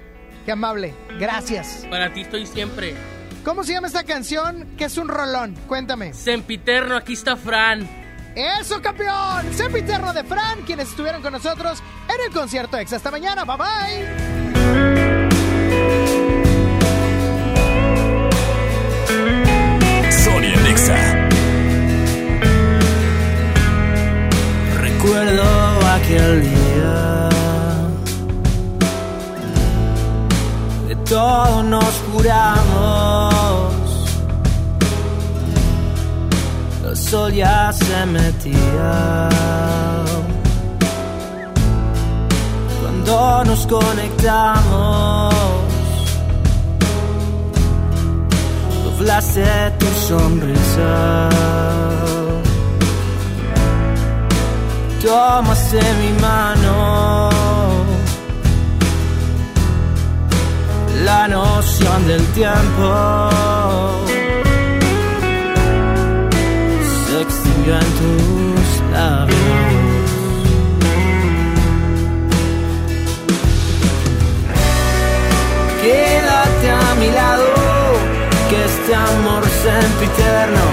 [0.47, 0.95] Qué amable.
[1.19, 1.85] Gracias.
[1.89, 2.95] Para ti estoy siempre.
[3.43, 4.65] ¿Cómo se llama esta canción?
[4.77, 5.53] Que es un rolón.
[5.67, 6.13] Cuéntame.
[6.13, 7.85] Sempiterno, aquí está Fran.
[8.33, 9.53] ¡Eso, campeón!
[9.53, 12.93] Sempiterno de Fran, quienes estuvieron con nosotros en el concierto ex.
[12.93, 13.43] Hasta mañana.
[13.43, 14.05] Bye bye.
[20.13, 21.27] Sony Nexa.
[24.79, 26.56] Recuerdo aquel día
[31.09, 33.73] de todo nos juramos.
[36.85, 39.29] El sol ya se metía
[42.81, 45.33] cuando nos conectamos.
[48.97, 49.45] burlarse
[49.77, 51.29] tu sonrisa.
[55.01, 57.46] Tómase mi mano.
[61.03, 63.29] La noción del tiempo
[67.05, 69.37] se extinguió en tus labios.
[75.81, 77.45] Quédate a mi lado,
[78.49, 80.65] que este amor sempiterno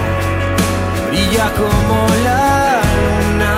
[1.10, 3.56] brilla como la luna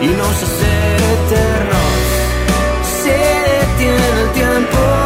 [0.00, 2.04] y nos hace eternos.
[3.02, 3.16] Se
[3.50, 5.03] detiene el tiempo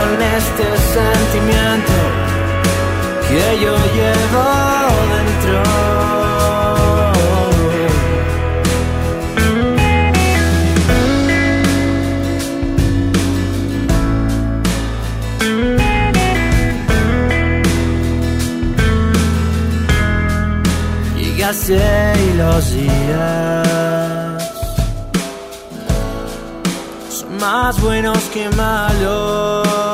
[0.00, 0.66] con este
[0.96, 1.92] sentimiento
[3.28, 4.44] que yo llevo
[5.12, 5.90] dentro.
[21.72, 24.42] Y los días
[27.08, 29.89] son más buenos que malos.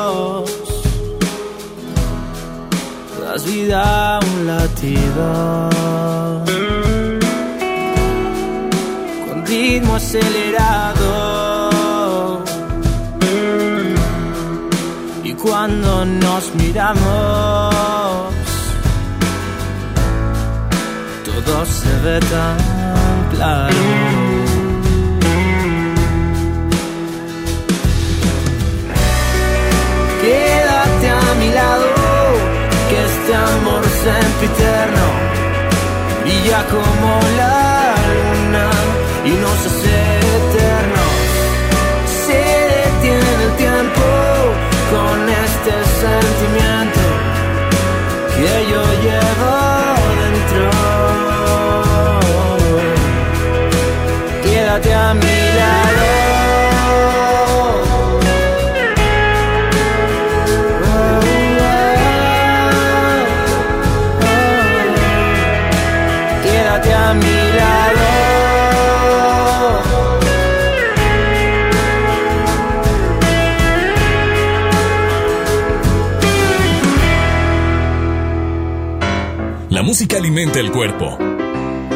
[3.49, 5.69] A un latido
[9.25, 11.13] con ritmo acelerado.
[15.23, 17.73] Y cuando nos miramos
[21.23, 22.57] todo se ve tan
[23.31, 23.77] claro.
[30.21, 31.96] Quédate a mi lado,
[34.39, 35.05] sempiterno
[36.21, 38.69] brilla como la luna
[39.25, 39.97] y nos hace
[40.37, 41.15] eternos.
[42.25, 42.39] Se
[42.83, 44.05] detiene el tiempo
[44.93, 45.73] con este
[46.03, 47.05] sentimiento
[48.35, 49.36] que yo llevo
[80.27, 81.17] alimenta el cuerpo,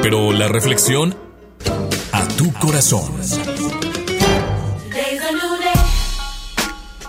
[0.02, 1.14] pero la reflexión
[2.14, 3.12] a tu corazón.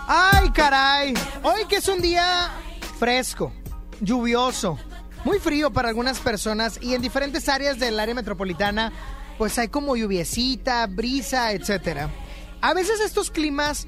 [0.09, 1.15] Ay, caray.
[1.45, 2.51] Hoy que es un día
[2.99, 3.53] fresco,
[4.01, 4.81] lluvioso,
[5.25, 8.93] muy frío para algunas personas y en diferentes áreas del área metropolitana,
[9.39, 12.11] pues hay como lluviecita, brisa, etcétera.
[12.61, 13.87] A veces estos climas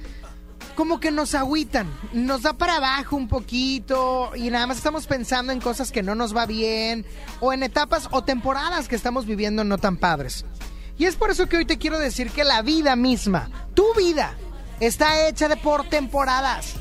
[0.74, 5.52] como que nos agüitan, nos da para abajo un poquito y nada más estamos pensando
[5.52, 7.06] en cosas que no nos va bien
[7.40, 10.44] o en etapas o temporadas que estamos viviendo no tan padres.
[10.98, 14.34] Y es por eso que hoy te quiero decir que la vida misma, tu vida,
[14.80, 16.74] está hecha de por temporadas.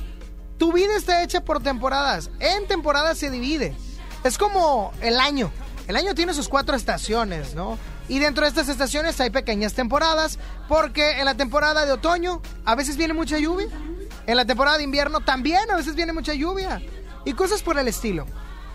[0.57, 2.29] Tu vida está hecha por temporadas.
[2.39, 3.75] En temporadas se divide.
[4.23, 5.51] Es como el año.
[5.87, 7.77] El año tiene sus cuatro estaciones, ¿no?
[8.09, 12.75] Y dentro de estas estaciones hay pequeñas temporadas, porque en la temporada de otoño a
[12.75, 13.67] veces viene mucha lluvia,
[14.25, 16.81] en la temporada de invierno también a veces viene mucha lluvia,
[17.25, 18.25] y cosas por el estilo.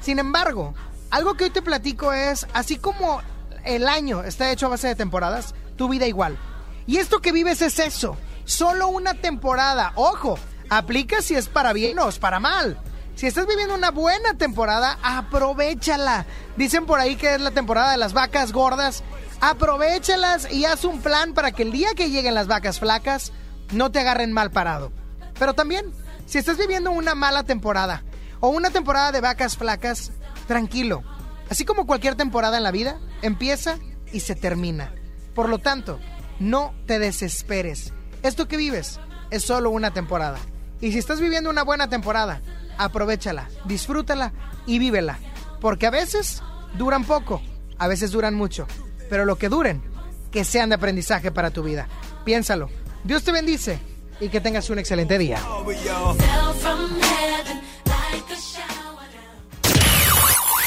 [0.01, 0.75] Sin embargo,
[1.11, 3.21] algo que hoy te platico es, así como
[3.65, 6.39] el año está hecho a base de temporadas, tu vida igual.
[6.87, 9.93] Y esto que vives es eso, solo una temporada.
[9.95, 10.39] Ojo,
[10.71, 12.79] aplica si es para bien o es para mal.
[13.19, 16.25] Si estás viviendo una buena temporada, aprovechala.
[16.57, 19.03] Dicen por ahí que es la temporada de las vacas gordas.
[19.41, 23.33] Aprovechalas y haz un plan para que el día que lleguen las vacas flacas
[23.73, 24.93] no te agarren mal parado.
[25.37, 25.87] Pero también,
[26.27, 28.05] si estás viviendo una mala temporada
[28.39, 30.13] o una temporada de vacas flacas,
[30.47, 31.03] tranquilo.
[31.51, 33.81] Así como cualquier temporada en la vida, empieza
[34.13, 34.95] y se termina.
[35.35, 35.99] Por lo tanto,
[36.39, 37.93] no te desesperes.
[38.23, 39.01] Esto que vives
[39.33, 40.39] es solo una temporada.
[40.81, 42.41] Y si estás viviendo una buena temporada,
[42.79, 44.33] aprovechala, disfrútala
[44.67, 45.19] y vívela.
[45.61, 46.43] Porque a veces
[46.77, 47.43] duran poco,
[47.79, 48.67] a veces duran mucho.
[49.11, 49.83] Pero lo que duren,
[50.31, 51.89] que sean de aprendizaje para tu vida.
[52.25, 52.71] Piénsalo.
[53.05, 53.79] Dios te bendice
[54.21, 55.39] y que tengas un excelente día.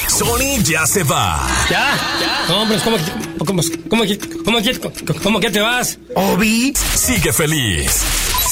[0.08, 1.46] Sony ya se va.
[1.70, 1.98] ¿Ya?
[2.54, 2.96] Hombre, ¿cómo,
[3.38, 4.06] cómo, cómo,
[4.44, 4.58] cómo,
[5.22, 5.98] cómo que te vas?
[6.14, 8.31] Obi sigue feliz.